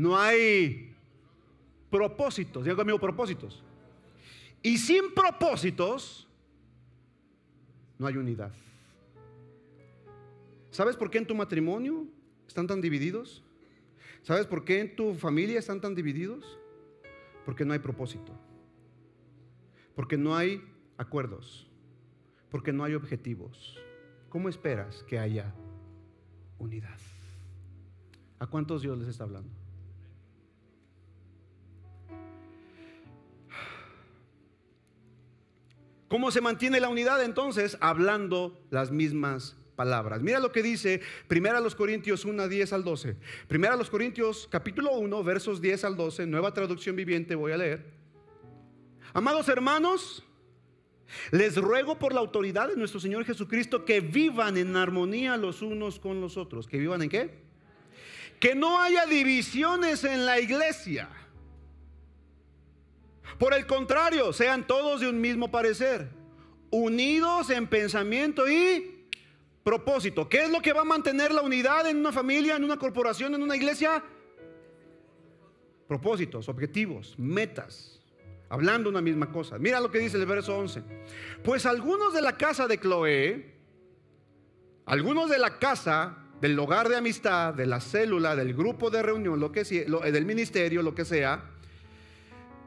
no 0.00 0.16
hay 0.16 0.94
propósitos. 1.90 2.64
Diga 2.64 2.74
conmigo 2.74 2.98
propósitos. 2.98 3.62
Y 4.62 4.78
sin 4.78 5.12
propósitos 5.12 6.26
no 7.98 8.06
hay 8.06 8.16
unidad. 8.16 8.50
¿Sabes 10.70 10.96
por 10.96 11.10
qué 11.10 11.18
en 11.18 11.26
tu 11.26 11.34
matrimonio 11.34 12.06
están 12.48 12.66
tan 12.66 12.80
divididos? 12.80 13.42
¿Sabes 14.22 14.46
por 14.46 14.64
qué 14.64 14.80
en 14.80 14.96
tu 14.96 15.14
familia 15.14 15.58
están 15.58 15.82
tan 15.82 15.94
divididos? 15.94 16.58
Porque 17.44 17.66
no 17.66 17.74
hay 17.74 17.80
propósito. 17.80 18.32
Porque 19.94 20.16
no 20.16 20.34
hay 20.34 20.64
acuerdos. 20.96 21.68
Porque 22.50 22.72
no 22.72 22.84
hay 22.84 22.94
objetivos. 22.94 23.78
¿Cómo 24.30 24.48
esperas 24.48 25.02
que 25.02 25.18
haya 25.18 25.52
unidad? 26.58 26.98
¿A 28.38 28.46
cuántos 28.46 28.80
Dios 28.80 28.96
les 28.98 29.08
está 29.08 29.24
hablando? 29.24 29.59
¿Cómo 36.10 36.32
se 36.32 36.40
mantiene 36.40 36.80
la 36.80 36.88
unidad 36.88 37.22
entonces? 37.22 37.78
Hablando 37.80 38.60
las 38.70 38.90
mismas 38.90 39.56
palabras. 39.76 40.20
Mira 40.20 40.40
lo 40.40 40.50
que 40.50 40.60
dice 40.60 41.00
Primera 41.28 41.60
los 41.60 41.76
Corintios 41.76 42.24
1, 42.24 42.48
10 42.48 42.72
al 42.72 42.82
12. 42.82 43.16
Primera 43.46 43.76
los 43.76 43.90
Corintios 43.90 44.48
capítulo 44.50 44.90
1, 44.94 45.22
versos 45.22 45.60
10 45.60 45.84
al 45.84 45.96
12, 45.96 46.26
nueva 46.26 46.52
traducción 46.52 46.96
viviente 46.96 47.36
voy 47.36 47.52
a 47.52 47.58
leer. 47.58 47.86
Amados 49.12 49.48
hermanos, 49.48 50.24
les 51.30 51.56
ruego 51.56 51.96
por 51.96 52.12
la 52.12 52.18
autoridad 52.18 52.66
de 52.66 52.76
nuestro 52.76 52.98
Señor 52.98 53.24
Jesucristo 53.24 53.84
que 53.84 54.00
vivan 54.00 54.56
en 54.56 54.74
armonía 54.74 55.36
los 55.36 55.62
unos 55.62 56.00
con 56.00 56.20
los 56.20 56.36
otros. 56.36 56.66
¿Que 56.66 56.78
vivan 56.78 57.02
en 57.02 57.08
qué? 57.08 57.38
Que 58.40 58.56
no 58.56 58.80
haya 58.80 59.06
divisiones 59.06 60.02
en 60.02 60.26
la 60.26 60.40
iglesia 60.40 61.08
por 63.40 63.54
el 63.54 63.66
contrario, 63.66 64.34
sean 64.34 64.66
todos 64.66 65.00
de 65.00 65.08
un 65.08 65.18
mismo 65.18 65.50
parecer, 65.50 66.10
unidos 66.68 67.48
en 67.48 67.66
pensamiento 67.66 68.46
y 68.46 69.06
propósito. 69.64 70.28
¿Qué 70.28 70.44
es 70.44 70.50
lo 70.50 70.60
que 70.60 70.74
va 70.74 70.82
a 70.82 70.84
mantener 70.84 71.32
la 71.32 71.40
unidad 71.40 71.88
en 71.88 71.96
una 71.96 72.12
familia, 72.12 72.56
en 72.56 72.64
una 72.64 72.76
corporación, 72.76 73.34
en 73.34 73.42
una 73.42 73.56
iglesia? 73.56 74.04
Propósitos, 75.88 76.50
objetivos, 76.50 77.18
metas, 77.18 78.02
hablando 78.50 78.90
una 78.90 79.00
misma 79.00 79.32
cosa. 79.32 79.56
Mira 79.58 79.80
lo 79.80 79.90
que 79.90 80.00
dice 80.00 80.18
el 80.18 80.26
verso 80.26 80.58
11. 80.58 80.82
Pues 81.42 81.64
algunos 81.64 82.12
de 82.12 82.20
la 82.20 82.36
casa 82.36 82.68
de 82.68 82.76
Cloé, 82.76 83.54
algunos 84.84 85.30
de 85.30 85.38
la 85.38 85.58
casa 85.58 86.26
del 86.42 86.58
hogar 86.58 86.90
de 86.90 86.96
amistad, 86.96 87.54
de 87.54 87.64
la 87.64 87.80
célula, 87.80 88.36
del 88.36 88.52
grupo 88.52 88.90
de 88.90 89.02
reunión, 89.02 89.40
lo 89.40 89.50
que 89.50 89.64
sea, 89.64 89.86
del 89.86 90.26
ministerio, 90.26 90.82
lo 90.82 90.94
que 90.94 91.06
sea, 91.06 91.42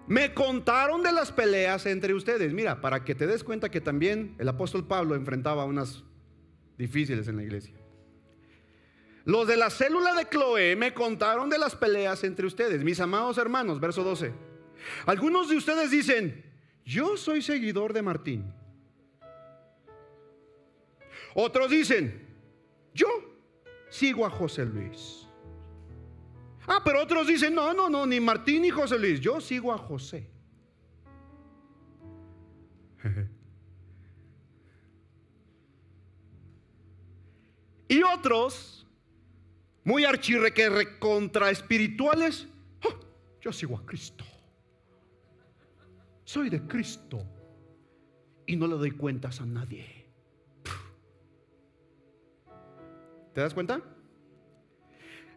me 0.07 0.33
contaron 0.33 1.01
de 1.01 1.11
las 1.11 1.31
peleas 1.31 1.85
entre 1.85 2.13
ustedes. 2.13 2.53
Mira, 2.53 2.81
para 2.81 3.03
que 3.03 3.15
te 3.15 3.27
des 3.27 3.43
cuenta 3.43 3.69
que 3.69 3.81
también 3.81 4.35
el 4.37 4.49
apóstol 4.49 4.85
Pablo 4.85 5.15
enfrentaba 5.15 5.65
unas 5.65 6.03
difíciles 6.77 7.27
en 7.27 7.37
la 7.37 7.43
iglesia. 7.43 7.73
Los 9.25 9.47
de 9.47 9.55
la 9.55 9.69
célula 9.69 10.13
de 10.13 10.25
Cloé 10.25 10.75
me 10.75 10.93
contaron 10.93 11.49
de 11.49 11.57
las 11.57 11.75
peleas 11.75 12.23
entre 12.25 12.45
ustedes, 12.45 12.83
mis 12.83 12.99
amados 12.99 13.37
hermanos, 13.37 13.79
verso 13.79 14.03
12. 14.03 14.33
Algunos 15.05 15.49
de 15.49 15.55
ustedes 15.55 15.91
dicen, 15.91 16.43
yo 16.85 17.15
soy 17.15 17.41
seguidor 17.41 17.93
de 17.93 18.01
Martín. 18.01 18.53
Otros 21.33 21.69
dicen, 21.69 22.27
yo 22.93 23.07
sigo 23.89 24.25
a 24.25 24.29
José 24.29 24.65
Luis. 24.65 25.22
Ah, 26.67 26.81
pero 26.83 27.01
otros 27.01 27.27
dicen, 27.27 27.53
no, 27.53 27.73
no, 27.73 27.89
no, 27.89 28.05
ni 28.05 28.19
Martín 28.19 28.61
ni 28.61 28.69
José 28.69 28.97
Luis, 28.97 29.19
yo 29.19 29.41
sigo 29.41 29.73
a 29.73 29.77
José. 29.77 30.29
y 37.89 38.01
otros, 38.03 38.87
muy 39.83 40.05
archirreque 40.05 40.97
contra 40.99 41.49
espirituales, 41.49 42.47
ah, 42.83 42.95
yo 43.41 43.51
sigo 43.51 43.77
a 43.77 43.85
Cristo. 43.85 44.23
Soy 46.23 46.49
de 46.49 46.65
Cristo 46.65 47.25
y 48.45 48.55
no 48.55 48.67
le 48.67 48.75
doy 48.75 48.91
cuentas 48.91 49.41
a 49.41 49.45
nadie. 49.45 50.03
¿Te 53.33 53.41
das 53.41 53.53
cuenta? 53.53 53.81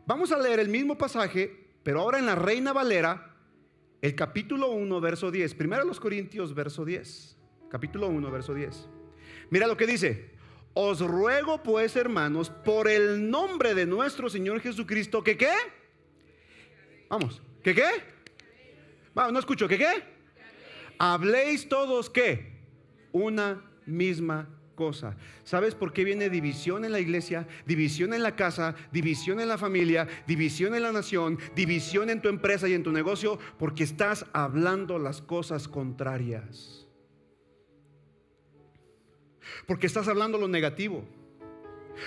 Vamos 0.06 0.30
a 0.30 0.38
leer 0.38 0.60
el 0.60 0.68
mismo 0.68 0.96
pasaje, 0.96 1.66
pero 1.82 2.00
ahora 2.00 2.20
en 2.20 2.26
la 2.26 2.36
Reina 2.36 2.72
Valera, 2.72 3.34
el 4.00 4.14
capítulo 4.14 4.70
1, 4.70 5.00
verso 5.00 5.32
10. 5.32 5.54
Primero 5.54 5.84
los 5.84 5.98
Corintios, 5.98 6.54
verso 6.54 6.84
10. 6.84 7.36
Capítulo 7.68 8.06
1, 8.06 8.30
verso 8.30 8.54
10. 8.54 8.88
Mira 9.50 9.66
lo 9.66 9.76
que 9.76 9.84
dice. 9.84 10.30
Os 10.74 11.00
ruego 11.00 11.60
pues, 11.60 11.96
hermanos, 11.96 12.50
por 12.50 12.86
el 12.86 13.28
nombre 13.28 13.74
de 13.74 13.84
nuestro 13.84 14.30
Señor 14.30 14.60
Jesucristo, 14.60 15.24
que 15.24 15.36
qué? 15.36 15.52
Vamos, 17.08 17.42
¿que 17.64 17.74
qué? 17.74 17.88
Vamos, 19.12 19.32
no 19.32 19.38
escucho, 19.40 19.66
¿que 19.66 19.78
qué? 19.78 20.04
Habléis 20.98 21.68
todos 21.68 22.10
qué? 22.10 22.60
Una 23.10 23.64
misma 23.86 24.55
cosa. 24.76 25.16
¿Sabes 25.42 25.74
por 25.74 25.92
qué 25.92 26.04
viene 26.04 26.30
división 26.30 26.84
en 26.84 26.92
la 26.92 27.00
iglesia, 27.00 27.48
división 27.66 28.14
en 28.14 28.22
la 28.22 28.36
casa, 28.36 28.76
división 28.92 29.40
en 29.40 29.48
la 29.48 29.58
familia, 29.58 30.06
división 30.28 30.76
en 30.76 30.84
la 30.84 30.92
nación, 30.92 31.38
división 31.56 32.10
en 32.10 32.22
tu 32.22 32.28
empresa 32.28 32.68
y 32.68 32.74
en 32.74 32.84
tu 32.84 32.92
negocio? 32.92 33.40
Porque 33.58 33.82
estás 33.82 34.26
hablando 34.32 35.00
las 35.00 35.20
cosas 35.20 35.66
contrarias. 35.66 36.86
Porque 39.66 39.88
estás 39.88 40.06
hablando 40.06 40.38
lo 40.38 40.46
negativo. 40.46 41.04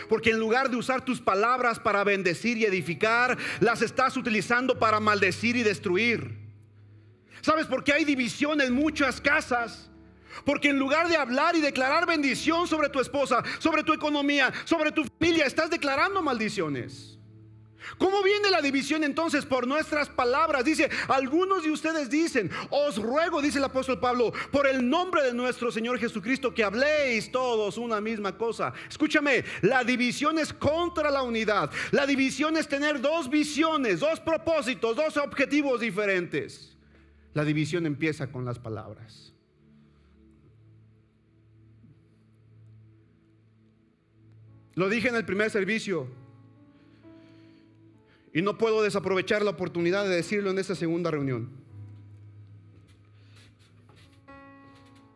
Porque 0.07 0.29
en 0.29 0.39
lugar 0.39 0.69
de 0.69 0.77
usar 0.77 1.03
tus 1.03 1.19
palabras 1.19 1.79
para 1.79 2.03
bendecir 2.03 2.57
y 2.57 2.65
edificar, 2.65 3.37
las 3.59 3.81
estás 3.81 4.15
utilizando 4.15 4.79
para 4.79 4.99
maldecir 4.99 5.55
y 5.55 5.63
destruir. 5.63 6.37
¿Sabes 7.41 7.65
por 7.65 7.83
qué 7.83 7.93
hay 7.93 8.05
división 8.05 8.61
en 8.61 8.73
muchas 8.73 9.19
casas? 9.19 9.88
Porque 10.45 10.69
en 10.69 10.79
lugar 10.79 11.09
de 11.09 11.17
hablar 11.17 11.55
y 11.55 11.61
declarar 11.61 12.05
bendición 12.05 12.67
sobre 12.67 12.89
tu 12.89 12.99
esposa, 12.99 13.43
sobre 13.59 13.83
tu 13.83 13.93
economía, 13.93 14.51
sobre 14.65 14.91
tu 14.91 15.03
familia, 15.05 15.45
estás 15.45 15.69
declarando 15.69 16.21
maldiciones. 16.21 17.19
¿Cómo 17.97 18.21
viene 18.23 18.49
la 18.49 18.61
división 18.61 19.03
entonces? 19.03 19.45
Por 19.45 19.67
nuestras 19.67 20.09
palabras. 20.09 20.63
Dice, 20.63 20.89
algunos 21.07 21.63
de 21.63 21.71
ustedes 21.71 22.09
dicen, 22.09 22.51
os 22.69 22.97
ruego, 22.97 23.41
dice 23.41 23.57
el 23.57 23.63
apóstol 23.63 23.99
Pablo, 23.99 24.31
por 24.51 24.67
el 24.67 24.87
nombre 24.87 25.23
de 25.23 25.33
nuestro 25.33 25.71
Señor 25.71 25.97
Jesucristo, 25.99 26.53
que 26.53 26.63
habléis 26.63 27.31
todos 27.31 27.77
una 27.77 28.01
misma 28.01 28.37
cosa. 28.37 28.73
Escúchame, 28.89 29.43
la 29.61 29.83
división 29.83 30.39
es 30.39 30.53
contra 30.53 31.09
la 31.09 31.23
unidad. 31.23 31.71
La 31.91 32.05
división 32.05 32.57
es 32.57 32.67
tener 32.67 33.01
dos 33.01 33.29
visiones, 33.29 34.01
dos 34.01 34.19
propósitos, 34.19 34.95
dos 34.95 35.17
objetivos 35.17 35.79
diferentes. 35.79 36.77
La 37.33 37.43
división 37.43 37.85
empieza 37.85 38.31
con 38.31 38.45
las 38.45 38.59
palabras. 38.59 39.33
Lo 44.79 44.87
dije 44.87 45.09
en 45.09 45.15
el 45.15 45.25
primer 45.25 45.51
servicio. 45.51 46.07
Y 48.33 48.41
no 48.41 48.57
puedo 48.57 48.81
desaprovechar 48.81 49.41
la 49.41 49.51
oportunidad 49.51 50.05
de 50.05 50.15
decirlo 50.15 50.51
en 50.51 50.57
esta 50.57 50.73
segunda 50.73 51.11
reunión. 51.11 51.49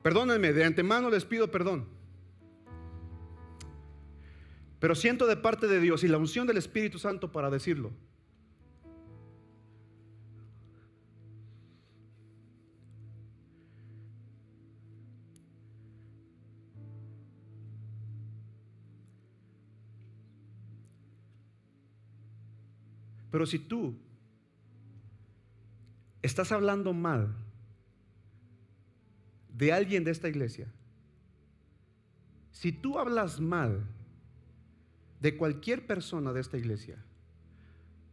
Perdónenme, 0.02 0.52
de 0.52 0.66
antemano 0.66 1.10
les 1.10 1.24
pido 1.24 1.50
perdón. 1.50 1.86
Pero 4.82 4.96
siento 4.96 5.28
de 5.28 5.38
parte 5.38 5.70
de 5.70 5.80
Dios 5.80 6.04
y 6.04 6.10
la 6.10 6.18
unción 6.18 6.46
del 6.46 6.58
Espíritu 6.58 7.00
Santo 7.00 7.32
para 7.32 7.50
decirlo. 7.50 7.92
Pero 23.34 23.48
si 23.48 23.58
tú 23.58 23.96
estás 26.22 26.52
hablando 26.52 26.94
mal 26.94 27.36
de 29.50 29.74
alguien 29.74 30.04
de 30.04 30.12
esta 30.12 30.30
iglesia, 30.30 30.72
si 32.52 32.72
tú 32.72 33.00
hablas 33.00 33.40
mal 33.40 33.88
de 35.20 35.36
cualquier 35.36 35.88
persona 35.88 36.32
de 36.32 36.42
esta 36.42 36.60
iglesia, 36.60 37.04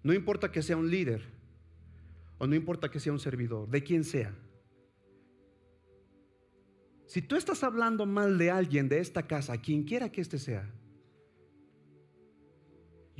no 0.03 0.14
importa 0.14 0.51
que 0.51 0.62
sea 0.62 0.79
un 0.79 0.91
líder 0.91 1.29
o 2.39 2.47
no 2.47 2.55
importa 2.55 2.91
que 2.91 2.99
sea 2.99 3.12
un 3.12 3.21
servidor, 3.21 3.68
de 3.68 3.83
quien 3.83 4.05
sea, 4.05 4.35
si 7.05 7.21
tú 7.21 7.37
estás 7.37 7.62
hablando 7.62 8.07
mal 8.07 8.39
de 8.39 8.51
alguien 8.51 8.89
de 8.89 9.01
esta 9.01 9.27
casa, 9.27 9.59
quien 9.59 9.83
quiera 9.83 10.11
que 10.11 10.23
éste 10.23 10.39
sea, 10.39 10.66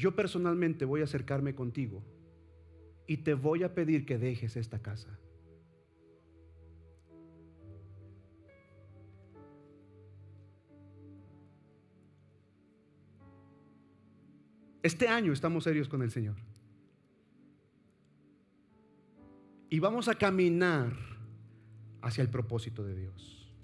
yo 0.01 0.17
personalmente 0.17 0.87
voy 0.87 1.03
a 1.03 1.05
acercarme 1.05 1.55
contigo 1.55 2.03
y 3.07 3.19
te 3.19 3.35
voy 3.35 3.65
a 3.65 3.75
pedir 3.75 4.07
que 4.07 4.17
dejes 4.17 4.57
esta 4.57 4.81
casa. 4.81 5.19
Este 14.83 15.07
año 15.07 15.35
estamos 15.35 15.65
serios 15.65 15.87
con 15.87 16.01
el 16.01 16.11
Señor. 16.11 16.37
Y 19.69 19.79
vamos 19.81 20.09
a 20.09 20.15
caminar 20.15 20.95
hacia 22.01 22.23
el 22.23 22.31
propósito 22.31 22.83
de 22.83 22.95
Dios. 22.95 23.55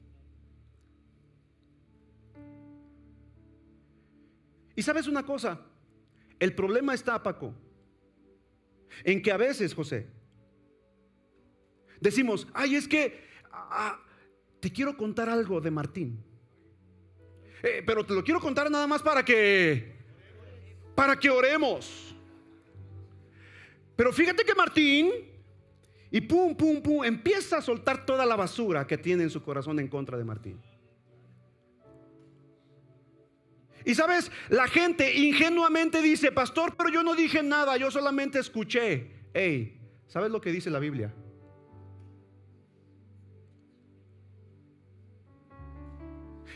Y 4.76 4.82
sabes 4.82 5.08
una 5.08 5.22
cosa, 5.22 5.58
el 6.38 6.54
problema 6.54 6.94
está, 6.94 7.22
Paco, 7.22 7.54
en 9.04 9.22
que 9.22 9.32
a 9.32 9.36
veces, 9.36 9.74
José, 9.74 10.06
decimos, 12.00 12.46
ay, 12.54 12.76
es 12.76 12.86
que 12.88 13.24
ah, 13.52 14.00
te 14.60 14.70
quiero 14.70 14.96
contar 14.96 15.28
algo 15.28 15.60
de 15.60 15.70
Martín. 15.70 16.22
Eh, 17.62 17.82
pero 17.86 18.04
te 18.04 18.14
lo 18.14 18.22
quiero 18.22 18.40
contar 18.40 18.70
nada 18.70 18.86
más 18.86 19.02
para 19.02 19.24
que, 19.24 19.94
para 20.94 21.18
que 21.18 21.30
oremos. 21.30 22.14
Pero 23.96 24.12
fíjate 24.12 24.44
que 24.44 24.54
Martín, 24.54 25.10
y 26.10 26.20
pum, 26.20 26.54
pum, 26.54 26.82
pum, 26.82 27.04
empieza 27.04 27.58
a 27.58 27.62
soltar 27.62 28.04
toda 28.04 28.26
la 28.26 28.36
basura 28.36 28.86
que 28.86 28.98
tiene 28.98 29.24
en 29.24 29.30
su 29.30 29.42
corazón 29.42 29.80
en 29.80 29.88
contra 29.88 30.18
de 30.18 30.24
Martín. 30.24 30.60
Y 33.86 33.94
sabes, 33.94 34.32
la 34.48 34.66
gente 34.66 35.14
ingenuamente 35.14 36.02
dice, 36.02 36.32
pastor, 36.32 36.74
pero 36.76 36.90
yo 36.90 37.04
no 37.04 37.14
dije 37.14 37.44
nada, 37.44 37.76
yo 37.76 37.88
solamente 37.92 38.40
escuché. 38.40 39.12
Hey, 39.32 39.80
¿sabes 40.08 40.32
lo 40.32 40.40
que 40.40 40.50
dice 40.50 40.70
la 40.70 40.80
Biblia? 40.80 41.14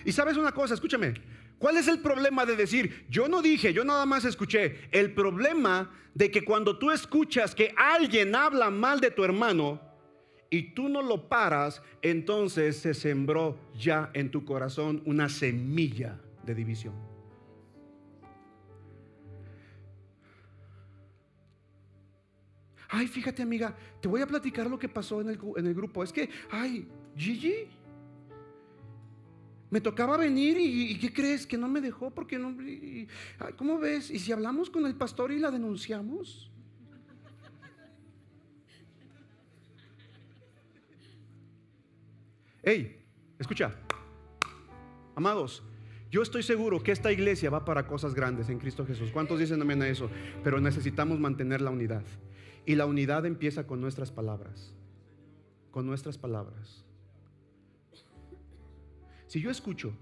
Y 0.05 0.11
sabes 0.11 0.37
una 0.37 0.51
cosa, 0.51 0.75
escúchame, 0.75 1.15
¿cuál 1.61 1.77
es 1.77 1.87
el 1.87 2.01
problema 2.01 2.45
de 2.45 2.57
decir, 2.57 3.07
yo 3.09 3.29
no 3.29 3.43
dije, 3.43 3.73
yo 3.73 3.85
nada 3.85 4.07
más 4.07 4.25
escuché? 4.25 4.89
El 4.91 5.15
problema 5.15 5.89
de 6.15 6.33
que 6.33 6.45
cuando 6.45 6.81
tú 6.81 6.91
escuchas 6.91 7.55
que 7.55 7.73
alguien 7.77 8.35
habla 8.35 8.71
mal 8.71 8.99
de 8.99 9.13
tu 9.13 9.23
hermano 9.23 9.81
y 10.51 10.75
tú 10.75 10.89
no 10.89 11.01
lo 11.01 11.29
paras, 11.29 11.81
entonces 12.03 12.79
se 12.79 12.93
sembró 12.93 13.57
ya 13.79 14.11
en 14.15 14.33
tu 14.33 14.45
corazón 14.45 15.01
una 15.07 15.29
semilla 15.29 16.21
de 16.43 16.57
división. 16.57 17.10
Ay, 22.93 23.07
fíjate 23.07 23.43
amiga, 23.43 23.77
te 24.01 24.09
voy 24.09 24.21
a 24.21 24.27
platicar 24.27 24.69
lo 24.69 24.79
que 24.79 24.89
pasó 24.89 25.21
en 25.21 25.29
el, 25.29 25.75
grupo. 25.75 26.03
Es 26.03 26.13
que, 26.13 26.29
ay, 26.51 26.89
Gigi, 27.17 27.69
me 29.71 29.81
tocaba 29.81 30.17
venir 30.17 30.57
y, 30.59 30.99
¿qué 30.99 31.13
crees? 31.13 31.47
Que 31.47 31.57
no 31.57 31.69
me 31.69 31.81
dejó 31.81 32.11
porque 32.11 32.37
no... 32.37 32.57
¿Cómo 33.57 33.79
ves? 33.79 34.11
¿Y 34.11 34.19
si 34.19 34.33
hablamos 34.33 34.69
con 34.71 34.87
el 34.87 34.97
pastor 34.97 35.31
y 35.31 35.39
la 35.39 35.53
denunciamos? 35.53 36.51
Hey, 42.63 43.01
escucha, 43.39 43.73
amados, 45.15 45.63
yo 46.11 46.23
estoy 46.23 46.43
seguro 46.43 46.83
que 46.83 46.91
esta 46.91 47.13
iglesia 47.13 47.51
va 47.51 47.65
para 47.65 47.87
cosas 47.87 48.15
grandes 48.15 48.49
en 48.49 48.59
Cristo 48.59 48.85
Jesús. 48.85 49.13
¿Cuántos 49.13 49.39
dicen 49.39 49.63
amén 49.63 49.81
a 49.81 49.89
eso? 49.89 50.11
Pero 50.43 50.61
necesitamos 50.61 51.21
mantener 51.21 51.61
la 51.61 51.71
unidad. 51.71 52.03
Y 52.67 52.75
la 52.75 52.87
unidad 52.87 53.27
empieza 53.27 53.67
con 53.67 53.81
nuestras 53.81 54.11
palabras. 54.11 54.75
Con 55.71 55.87
nuestras 55.87 56.19
palabras. 56.19 56.85
Si 59.27 59.41
yo 59.41 59.51
escucho 59.51 59.93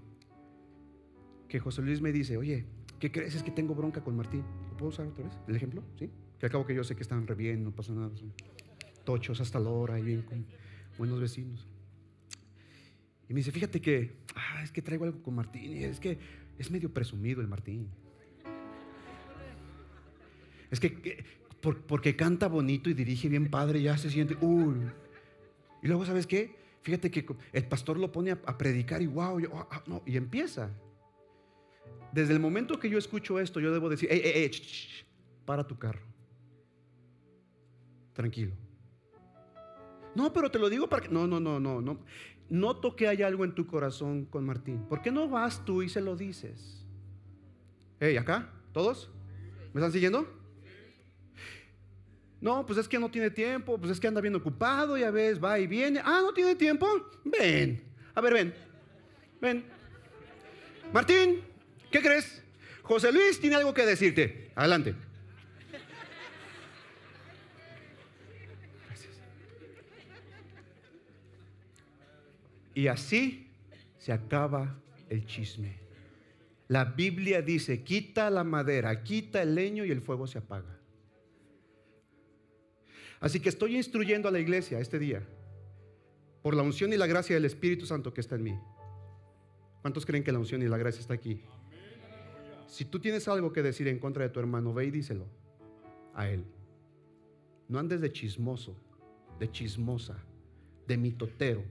que 1.47 1.59
José 1.59 1.81
Luis 1.81 2.01
me 2.01 2.11
dice, 2.11 2.37
oye, 2.37 2.65
¿qué 2.99 3.11
crees? 3.11 3.35
Es 3.35 3.43
que 3.43 3.51
tengo 3.51 3.75
bronca 3.75 4.03
con 4.03 4.15
Martín. 4.15 4.43
¿Lo 4.71 4.77
puedo 4.77 4.89
usar 4.89 5.07
otra 5.07 5.25
vez? 5.25 5.33
¿El 5.47 5.55
ejemplo? 5.55 5.83
¿Sí? 5.97 6.09
Que 6.39 6.45
acabo 6.45 6.65
que 6.65 6.73
yo 6.73 6.83
sé 6.83 6.95
que 6.95 7.03
están 7.03 7.27
re 7.27 7.35
bien, 7.35 7.63
no 7.63 7.71
pasa 7.71 7.93
nada. 7.93 8.09
Tochos 9.03 9.41
hasta 9.41 9.59
la 9.59 9.99
y 9.99 10.03
bien 10.03 10.21
con 10.23 10.45
buenos 10.97 11.19
vecinos. 11.19 11.67
Y 13.27 13.33
me 13.33 13.39
dice, 13.39 13.51
fíjate 13.51 13.81
que, 13.81 14.17
ah, 14.35 14.63
es 14.63 14.71
que 14.71 14.81
traigo 14.81 15.05
algo 15.05 15.21
con 15.21 15.35
Martín. 15.35 15.77
Y 15.77 15.83
es 15.83 15.99
que 15.99 16.17
es 16.57 16.71
medio 16.71 16.93
presumido 16.93 17.41
el 17.41 17.47
Martín. 17.47 17.89
Es 20.71 20.79
que 20.79 21.23
porque 21.61 22.15
canta 22.15 22.47
bonito 22.47 22.89
y 22.89 22.93
dirige 22.93 23.27
bien 23.27 23.49
padre, 23.49 23.81
ya 23.81 23.97
se 23.97 24.09
siente, 24.09 24.37
uy. 24.41 24.75
Y 25.81 25.87
luego, 25.87 26.05
¿sabes 26.05 26.25
qué? 26.25 26.55
Fíjate 26.81 27.11
que 27.11 27.25
el 27.51 27.65
pastor 27.67 27.97
lo 27.97 28.11
pone 28.11 28.31
a, 28.31 28.57
predicar 28.57 29.01
y 29.01 29.07
wow, 29.07 29.39
ah, 29.53 29.67
ah, 29.69 30.01
y 30.05 30.15
empieza. 30.15 30.69
Desde 32.11 32.33
el 32.33 32.39
momento 32.39 32.79
que 32.79 32.89
yo 32.89 32.97
escucho 32.97 33.39
esto, 33.39 33.59
yo 33.59 33.71
debo 33.71 33.89
decir, 33.89 34.09
para 35.45 35.67
tu 35.67 35.77
carro. 35.77 36.01
Tranquilo. 38.13 38.53
No, 40.15 40.33
pero 40.33 40.49
te 40.49 40.59
lo 40.59 40.69
digo 40.69 40.89
para 40.89 41.03
que... 41.03 41.09
No, 41.09 41.27
no, 41.27 41.39
no, 41.39 41.59
no, 41.59 41.81
no. 41.81 41.99
Noto 42.49 42.95
que 42.95 43.07
hay 43.07 43.21
algo 43.21 43.45
en 43.45 43.53
tu 43.53 43.67
corazón 43.67 44.25
con 44.25 44.45
Martín. 44.45 44.83
¿Por 44.89 45.01
qué 45.01 45.11
no 45.11 45.29
vas 45.29 45.63
tú 45.65 45.83
y 45.83 45.89
se 45.89 46.01
lo 46.01 46.15
dices? 46.15 46.85
Hey, 47.99 48.17
acá, 48.17 48.51
¿todos? 48.71 49.11
¿Me 49.73 49.81
están 49.81 49.91
siguiendo? 49.91 50.38
No, 52.41 52.65
pues 52.65 52.79
es 52.79 52.87
que 52.87 52.99
no 52.99 53.11
tiene 53.11 53.29
tiempo, 53.29 53.77
pues 53.77 53.91
es 53.91 53.99
que 53.99 54.07
anda 54.07 54.21
bien 54.21 54.35
ocupado 54.35 54.97
y 54.97 55.03
a 55.03 55.11
veces 55.11 55.43
va 55.43 55.59
y 55.59 55.67
viene. 55.67 56.01
Ah, 56.03 56.21
no 56.23 56.33
tiene 56.33 56.55
tiempo. 56.55 56.87
Ven. 57.25 57.83
A 58.15 58.21
ver, 58.21 58.33
ven. 58.33 58.53
Ven. 59.41 59.65
Martín, 60.93 61.41
¿qué 61.91 62.01
crees? 62.01 62.41
José 62.81 63.11
Luis 63.11 63.39
tiene 63.39 63.57
algo 63.57 63.73
que 63.73 63.85
decirte. 63.85 64.51
Adelante. 64.55 64.95
Y 72.73 72.87
así 72.87 73.51
se 73.97 74.13
acaba 74.13 74.79
el 75.09 75.25
chisme. 75.25 75.77
La 76.69 76.85
Biblia 76.85 77.41
dice, 77.41 77.83
quita 77.83 78.29
la 78.29 78.45
madera, 78.45 79.03
quita 79.03 79.41
el 79.41 79.55
leño 79.55 79.83
y 79.83 79.91
el 79.91 80.01
fuego 80.01 80.27
se 80.27 80.37
apaga. 80.37 80.78
Así 83.19 83.39
que 83.39 83.49
estoy 83.49 83.75
instruyendo 83.75 84.29
a 84.29 84.31
la 84.31 84.39
iglesia 84.39 84.79
este 84.79 84.99
día 84.99 85.27
por 86.41 86.55
la 86.55 86.63
unción 86.63 86.93
y 86.93 86.97
la 86.97 87.07
gracia 87.07 87.35
del 87.35 87.45
Espíritu 87.45 87.85
Santo 87.85 88.13
que 88.13 88.21
está 88.21 88.35
en 88.35 88.43
mí. 88.43 88.59
¿Cuántos 89.81 90.05
creen 90.05 90.23
que 90.23 90.31
la 90.31 90.39
unción 90.39 90.61
y 90.61 90.67
la 90.67 90.77
gracia 90.77 91.01
está 91.01 91.13
aquí? 91.13 91.41
Si 92.67 92.85
tú 92.85 92.99
tienes 92.99 93.27
algo 93.27 93.51
que 93.51 93.63
decir 93.63 93.87
en 93.87 93.99
contra 93.99 94.23
de 94.23 94.29
tu 94.29 94.39
hermano, 94.39 94.73
ve 94.73 94.85
y 94.85 94.91
díselo 94.91 95.25
a 96.13 96.29
él. 96.29 96.45
No 97.67 97.79
andes 97.79 98.01
de 98.01 98.11
chismoso, 98.11 98.77
de 99.39 99.51
chismosa, 99.51 100.17
de 100.87 100.97
mitotero, 100.97 101.63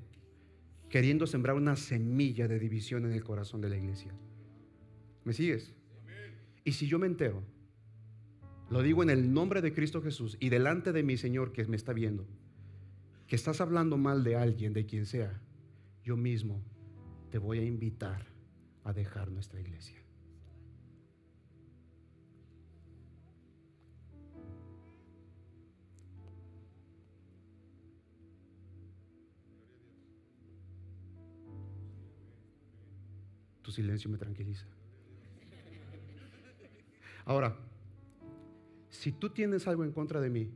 queriendo 0.88 1.26
sembrar 1.26 1.56
una 1.56 1.76
semilla 1.76 2.48
de 2.48 2.58
división 2.58 3.04
en 3.04 3.12
el 3.12 3.24
corazón 3.24 3.60
de 3.60 3.68
la 3.68 3.76
iglesia. 3.76 4.12
¿Me 5.24 5.32
sigues? 5.32 5.72
Y 6.64 6.72
si 6.72 6.86
yo 6.86 6.98
me 6.98 7.06
entero 7.06 7.42
lo 8.70 8.82
digo 8.82 9.02
en 9.02 9.10
el 9.10 9.32
nombre 9.32 9.62
de 9.62 9.72
Cristo 9.72 10.02
Jesús 10.02 10.36
y 10.40 10.50
delante 10.50 10.92
de 10.92 11.02
mi 11.02 11.16
Señor 11.16 11.52
que 11.52 11.64
me 11.66 11.76
está 11.76 11.92
viendo. 11.92 12.26
Que 13.26 13.36
estás 13.36 13.60
hablando 13.60 13.96
mal 13.96 14.24
de 14.24 14.36
alguien, 14.36 14.72
de 14.72 14.86
quien 14.86 15.06
sea. 15.06 15.40
Yo 16.02 16.16
mismo 16.16 16.62
te 17.30 17.38
voy 17.38 17.58
a 17.58 17.64
invitar 17.64 18.26
a 18.84 18.92
dejar 18.92 19.30
nuestra 19.30 19.60
iglesia. 19.60 19.96
Tu 33.62 33.72
silencio 33.72 34.08
me 34.08 34.16
tranquiliza. 34.16 34.66
Ahora, 37.26 37.67
si 38.98 39.12
tú 39.12 39.30
tienes 39.30 39.68
algo 39.68 39.84
en 39.84 39.92
contra 39.92 40.20
de 40.20 40.28
mí, 40.28 40.50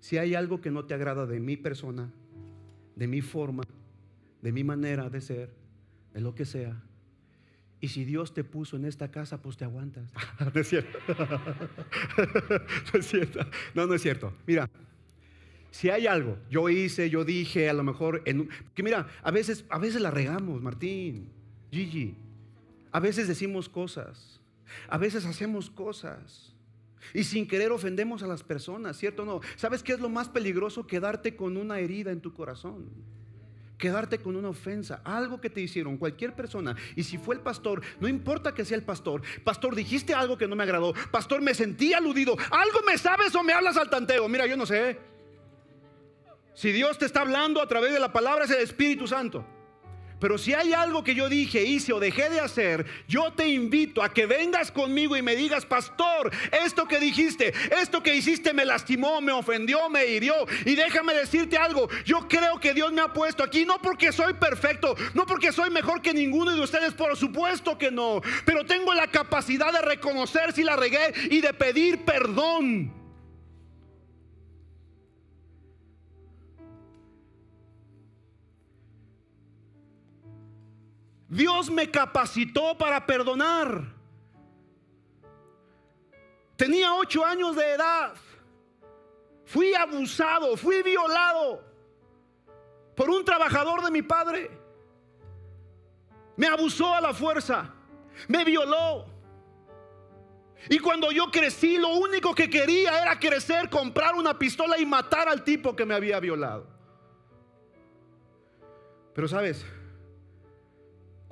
si 0.00 0.18
hay 0.18 0.34
algo 0.34 0.60
que 0.60 0.72
no 0.72 0.84
te 0.84 0.94
agrada 0.94 1.26
de 1.26 1.38
mi 1.38 1.56
persona, 1.56 2.12
de 2.96 3.06
mi 3.06 3.20
forma, 3.20 3.62
de 4.40 4.50
mi 4.50 4.64
manera 4.64 5.08
de 5.10 5.20
ser, 5.20 5.54
de 6.12 6.20
lo 6.20 6.34
que 6.34 6.44
sea, 6.44 6.82
y 7.80 7.88
si 7.88 8.04
Dios 8.04 8.34
te 8.34 8.42
puso 8.42 8.74
en 8.74 8.84
esta 8.84 9.12
casa, 9.12 9.42
pues 9.42 9.56
te 9.56 9.64
aguantas. 9.64 10.12
no 10.54 10.60
es 10.60 10.68
cierto. 10.68 10.98
no 12.92 12.98
es 12.98 13.06
cierto. 13.06 13.40
No, 13.74 13.86
no 13.86 13.94
es 13.94 14.02
cierto. 14.02 14.32
Mira, 14.44 14.68
si 15.70 15.90
hay 15.90 16.08
algo, 16.08 16.36
yo 16.50 16.68
hice, 16.68 17.10
yo 17.10 17.24
dije, 17.24 17.70
a 17.70 17.74
lo 17.74 17.84
mejor, 17.84 18.22
en, 18.24 18.48
que 18.74 18.82
mira, 18.82 19.06
a 19.22 19.30
veces, 19.30 19.64
a 19.68 19.78
veces 19.78 20.02
la 20.02 20.10
regamos, 20.10 20.60
Martín, 20.62 21.30
Gigi. 21.70 22.16
A 22.90 22.98
veces 22.98 23.28
decimos 23.28 23.68
cosas. 23.68 24.41
A 24.88 24.98
veces 24.98 25.24
hacemos 25.26 25.70
cosas 25.70 26.52
y 27.14 27.24
sin 27.24 27.46
querer 27.46 27.72
ofendemos 27.72 28.22
a 28.22 28.26
las 28.26 28.42
personas, 28.42 28.96
¿cierto 28.96 29.22
o 29.22 29.26
no? 29.26 29.40
¿Sabes 29.56 29.82
qué 29.82 29.92
es 29.92 30.00
lo 30.00 30.08
más 30.08 30.28
peligroso? 30.28 30.86
Quedarte 30.86 31.36
con 31.36 31.56
una 31.56 31.78
herida 31.78 32.10
en 32.10 32.20
tu 32.20 32.32
corazón. 32.32 32.90
quedarte 33.78 34.18
con 34.18 34.36
una 34.36 34.48
ofensa, 34.48 35.00
algo 35.02 35.40
que 35.40 35.50
te 35.50 35.60
hicieron, 35.60 35.96
cualquier 35.96 36.36
persona. 36.36 36.76
Y 36.94 37.02
si 37.02 37.18
fue 37.18 37.34
el 37.34 37.40
pastor, 37.40 37.82
no 37.98 38.06
importa 38.06 38.54
que 38.54 38.64
sea 38.64 38.76
el 38.76 38.84
pastor. 38.84 39.22
Pastor, 39.42 39.74
dijiste 39.74 40.14
algo 40.14 40.38
que 40.38 40.46
no 40.46 40.54
me 40.54 40.62
agradó. 40.62 40.94
Pastor, 41.10 41.42
me 41.42 41.52
sentí 41.52 41.92
aludido. 41.92 42.36
Algo 42.52 42.80
me 42.86 42.96
sabes 42.96 43.34
o 43.34 43.42
me 43.42 43.52
hablas 43.52 43.76
al 43.76 43.90
tanteo. 43.90 44.28
Mira, 44.28 44.46
yo 44.46 44.56
no 44.56 44.66
sé. 44.66 45.00
Si 46.54 46.70
Dios 46.70 46.96
te 46.96 47.06
está 47.06 47.22
hablando 47.22 47.60
a 47.60 47.66
través 47.66 47.92
de 47.92 47.98
la 47.98 48.12
palabra, 48.12 48.44
es 48.44 48.52
el 48.52 48.60
Espíritu 48.60 49.08
Santo. 49.08 49.44
Pero 50.22 50.38
si 50.38 50.54
hay 50.54 50.72
algo 50.72 51.02
que 51.02 51.16
yo 51.16 51.28
dije, 51.28 51.64
hice 51.64 51.92
o 51.92 51.98
dejé 51.98 52.30
de 52.30 52.38
hacer, 52.38 52.86
yo 53.08 53.32
te 53.32 53.48
invito 53.48 54.04
a 54.04 54.14
que 54.14 54.24
vengas 54.24 54.70
conmigo 54.70 55.16
y 55.16 55.22
me 55.22 55.34
digas, 55.34 55.66
pastor, 55.66 56.30
esto 56.64 56.86
que 56.86 57.00
dijiste, 57.00 57.52
esto 57.82 58.04
que 58.04 58.14
hiciste 58.14 58.54
me 58.54 58.64
lastimó, 58.64 59.20
me 59.20 59.32
ofendió, 59.32 59.90
me 59.90 60.06
hirió. 60.06 60.34
Y 60.64 60.76
déjame 60.76 61.12
decirte 61.12 61.56
algo, 61.56 61.88
yo 62.04 62.28
creo 62.28 62.60
que 62.60 62.72
Dios 62.72 62.92
me 62.92 63.00
ha 63.00 63.12
puesto 63.12 63.42
aquí, 63.42 63.64
no 63.64 63.82
porque 63.82 64.12
soy 64.12 64.34
perfecto, 64.34 64.94
no 65.14 65.26
porque 65.26 65.50
soy 65.50 65.70
mejor 65.70 66.00
que 66.00 66.14
ninguno 66.14 66.52
de 66.52 66.60
ustedes, 66.60 66.94
por 66.94 67.16
supuesto 67.16 67.76
que 67.76 67.90
no, 67.90 68.20
pero 68.44 68.64
tengo 68.64 68.94
la 68.94 69.08
capacidad 69.08 69.72
de 69.72 69.82
reconocer 69.82 70.52
si 70.52 70.62
la 70.62 70.76
regué 70.76 71.12
y 71.30 71.40
de 71.40 71.52
pedir 71.52 72.04
perdón. 72.04 73.01
Dios 81.32 81.70
me 81.70 81.90
capacitó 81.90 82.76
para 82.76 83.06
perdonar. 83.06 83.84
Tenía 86.56 86.92
ocho 86.92 87.24
años 87.24 87.56
de 87.56 87.72
edad. 87.72 88.12
Fui 89.46 89.72
abusado, 89.72 90.58
fui 90.58 90.82
violado 90.82 91.64
por 92.94 93.08
un 93.08 93.24
trabajador 93.24 93.82
de 93.82 93.90
mi 93.90 94.02
padre. 94.02 94.50
Me 96.36 96.48
abusó 96.48 96.92
a 96.92 97.00
la 97.00 97.14
fuerza, 97.14 97.72
me 98.28 98.44
violó. 98.44 99.06
Y 100.68 100.78
cuando 100.80 101.12
yo 101.12 101.30
crecí, 101.30 101.78
lo 101.78 101.94
único 101.94 102.34
que 102.34 102.50
quería 102.50 103.00
era 103.00 103.18
crecer, 103.18 103.70
comprar 103.70 104.16
una 104.16 104.38
pistola 104.38 104.78
y 104.78 104.84
matar 104.84 105.30
al 105.30 105.42
tipo 105.42 105.74
que 105.74 105.86
me 105.86 105.94
había 105.94 106.20
violado. 106.20 106.66
Pero 109.14 109.28
sabes, 109.28 109.64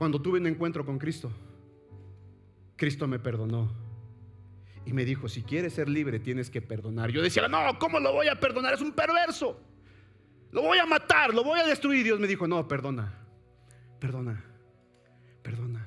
cuando 0.00 0.18
tuve 0.18 0.38
un 0.38 0.46
encuentro 0.46 0.82
con 0.82 0.98
Cristo, 0.98 1.30
Cristo 2.74 3.06
me 3.06 3.18
perdonó. 3.18 3.70
Y 4.86 4.94
me 4.94 5.04
dijo, 5.04 5.28
si 5.28 5.42
quieres 5.42 5.74
ser 5.74 5.90
libre, 5.90 6.18
tienes 6.18 6.48
que 6.48 6.62
perdonar. 6.62 7.10
Yo 7.10 7.20
decía, 7.20 7.46
no, 7.48 7.78
¿cómo 7.78 8.00
lo 8.00 8.10
voy 8.10 8.28
a 8.28 8.40
perdonar? 8.40 8.72
Es 8.72 8.80
un 8.80 8.92
perverso. 8.92 9.60
Lo 10.52 10.62
voy 10.62 10.78
a 10.78 10.86
matar, 10.86 11.34
lo 11.34 11.44
voy 11.44 11.60
a 11.60 11.66
destruir. 11.66 12.02
Dios 12.02 12.18
me 12.18 12.26
dijo, 12.26 12.48
no, 12.48 12.66
perdona, 12.66 13.12
perdona, 13.98 14.42
perdona. 15.42 15.86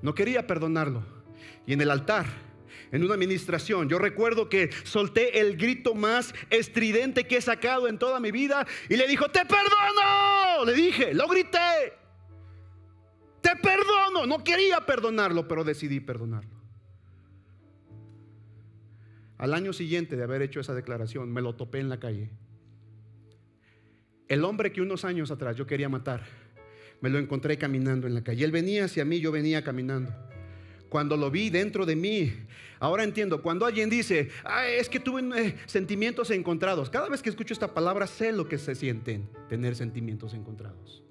No 0.00 0.14
quería 0.14 0.46
perdonarlo. 0.46 1.02
Y 1.66 1.72
en 1.72 1.80
el 1.80 1.90
altar, 1.90 2.26
en 2.92 3.02
una 3.02 3.14
administración, 3.14 3.88
yo 3.88 3.98
recuerdo 3.98 4.48
que 4.48 4.70
solté 4.84 5.40
el 5.40 5.56
grito 5.56 5.96
más 5.96 6.32
estridente 6.50 7.26
que 7.26 7.38
he 7.38 7.42
sacado 7.42 7.88
en 7.88 7.98
toda 7.98 8.20
mi 8.20 8.30
vida. 8.30 8.64
Y 8.88 8.94
le 8.94 9.08
dijo, 9.08 9.28
te 9.28 9.40
perdono. 9.44 10.64
Le 10.64 10.72
dije, 10.72 11.12
lo 11.14 11.26
grité. 11.26 12.03
Te 13.44 13.54
perdono. 13.56 14.26
No 14.26 14.42
quería 14.42 14.80
perdonarlo, 14.86 15.46
pero 15.46 15.64
decidí 15.64 16.00
perdonarlo. 16.00 16.54
Al 19.36 19.52
año 19.52 19.74
siguiente 19.74 20.16
de 20.16 20.22
haber 20.22 20.40
hecho 20.40 20.60
esa 20.60 20.72
declaración, 20.72 21.30
me 21.30 21.42
lo 21.42 21.54
topé 21.54 21.80
en 21.80 21.90
la 21.90 22.00
calle. 22.00 22.30
El 24.28 24.44
hombre 24.44 24.72
que 24.72 24.80
unos 24.80 25.04
años 25.04 25.30
atrás 25.30 25.56
yo 25.56 25.66
quería 25.66 25.90
matar, 25.90 26.24
me 27.02 27.10
lo 27.10 27.18
encontré 27.18 27.58
caminando 27.58 28.06
en 28.06 28.14
la 28.14 28.24
calle. 28.24 28.46
Él 28.46 28.50
venía 28.50 28.86
hacia 28.86 29.04
mí, 29.04 29.20
yo 29.20 29.30
venía 29.30 29.62
caminando. 29.62 30.14
Cuando 30.88 31.18
lo 31.18 31.30
vi 31.30 31.50
dentro 31.50 31.84
de 31.84 31.96
mí, 31.96 32.32
ahora 32.80 33.04
entiendo, 33.04 33.42
cuando 33.42 33.66
alguien 33.66 33.90
dice, 33.90 34.30
es 34.78 34.88
que 34.88 35.00
tuve 35.00 35.20
eh, 35.38 35.56
sentimientos 35.66 36.30
encontrados, 36.30 36.88
cada 36.88 37.10
vez 37.10 37.20
que 37.20 37.28
escucho 37.28 37.52
esta 37.52 37.74
palabra 37.74 38.06
sé 38.06 38.32
lo 38.32 38.48
que 38.48 38.56
se 38.56 38.74
sienten 38.74 39.28
tener 39.50 39.76
sentimientos 39.76 40.32
encontrados. 40.32 41.04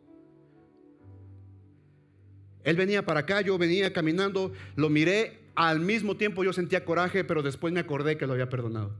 Él 2.63 2.77
venía 2.77 3.05
para 3.05 3.21
acá, 3.21 3.41
yo 3.41 3.57
venía 3.57 3.91
caminando, 3.91 4.53
lo 4.75 4.89
miré, 4.89 5.39
al 5.55 5.79
mismo 5.79 6.17
tiempo 6.17 6.43
yo 6.43 6.53
sentía 6.53 6.85
coraje, 6.85 7.23
pero 7.23 7.43
después 7.43 7.73
me 7.73 7.79
acordé 7.79 8.17
que 8.17 8.25
lo 8.25 8.33
había 8.33 8.49
perdonado. 8.49 8.95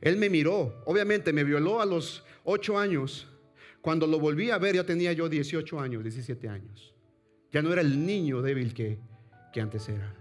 Él 0.00 0.16
me 0.16 0.30
miró, 0.30 0.82
obviamente 0.84 1.32
me 1.32 1.44
violó 1.44 1.80
a 1.80 1.86
los 1.86 2.24
8 2.44 2.78
años. 2.78 3.28
Cuando 3.80 4.06
lo 4.06 4.18
volví 4.18 4.50
a 4.50 4.58
ver 4.58 4.76
ya 4.76 4.84
tenía 4.84 5.12
yo 5.12 5.28
18 5.28 5.80
años, 5.80 6.02
17 6.02 6.48
años. 6.48 6.94
Ya 7.52 7.62
no 7.62 7.72
era 7.72 7.80
el 7.80 8.04
niño 8.04 8.42
débil 8.42 8.74
que, 8.74 8.98
que 9.52 9.60
antes 9.60 9.88
era. 9.88 10.14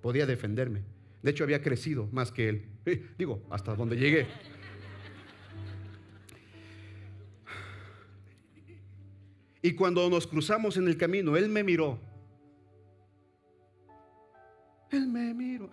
Podía 0.00 0.26
defenderme. 0.26 0.84
De 1.22 1.30
hecho 1.30 1.44
había 1.44 1.62
crecido 1.62 2.08
más 2.12 2.30
que 2.30 2.48
él. 2.48 2.64
Digo, 3.18 3.42
hasta 3.50 3.74
donde 3.74 3.96
llegué. 3.96 4.26
Y 9.66 9.72
cuando 9.72 10.08
nos 10.08 10.28
cruzamos 10.28 10.76
en 10.76 10.86
el 10.86 10.96
camino, 10.96 11.36
Él 11.36 11.48
me 11.48 11.64
miró. 11.64 11.98
Él 14.92 15.08
me 15.08 15.34
miró. 15.34 15.68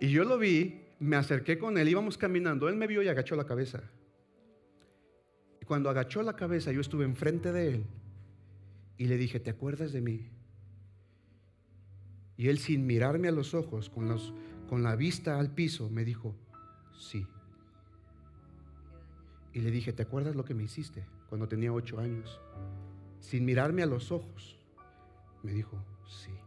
Y 0.00 0.08
yo 0.10 0.24
lo 0.24 0.36
vi, 0.36 0.80
me 0.98 1.14
acerqué 1.14 1.58
con 1.58 1.78
Él, 1.78 1.88
íbamos 1.88 2.18
caminando, 2.18 2.68
Él 2.68 2.74
me 2.74 2.88
vio 2.88 3.04
y 3.04 3.08
agachó 3.08 3.36
la 3.36 3.46
cabeza. 3.46 3.84
Y 5.62 5.64
cuando 5.64 5.90
agachó 5.90 6.24
la 6.24 6.34
cabeza, 6.34 6.72
yo 6.72 6.80
estuve 6.80 7.04
enfrente 7.04 7.52
de 7.52 7.74
Él 7.74 7.84
y 8.98 9.04
le 9.04 9.16
dije, 9.16 9.38
¿te 9.38 9.50
acuerdas 9.50 9.92
de 9.92 10.00
mí? 10.00 10.28
Y 12.36 12.48
Él 12.48 12.58
sin 12.58 12.84
mirarme 12.84 13.28
a 13.28 13.32
los 13.32 13.54
ojos, 13.54 13.90
con, 13.90 14.08
los, 14.08 14.34
con 14.68 14.82
la 14.82 14.96
vista 14.96 15.38
al 15.38 15.54
piso, 15.54 15.88
me 15.88 16.04
dijo, 16.04 16.34
sí. 16.98 17.28
Y 19.56 19.62
le 19.62 19.70
dije, 19.70 19.94
¿te 19.94 20.02
acuerdas 20.02 20.36
lo 20.36 20.44
que 20.44 20.52
me 20.52 20.64
hiciste 20.64 21.06
cuando 21.30 21.48
tenía 21.48 21.72
ocho 21.72 21.98
años? 21.98 22.42
Sin 23.20 23.46
mirarme 23.46 23.82
a 23.82 23.86
los 23.86 24.12
ojos, 24.12 24.58
me 25.42 25.50
dijo, 25.54 25.82
sí. 26.06 26.38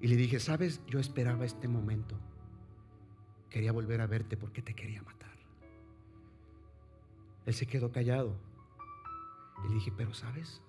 Y 0.00 0.08
le 0.08 0.16
dije, 0.16 0.40
¿sabes? 0.40 0.80
Yo 0.86 0.98
esperaba 0.98 1.44
este 1.44 1.68
momento. 1.68 2.18
Quería 3.50 3.70
volver 3.70 4.00
a 4.00 4.06
verte 4.06 4.38
porque 4.38 4.62
te 4.62 4.72
quería 4.72 5.02
matar. 5.02 5.36
Él 7.44 7.52
se 7.52 7.66
quedó 7.66 7.92
callado. 7.92 8.34
Y 9.66 9.68
le 9.68 9.74
dije, 9.74 9.92
pero 9.94 10.14
¿sabes? 10.14 10.62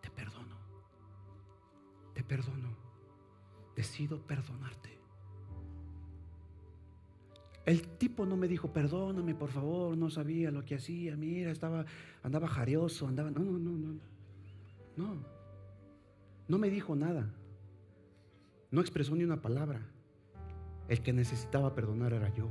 Te 0.00 0.10
perdono. 0.10 0.56
Te 2.14 2.22
perdono. 2.22 2.76
Decido 3.74 4.24
perdonarte. 4.24 5.01
El 7.64 7.82
tipo 7.96 8.26
no 8.26 8.36
me 8.36 8.48
dijo, 8.48 8.72
perdóname 8.72 9.34
por 9.34 9.50
favor, 9.50 9.96
no 9.96 10.10
sabía 10.10 10.50
lo 10.50 10.64
que 10.64 10.74
hacía, 10.74 11.16
mira, 11.16 11.52
estaba, 11.52 11.84
andaba 12.22 12.48
jarioso, 12.48 13.06
andaba, 13.06 13.30
no, 13.30 13.40
no, 13.40 13.58
no, 13.58 13.70
no, 13.70 14.00
no, 14.96 15.24
no 16.48 16.58
me 16.58 16.70
dijo 16.70 16.96
nada, 16.96 17.32
no 18.70 18.80
expresó 18.80 19.14
ni 19.14 19.22
una 19.22 19.40
palabra. 19.40 19.80
El 20.88 21.02
que 21.02 21.12
necesitaba 21.12 21.74
perdonar 21.74 22.12
era 22.12 22.34
yo, 22.34 22.48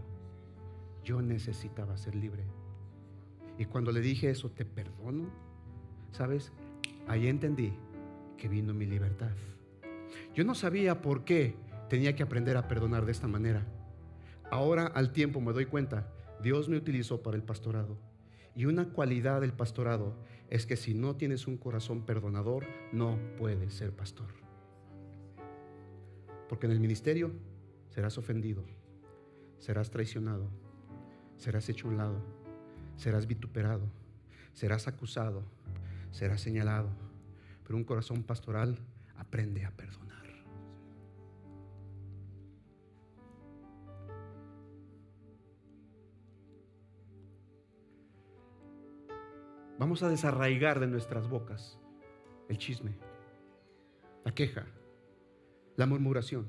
yo 1.04 1.22
necesitaba 1.22 1.98
ser 1.98 2.16
libre. 2.16 2.46
Y 3.58 3.66
cuando 3.66 3.92
le 3.92 4.00
dije 4.00 4.30
eso, 4.30 4.50
te 4.50 4.64
perdono, 4.64 5.30
¿sabes? 6.12 6.54
Ahí 7.08 7.28
entendí 7.28 7.74
que 8.38 8.48
vino 8.48 8.74
mi 8.74 8.86
libertad. 8.86 9.32
Yo 10.34 10.46
no 10.46 10.56
sabía 10.56 11.02
por 11.02 11.26
qué 11.26 11.56
tenía 11.90 12.16
que 12.16 12.24
aprender 12.24 12.56
a 12.56 12.68
perdonar 12.70 13.06
de 13.06 13.12
esta 13.12 13.28
manera. 13.28 13.66
Ahora 14.52 14.86
al 14.86 15.14
tiempo 15.14 15.40
me 15.40 15.54
doy 15.54 15.66
cuenta, 15.66 16.12
Dios 16.44 16.68
me 16.68 16.76
utilizó 16.76 17.24
para 17.24 17.38
el 17.38 17.44
pastorado. 17.44 17.98
Y 18.54 18.66
una 18.66 18.90
cualidad 18.90 19.40
del 19.40 19.54
pastorado 19.54 20.18
es 20.50 20.66
que 20.66 20.76
si 20.76 20.94
no 20.94 21.16
tienes 21.16 21.48
un 21.48 21.56
corazón 21.56 22.06
perdonador, 22.06 22.66
no 22.92 23.18
puedes 23.38 23.74
ser 23.74 23.94
pastor. 23.94 24.28
Porque 26.50 26.66
en 26.66 26.74
el 26.74 26.82
ministerio 26.82 27.32
serás 27.92 28.18
ofendido, 28.18 28.66
serás 29.58 29.90
traicionado, 29.90 30.50
serás 31.38 31.70
hecho 31.70 31.88
a 31.88 31.92
un 31.92 31.98
lado, 31.98 32.22
serás 32.98 33.28
vituperado, 33.28 33.90
serás 34.52 34.86
acusado, 34.86 35.46
serás 36.12 36.42
señalado. 36.42 36.90
Pero 37.64 37.78
un 37.78 37.86
corazón 37.86 38.24
pastoral 38.24 38.78
aprende 39.16 39.64
a 39.64 39.72
perdonar. 39.72 40.01
Vamos 49.82 50.04
a 50.04 50.10
desarraigar 50.10 50.80
de 50.80 50.86
nuestras 50.86 51.28
bocas 51.28 51.80
el 52.50 52.60
chisme, 52.60 52.92
la 54.24 54.32
queja, 54.32 54.68
la 55.76 55.88
murmuración. 55.88 56.46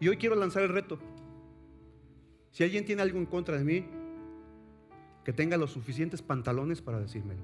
Y 0.00 0.08
hoy 0.08 0.16
quiero 0.16 0.34
lanzar 0.34 0.62
el 0.62 0.70
reto. 0.70 0.98
Si 2.52 2.64
alguien 2.64 2.86
tiene 2.86 3.02
algo 3.02 3.18
en 3.18 3.26
contra 3.26 3.58
de 3.58 3.64
mí, 3.64 3.84
que 5.26 5.34
tenga 5.34 5.58
los 5.58 5.72
suficientes 5.72 6.22
pantalones 6.22 6.80
para 6.80 6.98
decírmelo. 6.98 7.42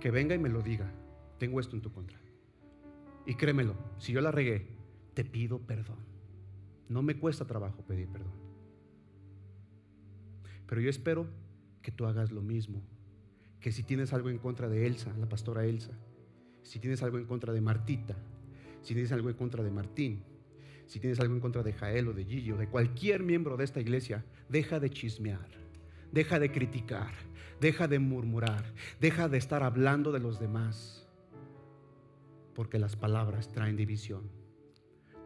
Que 0.00 0.10
venga 0.10 0.34
y 0.34 0.40
me 0.40 0.48
lo 0.48 0.60
diga. 0.60 0.92
Tengo 1.38 1.60
esto 1.60 1.76
en 1.76 1.82
tu 1.82 1.92
contra. 1.92 2.18
Y 3.24 3.36
créemelo, 3.36 3.76
si 3.98 4.12
yo 4.12 4.20
la 4.20 4.32
regué, 4.32 4.66
te 5.14 5.24
pido 5.24 5.60
perdón. 5.60 5.98
No 6.88 7.04
me 7.04 7.16
cuesta 7.16 7.44
trabajo 7.44 7.82
pedir 7.82 8.08
perdón. 8.08 8.34
Pero 10.66 10.80
yo 10.80 10.90
espero 10.90 11.28
que 11.82 11.92
tú 11.92 12.06
hagas 12.06 12.32
lo 12.32 12.42
mismo. 12.42 12.82
Que 13.62 13.72
si 13.72 13.84
tienes 13.84 14.12
algo 14.12 14.28
en 14.28 14.38
contra 14.38 14.68
de 14.68 14.86
Elsa, 14.86 15.14
la 15.18 15.28
pastora 15.28 15.64
Elsa, 15.64 15.92
si 16.62 16.80
tienes 16.80 17.02
algo 17.02 17.16
en 17.16 17.24
contra 17.24 17.52
de 17.52 17.60
Martita, 17.60 18.16
si 18.82 18.92
tienes 18.92 19.12
algo 19.12 19.30
en 19.30 19.36
contra 19.36 19.62
de 19.62 19.70
Martín, 19.70 20.24
si 20.86 20.98
tienes 20.98 21.20
algo 21.20 21.34
en 21.34 21.40
contra 21.40 21.62
de 21.62 21.72
Jael 21.72 22.08
o 22.08 22.12
de 22.12 22.24
Gillo, 22.24 22.56
de 22.56 22.68
cualquier 22.68 23.22
miembro 23.22 23.56
de 23.56 23.64
esta 23.64 23.80
iglesia, 23.80 24.24
deja 24.48 24.80
de 24.80 24.90
chismear, 24.90 25.48
deja 26.10 26.40
de 26.40 26.50
criticar, 26.50 27.12
deja 27.60 27.86
de 27.86 28.00
murmurar, 28.00 28.74
deja 29.00 29.28
de 29.28 29.38
estar 29.38 29.62
hablando 29.62 30.10
de 30.10 30.18
los 30.18 30.40
demás, 30.40 31.08
porque 32.54 32.80
las 32.80 32.96
palabras 32.96 33.52
traen 33.52 33.76
división. 33.76 34.28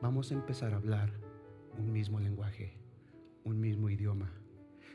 Vamos 0.03 0.31
a 0.31 0.35
empezar 0.35 0.75
a 0.75 0.77
hablar 0.77 1.11
un 1.79 1.91
mismo 1.91 2.21
lenguaje, 2.21 2.77
un 3.45 3.61
mismo 3.61 3.89
idioma. 3.89 4.31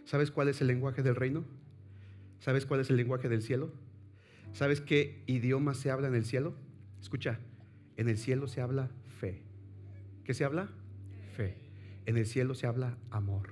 ¿Sabes 0.06 0.30
cuál 0.30 0.48
es 0.48 0.62
el 0.62 0.68
lenguaje 0.68 1.02
del 1.02 1.16
reino? 1.16 1.44
¿Sabes 2.42 2.66
cuál 2.66 2.80
es 2.80 2.90
el 2.90 2.98
lenguaje 2.98 3.30
del 3.30 3.44
cielo? 3.44 3.72
¿Sabes 4.52 4.82
qué 4.82 5.24
idioma 5.28 5.76
se 5.76 5.92
habla 5.92 6.08
en 6.08 6.16
el 6.16 6.26
cielo? 6.26 6.56
Escucha, 7.00 7.40
en 7.98 8.10
el 8.10 8.18
cielo 8.18 8.48
se 8.48 8.62
habla 8.62 8.90
fe. 9.20 9.44
¿Qué 10.24 10.34
se 10.34 10.44
habla? 10.44 10.70
Fe. 11.38 11.56
En 12.08 12.18
el 12.18 12.26
cielo 12.26 12.56
se 12.56 12.66
habla 12.66 12.98
amor. 13.12 13.52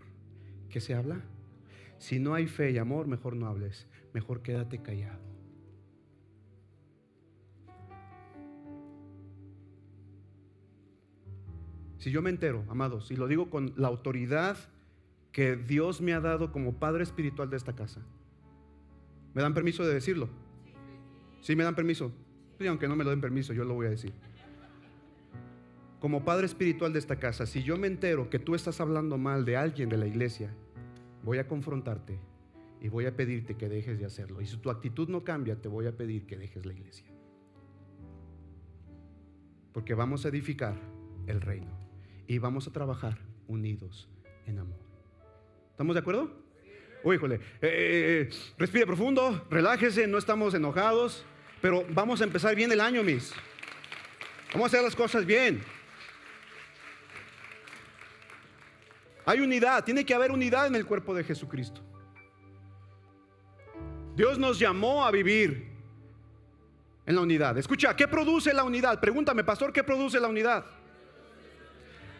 ¿Qué 0.69 0.81
se 0.81 0.95
habla? 0.95 1.21
Si 1.99 2.19
no 2.19 2.33
hay 2.33 2.47
fe 2.47 2.71
y 2.71 2.79
amor, 2.79 3.05
mejor 3.05 3.35
no 3.35 3.45
hables. 3.45 3.87
Mejor 4.11 4.41
quédate 4.41 4.81
callado. 4.81 5.19
Si 11.99 12.09
yo 12.09 12.23
me 12.23 12.31
entero, 12.31 12.65
amados, 12.69 13.11
y 13.11 13.15
lo 13.15 13.27
digo 13.27 13.51
con 13.51 13.71
la 13.77 13.87
autoridad 13.87 14.57
que 15.31 15.57
Dios 15.57 16.01
me 16.01 16.13
ha 16.13 16.21
dado 16.21 16.51
como 16.51 16.79
Padre 16.79 17.03
Espiritual 17.03 17.51
de 17.51 17.57
esta 17.57 17.75
casa, 17.75 18.01
¿me 19.33 19.41
dan 19.41 19.53
permiso 19.53 19.85
de 19.85 19.93
decirlo? 19.93 20.29
¿Sí 21.41 21.55
me 21.55 21.63
dan 21.63 21.75
permiso? 21.75 22.11
Y 22.59 22.67
aunque 22.67 22.87
no 22.87 22.95
me 22.95 23.03
lo 23.03 23.09
den 23.09 23.21
permiso, 23.21 23.53
yo 23.53 23.63
lo 23.63 23.73
voy 23.73 23.87
a 23.87 23.91
decir. 23.91 24.13
Como 25.99 26.23
Padre 26.23 26.45
Espiritual 26.45 26.93
de 26.93 26.99
esta 26.99 27.17
casa, 27.17 27.45
si 27.45 27.63
yo 27.63 27.77
me 27.77 27.87
entero 27.87 28.29
que 28.29 28.39
tú 28.39 28.55
estás 28.55 28.79
hablando 28.79 29.17
mal 29.17 29.45
de 29.45 29.57
alguien 29.57 29.89
de 29.89 29.97
la 29.97 30.07
iglesia, 30.07 30.53
voy 31.23 31.39
a 31.39 31.47
confrontarte 31.47 32.19
y 32.81 32.87
voy 32.87 33.05
a 33.05 33.15
pedirte 33.15 33.55
que 33.55 33.67
dejes 33.67 33.99
de 33.99 34.05
hacerlo. 34.05 34.41
Y 34.41 34.45
si 34.45 34.57
tu 34.57 34.69
actitud 34.69 35.09
no 35.09 35.23
cambia, 35.23 35.61
te 35.61 35.67
voy 35.67 35.87
a 35.87 35.95
pedir 35.95 36.25
que 36.25 36.37
dejes 36.37 36.65
la 36.65 36.73
iglesia. 36.73 37.05
Porque 39.73 39.93
vamos 39.93 40.25
a 40.25 40.29
edificar 40.29 40.75
el 41.27 41.41
reino 41.41 41.71
y 42.27 42.37
vamos 42.37 42.67
a 42.67 42.71
trabajar 42.71 43.19
unidos 43.47 44.09
en 44.45 44.59
amor. 44.59 44.79
¿Estamos 45.71 45.95
de 45.95 45.99
acuerdo? 45.99 46.48
Uy, 47.03 47.15
híjole, 47.15 47.35
eh, 47.35 47.39
eh, 47.61 48.27
eh, 48.29 48.29
respire 48.57 48.85
profundo, 48.85 49.45
relájese, 49.49 50.05
no 50.05 50.17
estamos 50.17 50.53
enojados, 50.53 51.23
pero 51.61 51.85
vamos 51.89 52.19
a 52.19 52.25
empezar 52.25 52.55
bien 52.55 52.71
el 52.71 52.81
año, 52.81 53.03
mis. 53.03 53.33
Vamos 54.51 54.65
a 54.65 54.67
hacer 54.67 54.83
las 54.83 54.95
cosas 54.95 55.25
bien. 55.25 55.63
Hay 59.25 59.39
unidad, 59.39 59.83
tiene 59.83 60.05
que 60.05 60.13
haber 60.13 60.31
unidad 60.31 60.67
en 60.67 60.75
el 60.75 60.85
cuerpo 60.85 61.13
de 61.13 61.23
Jesucristo. 61.23 61.81
Dios 64.15 64.37
nos 64.37 64.59
llamó 64.59 65.05
a 65.05 65.11
vivir 65.11 65.69
en 67.05 67.15
la 67.15 67.21
unidad. 67.21 67.57
Escucha, 67.57 67.95
¿qué 67.95 68.07
produce 68.07 68.53
la 68.53 68.63
unidad? 68.63 68.99
Pregúntame, 68.99 69.43
pastor, 69.43 69.71
¿qué 69.71 69.83
produce 69.83 70.19
la 70.19 70.27
unidad? 70.27 70.65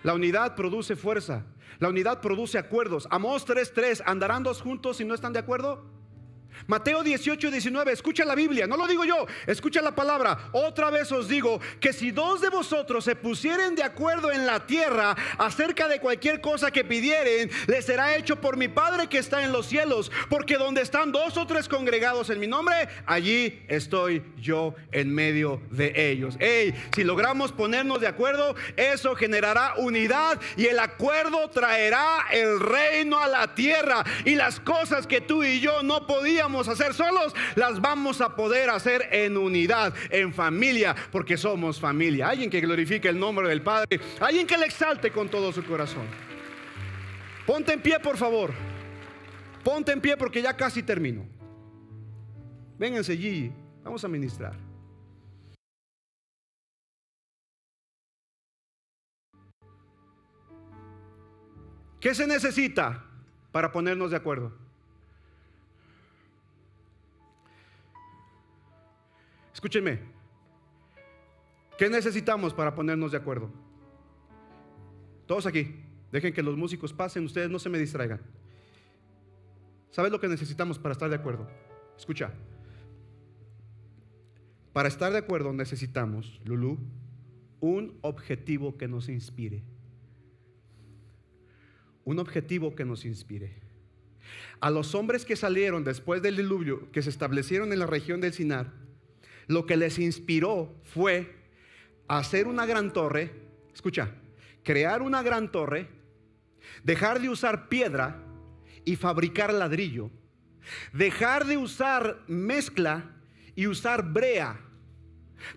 La 0.04 0.14
unidad 0.14 0.56
produce 0.56 0.96
fuerza. 0.96 1.46
La 1.80 1.90
unidad 1.90 2.22
produce 2.22 2.58
acuerdos. 2.58 3.08
Amós 3.12 3.46
3:3, 3.46 4.02
¿andarán 4.06 4.44
dos 4.44 4.62
juntos 4.62 4.98
si 4.98 5.06
no 5.06 5.14
están 5.14 5.34
de 5.34 5.40
acuerdo? 5.40 5.99
Mateo 6.68 7.04
18, 7.04 7.52
19, 7.52 7.92
escucha 7.92 8.26
la 8.26 8.36
Biblia, 8.36 8.68
no 8.68 8.78
lo 8.78 8.88
digo 8.88 9.06
yo, 9.06 9.26
escucha 9.48 9.82
la 9.82 9.96
palabra. 9.96 10.50
Otra 10.52 10.90
vez 10.90 11.12
os 11.12 11.28
digo 11.28 11.60
que 11.80 11.94
si 11.94 12.12
dos 12.12 12.42
de 12.42 12.50
vosotros 12.50 13.06
se 13.06 13.16
pusieren 13.16 13.76
de 13.76 13.84
acuerdo 13.84 14.32
en 14.32 14.46
la 14.46 14.66
tierra 14.66 15.16
acerca 15.38 15.88
de 15.88 16.00
cualquier 16.00 16.42
cosa 16.42 16.72
que 16.72 16.84
pidieren, 16.84 17.50
les 17.68 17.86
será 17.86 18.16
hecho 18.16 18.36
por 18.38 18.58
mi 18.58 18.68
Padre 18.68 19.08
que 19.08 19.18
está 19.18 19.44
en 19.44 19.52
los 19.52 19.68
cielos. 19.68 20.12
Porque 20.30 20.58
donde 20.58 20.82
están 20.82 21.12
dos 21.12 21.38
o 21.38 21.46
tres 21.46 21.68
congregados 21.68 22.30
en 22.30 22.40
mi 22.40 22.48
nombre, 22.48 22.90
allí 23.06 23.62
estoy 23.68 24.24
yo 24.38 24.76
en 24.92 25.14
medio 25.14 25.62
de 25.72 26.12
ellos. 26.12 26.36
Hey, 26.40 26.74
si 26.96 27.04
logramos 27.04 27.52
ponernos 27.52 28.02
de 28.02 28.08
acuerdo, 28.08 28.56
eso 28.76 29.16
generará 29.16 29.76
unidad 29.78 30.40
y 30.58 30.66
el 30.66 30.80
acuerdo 30.80 31.50
traerá 31.50 32.26
el 32.32 32.60
reino 32.60 33.20
a 33.20 33.28
la 33.28 33.56
tierra. 33.56 34.04
Y 34.26 34.36
las 34.36 34.60
cosas 34.60 35.08
que 35.08 35.22
tú 35.22 35.44
y 35.44 35.60
yo 35.60 35.84
no 35.84 36.06
podíamos 36.08 36.49
hacer 36.68 36.94
solos, 36.94 37.34
las 37.56 37.80
vamos 37.80 38.22
a 38.22 38.36
poder 38.36 38.70
hacer 38.70 39.08
en 39.12 39.38
unidad, 39.38 39.94
en 40.10 40.34
familia, 40.34 40.96
porque 41.12 41.38
somos 41.38 41.80
familia. 41.80 42.30
Alguien 42.30 42.50
que 42.50 42.62
glorifique 42.62 43.08
el 43.08 43.20
nombre 43.20 43.48
del 43.48 43.62
Padre, 43.62 44.00
alguien 44.20 44.48
que 44.48 44.58
le 44.58 44.66
exalte 44.66 45.12
con 45.12 45.30
todo 45.30 45.52
su 45.52 45.64
corazón. 45.64 46.06
Ponte 47.46 47.74
en 47.74 47.82
pie, 47.82 48.00
por 48.00 48.18
favor. 48.18 48.54
Ponte 49.64 49.92
en 49.92 50.02
pie 50.02 50.18
porque 50.18 50.42
ya 50.42 50.56
casi 50.56 50.84
termino. 50.84 51.26
Vénganse 52.78 53.12
allí, 53.12 53.52
vamos 53.84 54.04
a 54.04 54.08
ministrar. 54.08 54.70
¿Qué 62.00 62.16
se 62.16 62.26
necesita 62.26 63.04
para 63.52 63.72
ponernos 63.72 64.12
de 64.12 64.18
acuerdo? 64.18 64.69
Escúchenme. 69.60 70.00
¿Qué 71.78 71.90
necesitamos 71.90 72.54
para 72.54 72.74
ponernos 72.74 73.12
de 73.12 73.18
acuerdo? 73.18 73.52
Todos 75.26 75.46
aquí. 75.46 75.84
Dejen 76.14 76.32
que 76.32 76.42
los 76.42 76.56
músicos 76.56 76.94
pasen, 76.94 77.26
ustedes 77.26 77.50
no 77.50 77.60
se 77.60 77.68
me 77.68 77.78
distraigan. 77.78 78.22
¿Sabes 79.92 80.14
lo 80.14 80.20
que 80.22 80.30
necesitamos 80.30 80.80
para 80.80 80.94
estar 80.94 81.10
de 81.10 81.18
acuerdo? 81.18 81.46
Escucha. 81.98 82.32
Para 84.72 84.88
estar 84.88 85.12
de 85.12 85.18
acuerdo 85.18 85.52
necesitamos, 85.52 86.40
Lulu, 86.46 86.78
un 87.60 88.00
objetivo 88.00 88.78
que 88.78 88.88
nos 88.88 89.10
inspire. 89.10 89.62
Un 92.06 92.20
objetivo 92.20 92.76
que 92.76 92.86
nos 92.86 93.04
inspire. 93.04 93.58
A 94.62 94.70
los 94.70 94.96
hombres 94.96 95.26
que 95.26 95.36
salieron 95.36 95.84
después 95.84 96.22
del 96.22 96.38
diluvio, 96.38 96.90
que 96.94 97.02
se 97.02 97.10
establecieron 97.10 97.74
en 97.74 97.80
la 97.80 97.88
región 97.88 98.22
del 98.22 98.32
Sinar, 98.32 98.88
lo 99.50 99.66
que 99.66 99.76
les 99.76 99.98
inspiró 99.98 100.74
fue 100.84 101.36
hacer 102.08 102.48
una 102.48 102.68
gran 102.68 102.94
torre, 102.94 103.32
escucha, 103.74 104.12
crear 104.64 105.02
una 105.02 105.24
gran 105.24 105.52
torre, 105.52 105.90
dejar 106.84 107.20
de 107.20 107.30
usar 107.30 107.68
piedra 107.68 108.24
y 108.86 108.96
fabricar 108.96 109.52
ladrillo, 109.52 110.12
dejar 110.94 111.48
de 111.48 111.58
usar 111.58 112.20
mezcla 112.28 113.16
y 113.56 113.66
usar 113.66 114.14
brea, 114.14 114.62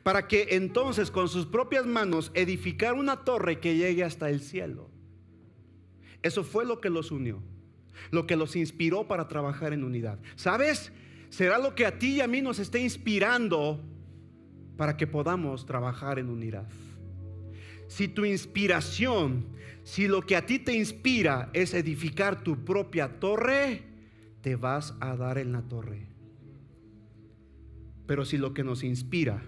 para 0.02 0.26
que 0.26 0.48
entonces 0.52 1.10
con 1.10 1.28
sus 1.28 1.44
propias 1.44 1.84
manos 1.84 2.30
edificar 2.32 2.94
una 2.94 3.24
torre 3.24 3.60
que 3.60 3.76
llegue 3.76 4.04
hasta 4.04 4.30
el 4.30 4.40
cielo. 4.40 4.90
Eso 6.22 6.44
fue 6.44 6.64
lo 6.64 6.80
que 6.80 6.88
los 6.88 7.10
unió, 7.10 7.42
lo 8.10 8.26
que 8.26 8.36
los 8.36 8.56
inspiró 8.56 9.06
para 9.06 9.28
trabajar 9.28 9.74
en 9.74 9.84
unidad. 9.84 10.18
¿Sabes? 10.36 10.92
Será 11.32 11.56
lo 11.56 11.74
que 11.74 11.86
a 11.86 11.98
ti 11.98 12.16
y 12.16 12.20
a 12.20 12.26
mí 12.26 12.42
nos 12.42 12.58
esté 12.58 12.78
inspirando 12.80 13.80
para 14.76 14.98
que 14.98 15.06
podamos 15.06 15.64
trabajar 15.64 16.18
en 16.18 16.28
unidad. 16.28 16.68
Si 17.88 18.06
tu 18.06 18.26
inspiración, 18.26 19.46
si 19.82 20.08
lo 20.08 20.20
que 20.26 20.36
a 20.36 20.44
ti 20.44 20.58
te 20.58 20.74
inspira 20.74 21.48
es 21.54 21.72
edificar 21.72 22.44
tu 22.44 22.66
propia 22.66 23.18
torre, 23.18 23.82
te 24.42 24.56
vas 24.56 24.94
a 25.00 25.16
dar 25.16 25.38
en 25.38 25.52
la 25.52 25.62
torre. 25.62 26.06
Pero 28.06 28.26
si 28.26 28.36
lo 28.36 28.52
que 28.52 28.62
nos 28.62 28.84
inspira 28.84 29.42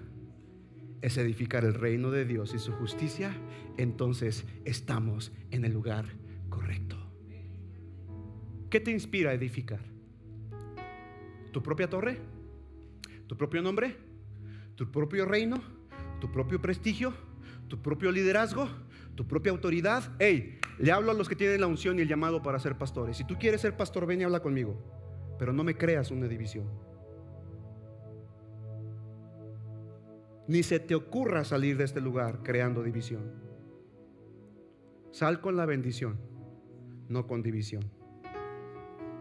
es 1.03 1.19
edificar 1.19 1.67
el 1.67 1.75
reino 1.75 2.11
de 2.11 2.25
Dios 2.25 2.55
y 2.55 2.59
su 2.59 2.73
justicia, 2.73 3.37
entonces 3.77 4.47
estamos 4.65 5.33
en 5.51 5.67
el 5.67 5.75
lugar 5.75 6.07
correcto. 6.49 6.97
¿Qué 8.71 8.81
te 8.81 8.91
inspira 8.91 9.33
a 9.33 9.35
edificar? 9.35 9.94
Tu 11.55 11.63
propia 11.63 11.89
torre, 11.89 12.19
tu 13.29 13.37
propio 13.37 13.63
nombre, 13.63 13.97
tu 14.75 14.91
propio 14.91 15.25
reino, 15.25 15.63
tu 16.21 16.33
propio 16.33 16.61
prestigio, 16.61 17.15
tu 17.69 17.81
propio 17.81 18.11
liderazgo, 18.11 18.69
tu 19.15 19.25
propia 19.29 19.53
autoridad. 19.53 20.03
Hey, 20.19 20.59
Le 20.79 20.91
hablo 20.91 21.13
a 21.13 21.15
los 21.15 21.29
que 21.29 21.37
tienen 21.37 21.61
la 21.61 21.69
unción 21.69 22.01
y 22.01 22.03
el 22.03 22.09
llamado 22.09 22.43
para 22.43 22.59
ser 22.59 22.77
pastores. 22.77 23.17
Si 23.17 23.25
tú 23.25 23.37
quieres 23.39 23.61
ser 23.61 23.77
pastor, 23.77 24.05
ven 24.05 24.21
y 24.21 24.25
habla 24.25 24.41
conmigo. 24.41 24.75
Pero 25.39 25.53
no 25.53 25.63
me 25.63 25.77
creas 25.77 26.11
una 26.11 26.27
división. 26.27 26.69
Ni 30.49 30.65
se 30.65 30.81
te 30.81 30.97
ocurra 30.97 31.45
salir 31.45 31.77
de 31.77 31.85
este 31.85 32.01
lugar 32.01 32.43
creando 32.43 32.83
división. 32.83 33.33
Sal 35.13 35.41
con 35.41 35.57
la 35.57 35.67
bendición, 35.67 36.19
no 37.09 37.29
con 37.29 37.45
división. 37.45 37.85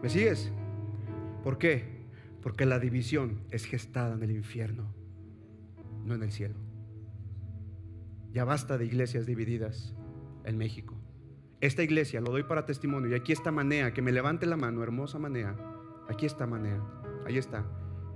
¿Me 0.02 0.08
sigues? 0.08 0.52
¿Por 1.44 1.56
qué? 1.56 1.93
Porque 2.44 2.66
la 2.66 2.78
división 2.78 3.40
es 3.50 3.64
gestada 3.64 4.14
en 4.14 4.22
el 4.22 4.30
infierno, 4.30 4.94
no 6.04 6.14
en 6.14 6.22
el 6.22 6.30
cielo. 6.30 6.56
Ya 8.34 8.44
basta 8.44 8.76
de 8.76 8.84
iglesias 8.84 9.24
divididas 9.24 9.94
en 10.44 10.58
México. 10.58 10.94
Esta 11.62 11.82
iglesia, 11.82 12.20
lo 12.20 12.30
doy 12.30 12.42
para 12.42 12.66
testimonio, 12.66 13.10
y 13.10 13.14
aquí 13.14 13.32
está 13.32 13.50
Manea, 13.50 13.94
que 13.94 14.02
me 14.02 14.12
levante 14.12 14.44
la 14.44 14.58
mano, 14.58 14.82
hermosa 14.82 15.18
Manea. 15.18 15.56
Aquí 16.06 16.26
está 16.26 16.46
Manea, 16.46 16.84
ahí 17.24 17.38
está, 17.38 17.64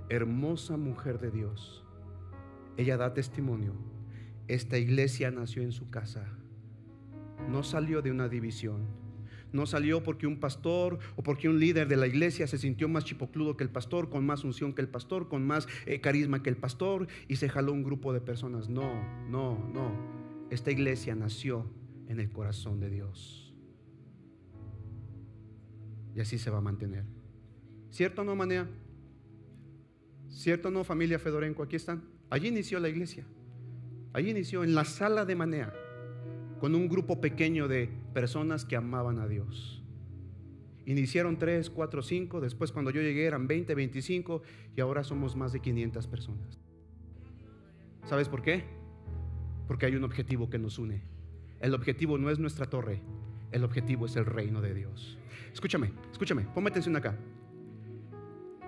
hermosa 0.09 0.77
mujer 0.77 1.17
de 1.17 1.31
Dios. 1.31 1.83
Ella 2.77 2.97
da 2.97 3.15
testimonio. 3.15 3.73
Esta 4.47 4.77
iglesia 4.77 5.31
nació 5.31 5.63
en 5.63 5.71
su 5.71 5.89
casa. 5.89 6.27
No 7.49 7.63
salió 7.63 8.03
de 8.03 8.11
una 8.11 8.29
división. 8.29 8.85
No 9.51 9.65
salió 9.65 10.03
porque 10.03 10.27
un 10.27 10.39
pastor 10.39 10.99
o 11.15 11.23
porque 11.23 11.49
un 11.49 11.59
líder 11.59 11.87
de 11.87 11.97
la 11.97 12.07
iglesia 12.07 12.47
se 12.47 12.57
sintió 12.57 12.87
más 12.87 13.05
chipocludo 13.05 13.57
que 13.57 13.63
el 13.63 13.69
pastor, 13.69 14.09
con 14.09 14.25
más 14.25 14.43
unción 14.43 14.73
que 14.73 14.81
el 14.81 14.87
pastor, 14.87 15.27
con 15.27 15.45
más 15.45 15.67
eh, 15.85 16.01
carisma 16.01 16.43
que 16.43 16.49
el 16.49 16.57
pastor 16.57 17.07
y 17.27 17.37
se 17.37 17.49
jaló 17.49 17.73
un 17.73 17.83
grupo 17.83 18.13
de 18.13 18.21
personas. 18.21 18.69
No, 18.69 18.93
no, 19.29 19.69
no. 19.73 19.91
Esta 20.49 20.71
iglesia 20.71 21.15
nació 21.15 21.65
en 22.07 22.19
el 22.19 22.31
corazón 22.31 22.79
de 22.79 22.89
Dios. 22.89 23.53
Y 26.15 26.19
así 26.21 26.37
se 26.37 26.49
va 26.49 26.57
a 26.57 26.61
mantener. 26.61 27.05
¿Cierto 27.91 28.21
o 28.21 28.25
no, 28.25 28.35
Manea? 28.35 28.67
¿Cierto 30.29 30.67
o 30.67 30.71
no, 30.71 30.83
familia 30.83 31.19
Fedorenco? 31.19 31.63
Aquí 31.63 31.75
están. 31.75 32.03
Allí 32.29 32.47
inició 32.47 32.79
la 32.79 32.89
iglesia. 32.89 33.25
Allí 34.13 34.29
inició 34.29 34.63
en 34.63 34.75
la 34.75 34.85
sala 34.85 35.25
de 35.25 35.35
Manea 35.35 35.73
con 36.59 36.75
un 36.75 36.87
grupo 36.87 37.21
pequeño 37.21 37.67
de 37.67 37.89
personas 38.09 38.65
que 38.65 38.75
amaban 38.75 39.19
a 39.19 39.27
Dios. 39.27 39.83
Iniciaron 40.85 41.37
3, 41.37 41.69
4, 41.69 42.01
5, 42.01 42.41
después 42.41 42.71
cuando 42.71 42.91
yo 42.91 43.01
llegué 43.01 43.25
eran 43.25 43.47
20, 43.47 43.75
25 43.75 44.41
y 44.75 44.81
ahora 44.81 45.03
somos 45.03 45.35
más 45.35 45.53
de 45.53 45.59
500 45.59 46.07
personas. 46.07 46.59
¿Sabes 48.05 48.27
por 48.27 48.41
qué? 48.41 48.63
Porque 49.67 49.85
hay 49.85 49.95
un 49.95 50.03
objetivo 50.03 50.49
que 50.49 50.57
nos 50.57 50.79
une. 50.79 51.03
El 51.59 51.75
objetivo 51.75 52.17
no 52.17 52.31
es 52.31 52.39
nuestra 52.39 52.65
torre, 52.65 53.01
el 53.51 53.63
objetivo 53.63 54.07
es 54.07 54.15
el 54.15 54.25
reino 54.25 54.61
de 54.61 54.73
Dios. 54.73 55.17
Escúchame, 55.53 55.91
escúchame, 56.11 56.43
ponme 56.55 56.69
atención 56.69 56.95
acá. 56.95 57.15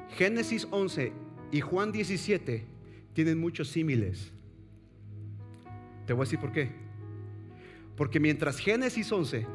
Génesis 0.10 0.68
11 0.70 1.14
y 1.52 1.62
Juan 1.62 1.92
17 1.92 2.66
tienen 3.14 3.39
muchos 3.39 3.70
símiles. 3.70 4.32
Te 6.06 6.14
voy 6.14 6.22
a 6.22 6.26
decir 6.26 6.39
por 6.39 6.52
qué. 6.52 6.72
Porque 8.02 8.20
mientras 8.20 8.58
Génesis 8.58 9.12
11 9.12 9.45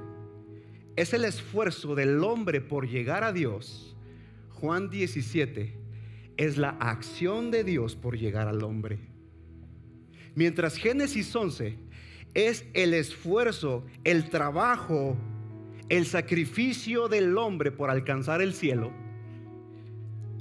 es 0.94 1.12
el 1.12 1.24
esfuerzo 1.24 1.96
del 1.96 2.22
hombre 2.22 2.60
por 2.60 2.88
llegar 2.88 3.24
a 3.24 3.32
Dios, 3.32 3.96
Juan 4.50 4.88
17 4.88 5.74
es 6.36 6.56
la 6.56 6.68
acción 6.78 7.50
de 7.50 7.64
Dios 7.64 7.96
por 7.96 8.16
llegar 8.16 8.46
al 8.46 8.62
hombre. 8.62 9.00
Mientras 10.36 10.76
Génesis 10.76 11.34
11 11.34 11.76
es 12.34 12.64
el 12.72 12.94
esfuerzo, 12.94 13.84
el 14.04 14.30
trabajo, 14.30 15.16
el 15.88 16.06
sacrificio 16.06 17.08
del 17.08 17.36
hombre 17.38 17.72
por 17.72 17.90
alcanzar 17.90 18.42
el 18.42 18.54
cielo, 18.54 18.92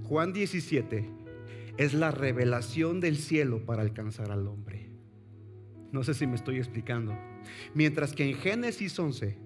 Juan 0.04 0.32
17 0.32 1.10
es 1.78 1.96
la 1.96 2.12
revelación 2.12 3.00
del 3.00 3.18
cielo 3.18 3.66
para 3.66 3.82
alcanzar 3.82 4.32
al 4.32 4.48
hombre. 4.48 4.85
No 5.96 6.04
sé 6.04 6.14
si 6.14 6.28
me 6.28 6.36
estoy 6.36 6.58
explicando. 6.58 7.18
Mientras 7.74 8.12
que 8.12 8.30
en 8.30 8.36
Génesis 8.36 9.00
11 9.00 9.38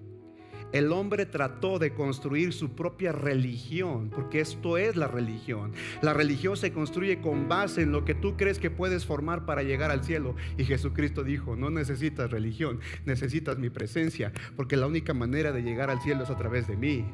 el 0.72 0.90
hombre 0.90 1.24
trató 1.24 1.78
de 1.78 1.94
construir 1.94 2.52
su 2.52 2.70
propia 2.70 3.12
religión, 3.12 4.10
porque 4.10 4.40
esto 4.40 4.76
es 4.76 4.96
la 4.96 5.06
religión. 5.06 5.72
La 6.02 6.12
religión 6.12 6.56
se 6.56 6.72
construye 6.72 7.20
con 7.20 7.48
base 7.48 7.82
en 7.82 7.92
lo 7.92 8.04
que 8.04 8.16
tú 8.16 8.36
crees 8.36 8.58
que 8.58 8.68
puedes 8.68 9.06
formar 9.06 9.46
para 9.46 9.62
llegar 9.62 9.92
al 9.92 10.02
cielo. 10.02 10.34
Y 10.58 10.64
Jesucristo 10.64 11.22
dijo, 11.22 11.54
no 11.54 11.70
necesitas 11.70 12.32
religión, 12.32 12.80
necesitas 13.04 13.56
mi 13.56 13.70
presencia, 13.70 14.32
porque 14.56 14.76
la 14.76 14.88
única 14.88 15.14
manera 15.14 15.52
de 15.52 15.62
llegar 15.62 15.88
al 15.88 16.02
cielo 16.02 16.24
es 16.24 16.30
a 16.30 16.36
través 16.36 16.66
de 16.66 16.76
mí. 16.76 17.04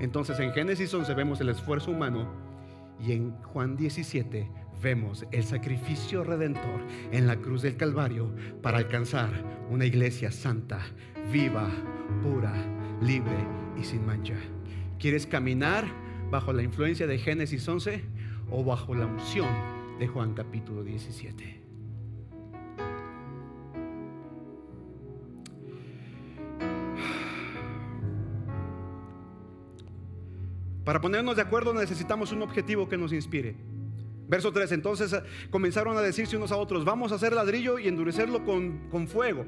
Entonces 0.00 0.40
en 0.40 0.52
Génesis 0.52 0.94
11 0.94 1.12
vemos 1.12 1.42
el 1.42 1.50
esfuerzo 1.50 1.90
humano 1.90 2.32
y 3.06 3.12
en 3.12 3.32
Juan 3.32 3.76
17 3.76 4.50
vemos 4.82 5.26
el 5.32 5.44
sacrificio 5.44 6.24
redentor 6.24 6.80
en 7.12 7.26
la 7.26 7.36
cruz 7.36 7.62
del 7.62 7.76
Calvario 7.76 8.34
para 8.62 8.78
alcanzar 8.78 9.30
una 9.70 9.84
iglesia 9.84 10.30
santa, 10.30 10.80
viva, 11.32 11.68
pura, 12.22 12.54
libre 13.00 13.36
y 13.78 13.84
sin 13.84 14.04
mancha. 14.06 14.36
¿Quieres 14.98 15.26
caminar 15.26 15.84
bajo 16.30 16.52
la 16.52 16.62
influencia 16.62 17.06
de 17.06 17.18
Génesis 17.18 17.66
11 17.68 18.02
o 18.50 18.64
bajo 18.64 18.94
la 18.94 19.06
unción 19.06 19.48
de 19.98 20.08
Juan 20.08 20.34
capítulo 20.34 20.82
17? 20.82 21.62
Para 30.84 31.00
ponernos 31.00 31.34
de 31.34 31.42
acuerdo 31.42 31.74
necesitamos 31.74 32.30
un 32.30 32.42
objetivo 32.42 32.88
que 32.88 32.96
nos 32.96 33.12
inspire. 33.12 33.56
Verso 34.28 34.52
3, 34.52 34.72
entonces 34.72 35.12
eh, 35.12 35.22
comenzaron 35.50 35.96
a 35.96 36.00
decirse 36.00 36.36
unos 36.36 36.52
a 36.52 36.56
otros, 36.56 36.84
vamos 36.84 37.12
a 37.12 37.14
hacer 37.14 37.32
ladrillo 37.32 37.78
y 37.78 37.88
endurecerlo 37.88 38.44
con, 38.44 38.88
con 38.90 39.06
fuego. 39.06 39.46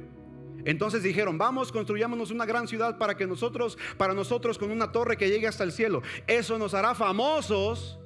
Entonces 0.64 1.02
dijeron, 1.02 1.38
vamos, 1.38 1.72
construyámonos 1.72 2.30
una 2.30 2.44
gran 2.44 2.68
ciudad 2.68 2.98
para 2.98 3.16
que 3.16 3.26
nosotros, 3.26 3.78
para 3.96 4.14
nosotros 4.14 4.58
con 4.58 4.70
una 4.70 4.92
torre 4.92 5.16
que 5.16 5.28
llegue 5.28 5.46
hasta 5.46 5.64
el 5.64 5.72
cielo. 5.72 6.02
Eso 6.26 6.58
nos 6.58 6.74
hará 6.74 6.94
famosos. 6.94 7.98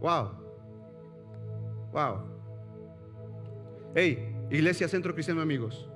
Wow. 0.00 0.30
Wow. 1.92 2.34
Hey, 3.94 4.34
Iglesia 4.50 4.88
Centro 4.88 5.14
Cristiano 5.14 5.40
Amigos. 5.40 5.88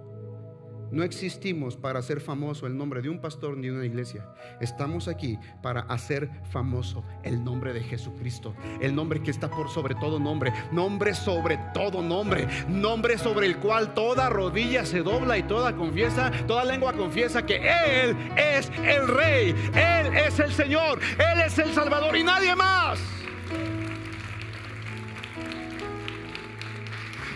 No 0.91 1.03
existimos 1.03 1.77
para 1.77 1.99
hacer 1.99 2.21
famoso 2.21 2.67
el 2.67 2.77
nombre 2.77 3.03
de 3.03 3.09
un 3.09 3.21
pastor 3.21 3.57
ni 3.57 3.69
de 3.69 3.75
una 3.75 3.85
iglesia. 3.85 4.27
Estamos 4.61 5.07
aquí 5.09 5.39
para 5.63 5.81
hacer 5.83 6.31
famoso 6.51 7.05
el 7.23 7.45
nombre 7.45 7.73
de 7.73 7.83
Jesucristo. 7.83 8.55
El 8.81 8.95
nombre 8.95 9.23
que 9.23 9.31
está 9.31 9.51
por 9.51 9.69
sobre 9.69 9.95
todo 9.95 10.19
nombre. 10.19 10.53
Nombre 10.73 11.15
sobre 11.15 11.59
todo 11.75 12.03
nombre. 12.03 12.49
Nombre 12.69 13.19
sobre 13.19 13.47
el 13.47 13.59
cual 13.59 13.93
toda 13.95 14.31
rodilla 14.31 14.87
se 14.87 15.01
dobla 15.03 15.37
y 15.37 15.43
toda 15.43 15.77
confiesa, 15.77 16.31
toda 16.47 16.65
lengua 16.65 16.95
confiesa 16.95 17.45
que 17.45 17.57
Él 17.57 18.17
es 18.37 18.71
el 18.83 19.09
Rey. 19.09 19.55
Él 19.75 20.17
es 20.17 20.39
el 20.39 20.53
Señor. 20.53 21.01
Él 21.19 21.41
es 21.47 21.59
el 21.59 21.73
Salvador 21.75 22.17
y 22.17 22.25
nadie 22.25 22.55
más. 22.57 22.99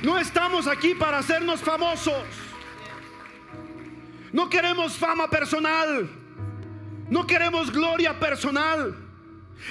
No 0.02 0.18
estamos 0.18 0.66
aquí 0.66 0.94
para 0.94 1.18
hacernos 1.18 1.60
famosos. 1.60 2.41
No 4.32 4.48
queremos 4.48 4.96
fama 4.96 5.28
personal. 5.28 6.08
No 7.08 7.26
queremos 7.26 7.70
gloria 7.70 8.18
personal. 8.18 8.94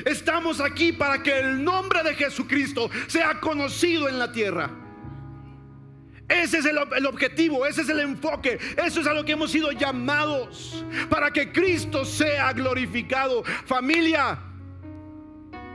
Estamos 0.05 0.61
aquí 0.61 0.93
para 0.93 1.21
que 1.21 1.39
el 1.39 1.63
nombre 1.63 2.03
de 2.03 2.15
Jesucristo 2.15 2.89
sea 3.07 3.39
conocido 3.39 4.07
en 4.07 4.19
la 4.19 4.31
tierra. 4.31 4.69
Ese 6.29 6.59
es 6.59 6.65
el, 6.65 6.77
objetivo, 7.07 7.65
ese 7.65 7.81
es 7.81 7.89
el 7.89 7.99
enfoque, 7.99 8.57
eso 8.77 9.01
es 9.01 9.07
a 9.07 9.13
lo 9.13 9.25
que 9.25 9.33
hemos 9.33 9.51
sido 9.51 9.73
llamados, 9.73 10.85
para 11.09 11.29
que 11.29 11.51
Cristo 11.51 12.05
sea 12.05 12.53
glorificado. 12.53 13.43
Familia, 13.65 14.39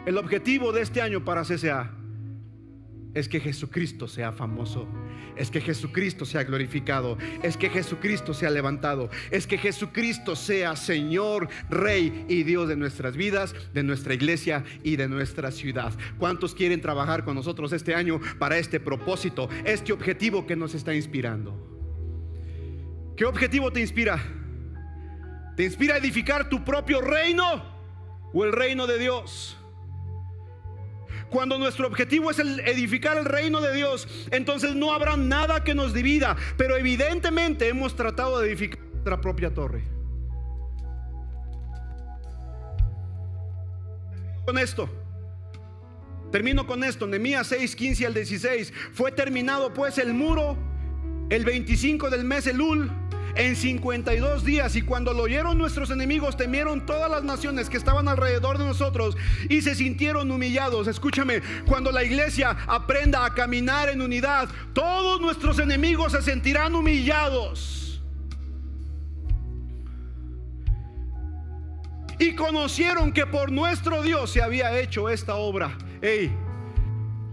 el 0.07 0.17
objetivo 0.17 0.73
de 0.73 0.81
este 0.81 1.03
año 1.03 1.23
para 1.23 1.43
CCA 1.43 1.91
es 3.17 3.31
que 3.31 3.41
Jesucristo 3.41 4.09
sea 4.09 4.31
famoso, 4.31 4.87
es 5.37 5.51
que 5.51 5.63
Jesucristo 5.63 6.27
sea 6.27 6.45
glorificado, 6.45 7.17
es 7.43 7.57
que 7.57 7.71
Jesucristo 7.71 8.35
sea 8.35 8.51
levantado, 8.51 9.09
es 9.31 9.47
que 9.47 9.57
Jesucristo 9.57 10.37
sea 10.37 10.77
Señor, 10.77 11.49
Rey 11.71 12.27
y 12.29 12.43
Dios 12.43 12.69
de 12.69 12.77
nuestras 12.77 13.17
vidas, 13.17 13.55
de 13.73 13.83
nuestra 13.83 14.13
iglesia 14.13 14.65
y 14.83 14.97
de 14.97 15.09
nuestra 15.09 15.51
ciudad. 15.51 15.95
¿Cuántos 16.19 16.55
quieren 16.55 16.83
trabajar 16.83 17.25
con 17.25 17.37
nosotros 17.37 17.73
este 17.73 17.95
año 17.95 18.21
para 18.39 18.59
este 18.59 18.81
propósito, 18.81 19.49
este 19.65 19.95
objetivo 19.95 20.47
que 20.47 20.55
nos 20.55 20.75
está 20.75 20.95
inspirando? 20.95 21.57
¿Qué 23.17 23.25
objetivo 23.25 23.73
te 23.73 23.81
inspira? 23.81 24.23
¿Te 25.57 25.65
inspira 25.65 25.95
a 25.95 25.99
edificar 25.99 26.51
tu 26.51 26.63
propio 26.63 27.01
reino 27.01 27.65
o 28.35 28.45
el 28.45 28.53
reino 28.53 28.87
de 28.87 28.99
Dios? 28.99 29.57
Cuando 31.31 31.59
nuestro 31.59 31.87
objetivo 31.87 32.31
es 32.31 32.39
el 32.39 32.61
edificar 32.61 33.17
el 33.17 33.25
reino 33.25 33.61
de 33.61 33.75
Dios, 33.75 34.07
entonces 34.31 34.75
no 34.75 34.93
habrá 34.93 35.17
nada 35.17 35.65
que 35.65 35.75
nos 35.75 35.93
divida. 35.93 36.37
Pero 36.57 36.77
evidentemente 36.77 37.69
hemos 37.69 37.97
tratado 37.97 38.41
de 38.41 38.49
edificar 38.49 38.79
nuestra 38.79 39.21
propia 39.21 39.53
torre. 39.53 39.83
Con 44.45 44.59
esto. 44.59 44.89
Termino 46.31 46.67
con 46.67 46.85
esto, 46.85 47.07
Nehemías 47.07 47.47
6, 47.49 47.77
15 47.77 48.07
al 48.07 48.15
16. 48.15 48.73
Fue 48.93 49.13
terminado 49.13 49.73
pues 49.73 49.99
el 49.99 50.13
muro 50.13 50.57
el 51.31 51.45
25 51.45 52.11
del 52.11 52.25
mes 52.25 52.47
Elul 52.47 52.91
en 53.37 53.55
52 53.55 54.45
días 54.45 54.77
y 54.77 54.83
cuando 54.83 55.13
lo 55.13 55.25
oyeron 55.25 55.59
nuestros 55.59 55.91
enemigos 55.91 56.37
temieron 56.37 56.87
todas 56.87 57.11
las 57.11 57.23
naciones 57.23 57.69
que 57.69 57.77
estaban 57.77 58.09
alrededor 58.09 58.59
de 58.59 58.65
nosotros 58.65 59.17
y 59.49 59.61
se 59.61 59.75
sintieron 59.75 60.31
humillados. 60.31 60.89
Escúchame, 60.89 61.43
cuando 61.67 61.93
la 61.93 62.03
iglesia 62.03 62.57
aprenda 62.67 63.25
a 63.25 63.35
caminar 63.35 63.89
en 63.91 64.01
unidad, 64.01 64.49
todos 64.73 65.21
nuestros 65.21 65.59
enemigos 65.59 66.13
se 66.13 66.23
sentirán 66.23 66.75
humillados. 66.75 68.03
Y 72.19 72.35
conocieron 72.35 73.13
que 73.13 73.27
por 73.27 73.53
nuestro 73.53 74.03
Dios 74.03 74.31
se 74.31 74.43
había 74.43 74.79
hecho 74.81 75.11
esta 75.11 75.35
obra. 75.35 75.77
Hey, 76.01 76.33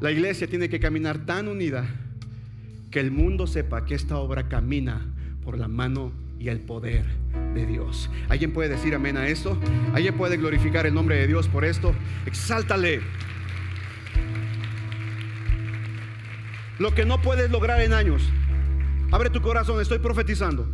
la 0.02 0.12
iglesia 0.12 0.48
tiene 0.48 0.68
que 0.68 0.82
caminar 0.82 1.26
tan 1.26 1.48
unida 1.48 1.88
que 2.92 3.00
el 3.00 3.10
mundo 3.10 3.48
sepa 3.48 3.86
que 3.86 3.96
esta 3.96 4.18
obra 4.18 4.50
camina 4.50 5.13
por 5.44 5.58
la 5.58 5.68
mano 5.68 6.12
y 6.40 6.50
el 6.50 6.60
poder 6.60 7.06
de 7.54 7.66
Dios. 7.66 8.10
¿Alguien 8.30 8.54
puede 8.54 8.70
decir 8.70 8.96
amén 8.96 9.18
a 9.18 9.28
esto? 9.28 9.58
¿Alguien 9.94 10.16
puede 10.16 10.38
glorificar 10.38 10.86
el 10.86 10.94
nombre 10.94 11.18
de 11.18 11.28
Dios 11.28 11.48
por 11.48 11.66
esto? 11.66 11.94
Exáltale. 12.26 13.02
Lo 16.80 16.94
que 16.96 17.06
no 17.06 17.22
puedes 17.22 17.52
lograr 17.52 17.82
en 17.82 17.94
años. 17.94 18.30
Abre 19.12 19.30
tu 19.30 19.42
corazón, 19.42 19.80
estoy 19.82 20.00
profetizando. 20.00 20.68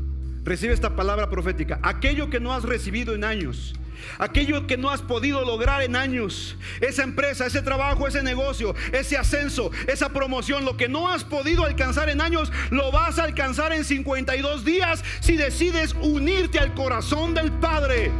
Recibe 0.44 0.74
esta 0.74 0.96
palabra 0.96 1.30
profética. 1.30 1.80
Aquello 1.84 2.30
que 2.30 2.40
no 2.40 2.54
has 2.54 2.64
recibido 2.64 3.14
en 3.14 3.24
años 3.24 3.76
aquello 4.18 4.68
que 4.68 4.78
no 4.78 4.90
has 4.90 5.02
podido 5.02 5.44
lograr 5.46 5.82
en 5.82 5.96
años, 5.96 6.58
esa 6.82 7.04
empresa, 7.04 7.46
ese 7.46 7.62
trabajo, 7.62 8.08
ese 8.08 8.24
negocio, 8.24 8.76
ese 8.92 9.18
ascenso, 9.18 9.72
esa 9.88 10.10
promoción, 10.10 10.66
lo 10.66 10.78
que 10.78 10.90
no 10.90 11.08
has 11.08 11.24
podido 11.24 11.66
alcanzar 11.66 12.10
en 12.10 12.22
años, 12.22 12.52
lo 12.70 12.92
vas 12.92 13.20
a 13.20 13.24
alcanzar 13.24 13.74
en 13.74 13.84
52 13.84 14.66
días 14.66 15.04
si 15.20 15.36
decides 15.36 15.96
unirte 16.02 16.60
al 16.60 16.74
corazón 16.74 17.34
del 17.34 17.52
Padre. 17.54 18.12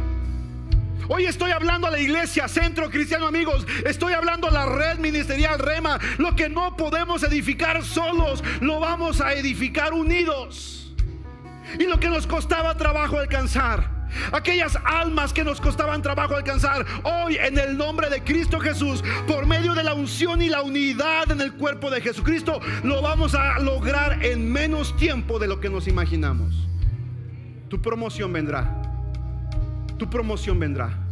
Hoy 1.08 1.24
estoy 1.24 1.50
hablando 1.50 1.88
a 1.88 1.90
la 1.90 1.98
iglesia, 1.98 2.46
centro 2.46 2.88
cristiano 2.88 3.26
amigos, 3.26 3.66
estoy 3.84 4.12
hablando 4.12 4.46
a 4.46 4.52
la 4.52 4.66
red 4.66 4.98
ministerial 4.98 5.58
Rema. 5.58 5.98
Lo 6.18 6.36
que 6.36 6.48
no 6.48 6.76
podemos 6.76 7.24
edificar 7.24 7.84
solos, 7.84 8.44
lo 8.60 8.78
vamos 8.78 9.20
a 9.20 9.34
edificar 9.34 9.92
unidos. 9.92 10.92
Y 11.78 11.84
lo 11.84 11.98
que 11.98 12.08
nos 12.08 12.28
costaba 12.28 12.76
trabajo 12.76 13.18
alcanzar 13.18 13.99
Aquellas 14.32 14.78
almas 14.84 15.32
que 15.32 15.44
nos 15.44 15.60
costaban 15.60 16.02
trabajo 16.02 16.34
alcanzar, 16.34 16.86
hoy 17.02 17.36
en 17.36 17.58
el 17.58 17.76
nombre 17.76 18.08
de 18.10 18.22
Cristo 18.22 18.60
Jesús, 18.60 19.02
por 19.26 19.46
medio 19.46 19.74
de 19.74 19.84
la 19.84 19.94
unción 19.94 20.42
y 20.42 20.48
la 20.48 20.62
unidad 20.62 21.30
en 21.30 21.40
el 21.40 21.52
cuerpo 21.54 21.90
de 21.90 22.00
Jesucristo, 22.00 22.60
lo 22.82 23.02
vamos 23.02 23.34
a 23.34 23.58
lograr 23.58 24.24
en 24.24 24.50
menos 24.50 24.96
tiempo 24.96 25.38
de 25.38 25.48
lo 25.48 25.60
que 25.60 25.70
nos 25.70 25.88
imaginamos. 25.88 26.68
Tu 27.68 27.80
promoción 27.80 28.32
vendrá. 28.32 28.82
Tu 29.98 30.08
promoción 30.08 30.58
vendrá 30.58 31.09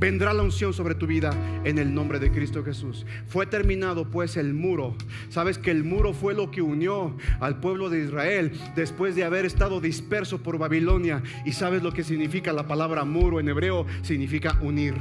vendrá 0.00 0.32
la 0.32 0.42
unción 0.42 0.72
sobre 0.72 0.94
tu 0.94 1.06
vida 1.06 1.30
en 1.64 1.78
el 1.78 1.94
nombre 1.94 2.18
de 2.18 2.32
Cristo 2.32 2.64
Jesús. 2.64 3.04
Fue 3.26 3.46
terminado 3.46 4.10
pues 4.10 4.38
el 4.38 4.54
muro. 4.54 4.96
Sabes 5.28 5.58
que 5.58 5.70
el 5.70 5.84
muro 5.84 6.14
fue 6.14 6.34
lo 6.34 6.50
que 6.50 6.62
unió 6.62 7.14
al 7.38 7.60
pueblo 7.60 7.90
de 7.90 8.04
Israel 8.04 8.52
después 8.74 9.14
de 9.14 9.24
haber 9.24 9.44
estado 9.44 9.80
disperso 9.80 10.42
por 10.42 10.56
Babilonia. 10.56 11.22
Y 11.44 11.52
sabes 11.52 11.82
lo 11.82 11.92
que 11.92 12.02
significa 12.02 12.52
la 12.54 12.66
palabra 12.66 13.04
muro 13.04 13.38
en 13.40 13.48
hebreo, 13.50 13.86
significa 14.00 14.58
unir. 14.62 14.94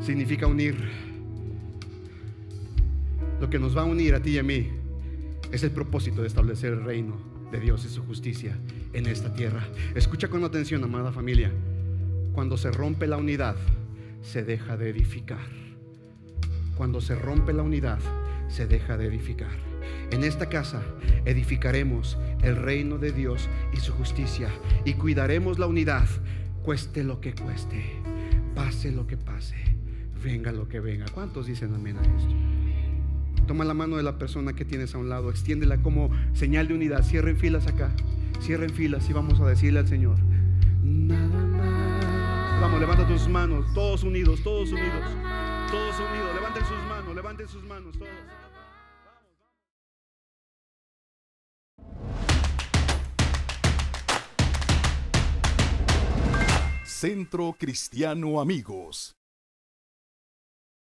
Significa 0.00 0.48
unir. 0.48 0.76
Lo 3.40 3.48
que 3.48 3.60
nos 3.60 3.76
va 3.76 3.82
a 3.82 3.84
unir 3.84 4.14
a 4.14 4.20
ti 4.20 4.30
y 4.30 4.38
a 4.38 4.42
mí 4.42 4.70
es 5.52 5.62
el 5.62 5.70
propósito 5.70 6.22
de 6.22 6.26
establecer 6.26 6.72
el 6.72 6.84
reino 6.84 7.16
de 7.52 7.60
Dios 7.60 7.84
y 7.84 7.88
su 7.88 8.02
justicia 8.02 8.58
en 8.92 9.06
esta 9.06 9.32
tierra. 9.32 9.64
Escucha 9.94 10.28
con 10.28 10.42
atención, 10.42 10.82
amada 10.82 11.12
familia. 11.12 11.52
Cuando 12.34 12.56
se 12.56 12.72
rompe 12.72 13.06
la 13.06 13.16
unidad, 13.16 13.54
se 14.20 14.42
deja 14.42 14.76
de 14.76 14.90
edificar. 14.90 15.46
Cuando 16.76 17.00
se 17.00 17.14
rompe 17.14 17.52
la 17.52 17.62
unidad, 17.62 18.00
se 18.48 18.66
deja 18.66 18.96
de 18.96 19.06
edificar. 19.06 19.52
En 20.10 20.24
esta 20.24 20.48
casa 20.48 20.82
edificaremos 21.26 22.18
el 22.42 22.56
reino 22.56 22.98
de 22.98 23.12
Dios 23.12 23.48
y 23.72 23.76
su 23.76 23.92
justicia 23.92 24.48
y 24.84 24.94
cuidaremos 24.94 25.60
la 25.60 25.68
unidad, 25.68 26.08
cueste 26.64 27.04
lo 27.04 27.20
que 27.20 27.36
cueste, 27.36 27.84
pase 28.56 28.90
lo 28.90 29.06
que 29.06 29.16
pase, 29.16 29.54
venga 30.22 30.50
lo 30.50 30.68
que 30.68 30.80
venga. 30.80 31.06
¿Cuántos 31.14 31.46
dicen 31.46 31.72
amén 31.72 31.98
a 31.98 32.02
esto? 32.02 33.46
Toma 33.46 33.64
la 33.64 33.74
mano 33.74 33.96
de 33.96 34.02
la 34.02 34.18
persona 34.18 34.54
que 34.54 34.64
tienes 34.64 34.92
a 34.96 34.98
un 34.98 35.08
lado, 35.08 35.30
extiéndela 35.30 35.82
como 35.82 36.10
señal 36.32 36.66
de 36.66 36.74
unidad. 36.74 37.04
Cierren 37.04 37.36
filas 37.36 37.68
acá, 37.68 37.92
cierren 38.42 38.70
filas 38.70 39.08
y 39.08 39.12
vamos 39.12 39.38
a 39.40 39.46
decirle 39.46 39.78
al 39.78 39.86
Señor, 39.86 40.16
nada 40.82 41.53
Vamos, 42.64 42.80
levanta 42.80 43.06
tus 43.06 43.28
manos, 43.28 43.66
todos 43.74 44.02
unidos, 44.04 44.42
todos 44.42 44.72
unidos, 44.72 45.04
todos 45.70 46.00
unidos. 46.00 46.34
Levanten 46.34 46.64
sus 46.64 46.78
manos, 46.88 47.14
levanten 47.14 47.46
sus 47.46 47.62
manos, 47.62 47.94
todos. 47.98 48.08
Centro 56.86 57.54
Cristiano 57.58 58.40
Amigos. 58.40 59.14